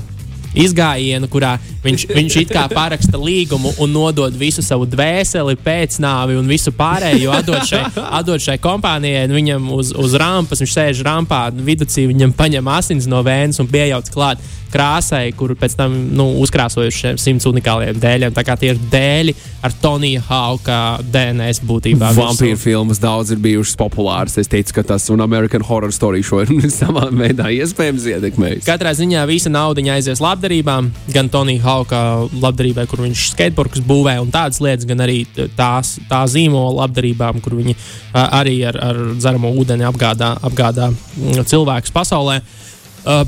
izgājienu, 0.57 1.29
kurā 1.31 1.55
viņš, 1.85 2.05
viņš 2.11 2.37
it 2.43 2.53
kā 2.55 2.65
paraksta 2.73 3.19
līgumu 3.21 3.73
un 3.83 3.93
nodod 3.95 4.35
visu 4.39 4.63
savu 4.65 4.87
dvēseli, 4.91 5.57
pēcnāvi 5.63 6.39
un 6.39 6.51
visu 6.51 6.73
pārējo 6.75 7.35
atdod 7.39 7.67
šai, 7.69 7.85
atdod 8.21 8.43
šai 8.43 8.59
kompānijai. 8.63 9.29
Viņam 9.31 9.71
uz, 9.77 9.93
uz 9.95 10.17
rampas, 10.19 10.63
viņš 10.63 10.75
sēž 10.75 11.05
rampā, 11.07 11.45
vidū 11.55 11.87
viņam 12.11 12.35
paņem 12.37 12.73
asins 12.75 13.11
no 13.11 13.23
vēnes 13.27 13.63
un 13.63 13.71
piejauc 13.71 14.11
klāt 14.15 14.43
krāsai, 14.73 15.31
kur 15.37 15.55
pēc 15.59 15.77
tam 15.79 15.95
nu, 16.17 16.27
uzkrāsojuši 16.45 17.15
simts 17.21 17.49
unikāliem 17.51 17.99
dēļiem. 18.01 18.35
Tā 18.37 18.45
kā 18.47 18.57
tie 18.61 18.73
ir 18.75 18.81
dēļi 18.93 19.35
ar 19.67 19.75
Tonija 19.83 20.23
Hauka 20.29 20.79
DNS 21.13 21.63
būtībā. 21.69 22.13
Vampīru 22.17 22.59
filmas 22.61 23.01
daudz 23.03 23.35
ir 23.35 23.41
bijušas 23.43 23.77
populāras. 23.81 24.39
Es 24.41 24.51
teicu, 24.51 24.79
ka 24.79 24.85
tas 24.93 25.09
un 25.13 25.23
American 25.25 25.65
Horror 25.67 25.93
Story 25.95 26.23
šo 26.27 26.43
ir 26.45 26.53
savā 26.81 27.09
veidā 27.11 27.51
iespējams 27.55 28.07
ietekmējis. 28.15 28.65
Katrā 28.69 28.95
ziņā 28.97 29.27
visa 29.31 29.53
nauda 29.53 29.85
aizies 29.95 30.23
labdarībām, 30.23 30.91
gan 31.15 31.31
Tonija 31.33 31.65
Hauka 31.65 32.01
labdarībai, 32.31 32.87
kur 32.91 33.05
viņš 33.05 33.27
skateboardus 33.35 33.85
būvē 33.87 34.17
un 34.23 34.33
tādas 34.33 34.61
lietas, 34.63 34.87
gan 34.89 35.03
arī 35.05 35.23
tās, 35.59 35.97
tā 36.11 36.23
zīmola 36.31 36.85
labdarībām, 36.85 37.41
kur 37.45 37.59
viņi 37.59 37.77
arī 38.13 38.61
ar, 38.69 38.81
ar 38.91 39.05
dzeramo 39.17 39.53
ūdeni 39.61 39.87
apgādā, 39.89 40.35
apgādā 40.47 40.91
mm, 40.93 41.45
cilvēkus 41.51 41.95
pasaulē. 41.95 42.41
Uh, 42.41 42.70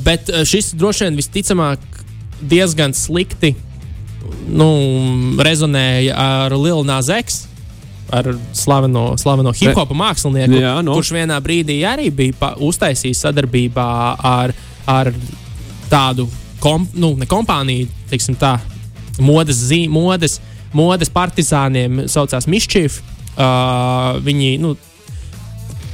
bet 0.03 0.29
uh, 0.33 0.43
šis 0.49 0.73
droši 0.79 1.09
vien 1.09 1.19
visticamāk 1.21 1.85
diezgan 2.43 2.95
slikti 2.97 3.55
nu, 4.49 4.69
rezonēja 5.43 6.17
ar 6.19 6.55
Lielu 6.57 6.85
Nāzeks. 6.87 7.47
Ar 8.13 8.27
slaveno, 8.53 9.15
slaveno 9.17 9.55
hip 9.57 9.73
hopa 9.73 9.95
mākslinieku, 9.97 10.59
Jā, 10.61 10.75
nu. 10.85 10.93
kurš 10.99 11.15
vienā 11.17 11.39
brīdī 11.41 11.79
arī 11.89 12.11
bija 12.13 12.51
uztaisījis 12.61 13.23
sadarbībā 13.25 13.87
ar, 14.29 14.53
ar 14.85 15.09
tādu 15.89 16.27
kom, 16.61 16.85
nu, 16.93 17.15
kompāniju, 17.29 17.89
tā, 18.37 18.59
modes, 19.17 19.63
zīm, 19.71 19.97
modes, 19.97 20.43
modes 20.77 21.09
partizāniem, 21.13 22.05
saucās 22.13 22.49
Mišķīvi. 22.53 23.09
Uh, 23.33 24.21
viņi 24.21 24.59
nu, 24.61 24.75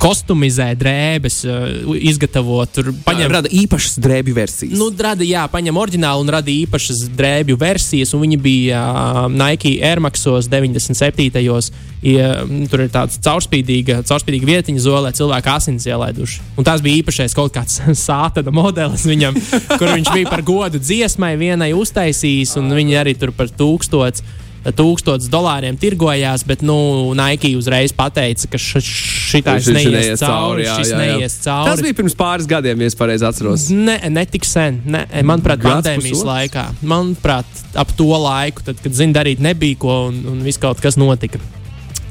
kostumizē 0.01 0.71
drēbes, 0.79 1.41
uh, 1.49 1.97
izgatavo 1.99 2.61
tur, 2.73 2.93
paņem 3.07 3.35
Rada 3.39 3.51
īpašas 3.53 3.99
drēbju 4.03 4.35
versijas. 4.37 4.79
Nu, 4.79 4.89
rada, 4.95 5.27
jā, 5.27 5.45
paņem 5.53 5.77
oriģinālu 5.79 6.25
un 6.25 6.33
rada 6.33 6.53
īpašas 6.53 7.05
drēbju 7.19 7.59
versijas. 7.61 8.15
Viņi 8.19 8.39
bija 8.43 8.83
Nike 9.31 9.77
Air 9.85 10.01
Maxos 10.03 10.49
97. 10.51 11.29
gados. 11.35 11.73
Ja, 11.99 12.45
tur 12.71 12.85
ir 12.85 12.91
tāds 12.95 13.19
caurspīdīga, 13.25 14.05
caurspīdīga 14.07 14.47
vietiņa 14.47 14.83
zolē, 14.85 15.11
cilvēku 15.19 15.51
asins 15.51 15.87
ielaiduši. 15.89 16.45
Un 16.55 16.67
tas 16.67 16.83
bija 16.85 17.01
īpašais 17.03 17.35
kaut 17.35 17.51
kāds 17.57 17.81
sāpēda 18.07 18.55
modelis 18.55 19.07
viņam, 19.09 19.39
kur 19.75 19.91
viņš 19.91 20.13
bija 20.15 20.31
par 20.31 20.45
godu 20.47 20.79
dziesmai 20.79 21.35
vienai 21.41 21.73
uztaisījis, 21.75 22.55
un 22.61 22.71
viņi 22.79 23.01
arī 23.03 23.17
tur 23.19 23.35
par 23.35 23.51
tūkstots. 23.51 24.23
Tūkstotis 24.65 25.31
dolāriem 25.33 25.77
tirgojās, 25.81 26.43
bet 26.45 26.61
nu, 26.67 26.75
Nike 27.17 27.53
uzreiz 27.57 27.93
pateica, 27.97 28.49
ka 28.53 28.59
š- 28.59 28.83
šitais 28.85 29.65
Šis 29.65 29.75
neies 29.77 29.93
neies 29.95 30.21
cauri. 30.21 30.65
jā, 30.67 30.75
jā, 30.83 30.89
jā. 30.91 30.99
neies 30.99 31.37
cauri. 31.45 31.71
Tas 31.71 31.83
bija 31.87 31.97
pirms 32.01 32.17
pāris 32.19 32.49
gadiem, 32.51 32.81
ja 32.83 32.91
es 32.91 32.97
pareizi 32.99 33.25
atceros. 33.25 33.69
Ne, 33.71 33.97
ne 34.11 34.25
tik 34.27 34.45
sen. 34.45 34.83
Ne, 34.85 35.07
manuprāt, 35.23 35.63
Gads, 35.63 35.87
pandēmijas 35.87 36.11
pusotrs? 36.19 36.29
laikā. 36.29 36.67
Manuprāt, 36.83 37.63
ap 37.79 37.95
to 37.97 38.11
laiku, 38.11 38.67
tad, 38.67 38.83
kad 38.83 38.93
zina, 38.99 39.15
darīt 39.23 39.41
nebija 39.41 39.79
ko 39.79 40.09
un, 40.11 40.21
un 40.35 40.43
viss 40.45 40.59
kaut 40.61 40.83
kas 40.85 40.99
notika. 41.01 41.39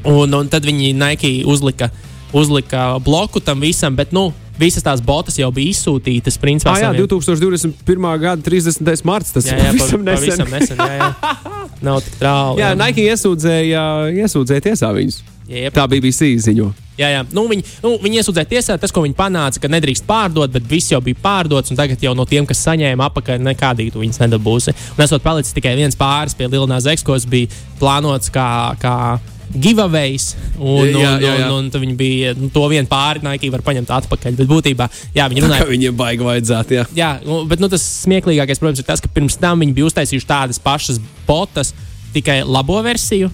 Un, 0.07 0.33
un 0.33 0.47
tad 0.49 0.63
viņi 0.65 0.93
Nike 0.95 1.43
uzlika, 1.45 1.91
uzlika 2.33 2.95
bloku 3.03 3.39
tam 3.43 3.59
visam, 3.61 3.95
bet 3.95 4.11
nu, 4.15 4.31
visas 4.59 4.83
tās 4.83 5.01
botas 5.05 5.37
jau 5.39 5.51
bija 5.53 5.71
izsūtītas. 5.73 6.37
Principā, 6.41 6.73
Ah, 6.75 6.79
jā, 6.81 6.89
saviem- 6.91 7.07
2021. 7.07 8.17
gada 8.19 8.41
30. 8.41 9.03
marts. 9.05 9.31
Tas 9.31 9.45
jā, 9.45 9.57
jā, 9.57 9.71
pavisam 9.71 10.05
pavisam 10.05 10.47
nesen. 10.47 10.51
nesen. 10.51 10.77
nesen 10.77 10.77
jā, 10.77 10.97
jā. 10.97 11.13
Nav 11.87 12.01
tik 12.01 12.15
tālu. 12.19 12.57
Jā, 12.59 12.73
Nike 12.75 13.05
iesūdzēja, 13.11 13.83
iesūdzēja 14.23 14.61
tiesā 14.71 14.89
viņus. 14.95 15.21
Jep. 15.47 15.71
Tā 15.77 15.85
BBC 15.87 16.33
ziņo. 16.43 16.73
Jā, 16.97 17.07
jā. 17.13 17.21
Nu, 17.31 17.45
viņi, 17.47 17.63
nu, 17.83 17.93
viņi 18.03 18.17
iesūdzēja 18.19 18.49
tiesā 18.51 18.75
tas, 18.81 18.91
ko 18.91 19.03
viņi 19.05 19.15
panāca, 19.15 19.61
ka 19.61 19.69
nedrīkst 19.71 20.03
pārdot, 20.09 20.51
bet 20.51 20.65
viss 20.67 20.89
jau 20.91 20.99
bija 20.99 21.15
pārdots. 21.23 21.71
un 21.71 21.77
Tagad 21.77 22.01
jau 22.03 22.11
no 22.17 22.25
tiem, 22.25 22.43
kas 22.49 22.59
saņēma 22.65 23.05
apakaļ, 23.07 23.39
nekādīgi 23.45 23.93
tu 23.93 24.01
viņus 24.01 24.19
nedabūsi. 24.25 24.73
Un 24.97 25.05
esot 25.05 25.23
palicis 25.23 25.53
tikai 25.55 25.75
viens 25.77 25.95
pāris 25.95 26.35
pie 26.35 26.49
Lielnās 26.51 26.89
ekskos, 26.91 27.29
bija 27.29 27.47
plānots 27.79 28.29
kā. 28.33 28.75
kā 28.81 29.19
Giveaways, 29.53 30.31
un, 30.57 30.81
un, 30.81 30.89
Jā, 30.91 31.13
jā, 31.23 31.33
jā. 31.39 31.47
un, 31.53 31.67
un, 31.67 31.69
un 31.71 31.83
viņi 31.85 31.95
bija 31.99 32.33
nu, 32.37 32.49
to 32.53 32.65
vienu 32.71 32.89
pāri, 32.91 33.23
Nike 33.25 33.51
var 33.53 33.63
paņemt 33.65 33.93
atpakaļ. 33.99 34.35
Bet 34.41 34.49
būtībā, 34.49 34.89
jā, 35.15 35.27
viņi 35.31 35.45
runāja. 35.45 35.67
viņiem 35.69 35.95
baigi 35.97 36.27
vajadzētu. 36.27 36.77
Jā. 36.77 36.87
Jā, 36.97 37.11
bet 37.47 37.63
nu, 37.63 37.69
tas 37.71 37.85
smieklīgākais, 38.03 38.59
protams, 38.61 38.83
ir 38.83 38.89
tas, 38.89 39.03
ka 39.03 39.11
pirms 39.13 39.39
tam 39.39 39.63
viņi 39.63 39.77
bija 39.77 39.87
uztaisījuši 39.91 40.29
tādas 40.29 40.59
pašas 40.63 40.99
botas, 41.27 41.73
tikai 42.15 42.41
labo 42.47 42.81
versiju. 42.85 43.31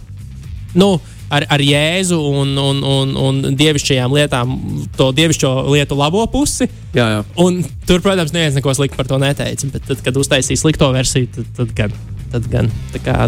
Nu, 0.78 0.96
ar, 1.34 1.46
ar 1.50 1.62
jēzu 1.64 2.18
un, 2.18 2.54
un, 2.62 2.82
un, 2.86 3.14
un 3.18 3.42
dievišķajām 3.58 4.14
lietām, 4.14 4.56
to 4.98 5.10
dievišķo 5.18 5.52
lietu 5.74 5.98
labo 5.98 6.26
pusi. 6.32 6.70
Jā, 6.94 7.10
jā. 7.18 7.22
Un 7.42 7.62
tur, 7.90 8.04
protams, 8.06 8.34
neviens 8.36 8.58
neko 8.58 8.74
sliktu 8.78 9.00
par 9.00 9.10
to 9.10 9.20
neteica. 9.22 9.70
Bet, 9.74 9.86
tad, 9.90 10.04
kad 10.06 10.18
uztaisīja 10.22 10.62
slikto 10.62 10.90
versiju, 10.94 11.32
tad, 11.38 11.54
tad 11.58 11.78
gan. 11.78 12.02
Tad 12.34 12.48
gan 12.50 12.66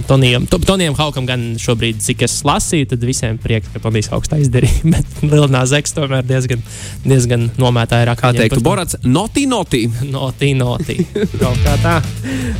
Tonijam, 0.08 0.48
to- 0.50 0.58
Tonijam 0.66 0.96
Haukam, 0.98 1.28
gan 1.30 1.42
šobrīd, 1.62 2.00
cik 2.02 2.24
es 2.26 2.40
lasīju, 2.48 2.88
tad 2.90 3.04
visiem 3.06 3.38
prieks, 3.38 3.70
ka 3.70 3.78
Tonijs 3.84 4.10
Hauks 4.10 4.32
tā 4.32 4.40
izdarīja. 4.42 4.82
Bet 4.96 5.20
Lielā 5.22 5.62
Zeks 5.70 5.94
tomēr 5.94 6.26
diezgan, 6.26 6.64
diezgan 7.06 7.46
nomētāja 7.62 8.10
ar 8.10 8.18
Kā 8.18 8.32
teiktu. 8.34 8.64
Borats, 8.66 8.98
noti, 9.06 9.46
noti. 9.46 9.84
Notī, 10.16 10.56
notī. 10.58 10.98
Kaut 11.38 11.62
kā 11.62 11.76
tā. 11.84 11.96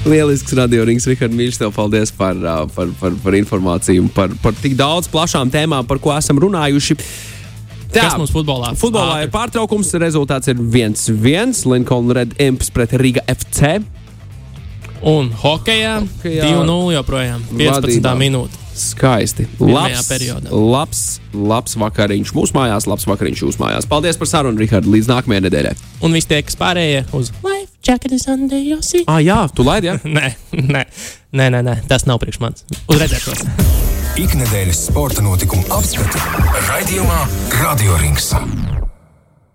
Lielisks 0.06 0.54
radio 0.60 0.86
rings, 0.86 1.08
Rihards 1.10 1.34
Mīļš, 1.34 1.58
tev 1.64 1.74
paldies 1.74 2.14
par, 2.14 2.38
par, 2.76 2.94
par, 3.02 3.18
par 3.26 3.38
informāciju 3.42 4.06
un 4.06 4.12
par, 4.14 4.30
par 4.44 4.54
tik 4.62 4.78
daudz 4.78 5.10
plašām 5.10 5.50
tēmām, 5.54 5.88
par 5.90 5.98
ko 6.04 6.14
esam 6.14 6.38
runājuši. 6.46 7.00
Tā, 7.96 8.04
Kas 8.10 8.18
mums 8.20 8.34
futbolā? 8.36 8.74
Futbolā 8.78 9.22
ir 9.24 9.30
pārtraukums, 9.34 9.94
rezultāts 10.02 10.50
ir 10.52 10.60
1-1. 10.62 11.56
Lincoln 11.72 12.10
Red 12.14 12.34
Imps 12.44 12.70
pret 12.76 12.92
Riga 13.00 13.24
FC. 13.32 13.80
Un 15.02 15.32
hokeja 15.44 16.00
Hokejā 16.02 16.46
2-0 16.46 16.94
joprojām. 16.96 17.44
15. 17.52 17.82
vadībā. 17.82 18.14
minūte. 18.20 18.62
Skaisti. 18.76 19.46
Labs, 19.60 20.10
labs, 20.52 21.04
labs 21.32 21.78
vakariņš 21.80 22.34
mūsu 22.36 22.58
mājās, 22.58 22.88
labs 22.92 23.08
vakariņš 23.08 23.44
jūsu 23.46 23.62
mājās. 23.62 23.88
Paldies 23.88 24.20
par 24.20 24.28
sarunu, 24.28 24.60
Rihards, 24.60 24.90
līdz 24.92 25.08
nākamajai 25.14 25.46
nedēļai. 25.48 25.76
Un 26.04 26.16
viss 26.16 26.28
tie, 26.28 26.42
kas 26.44 26.60
pārējie 26.60 27.06
uz 27.16 27.32
Life 27.46 27.72
Jacket 27.88 28.12
is 28.12 28.28
under 28.28 28.60
your 28.60 28.84
seat. 28.84 29.08
Ah, 29.08 29.22
jā, 29.24 29.46
tu 29.56 29.64
laidi, 29.64 29.94
jā? 29.94 30.00
Nē, 30.18 30.34
nē, 30.52 30.84
nē, 31.32 31.50
nē, 31.56 31.64
nē, 31.70 31.78
tas 31.88 32.08
nav 32.10 32.20
priekš 32.24 32.42
manis. 32.44 32.68
Uz 32.90 33.00
redzēšanos! 33.00 33.48
Ikdienas 34.16 34.86
sporta 34.88 35.24
notikumu 35.24 35.68
apskati 35.76 36.24
raidījumā 36.70 37.22
Radio 37.62 38.00
Rings. 38.00 38.32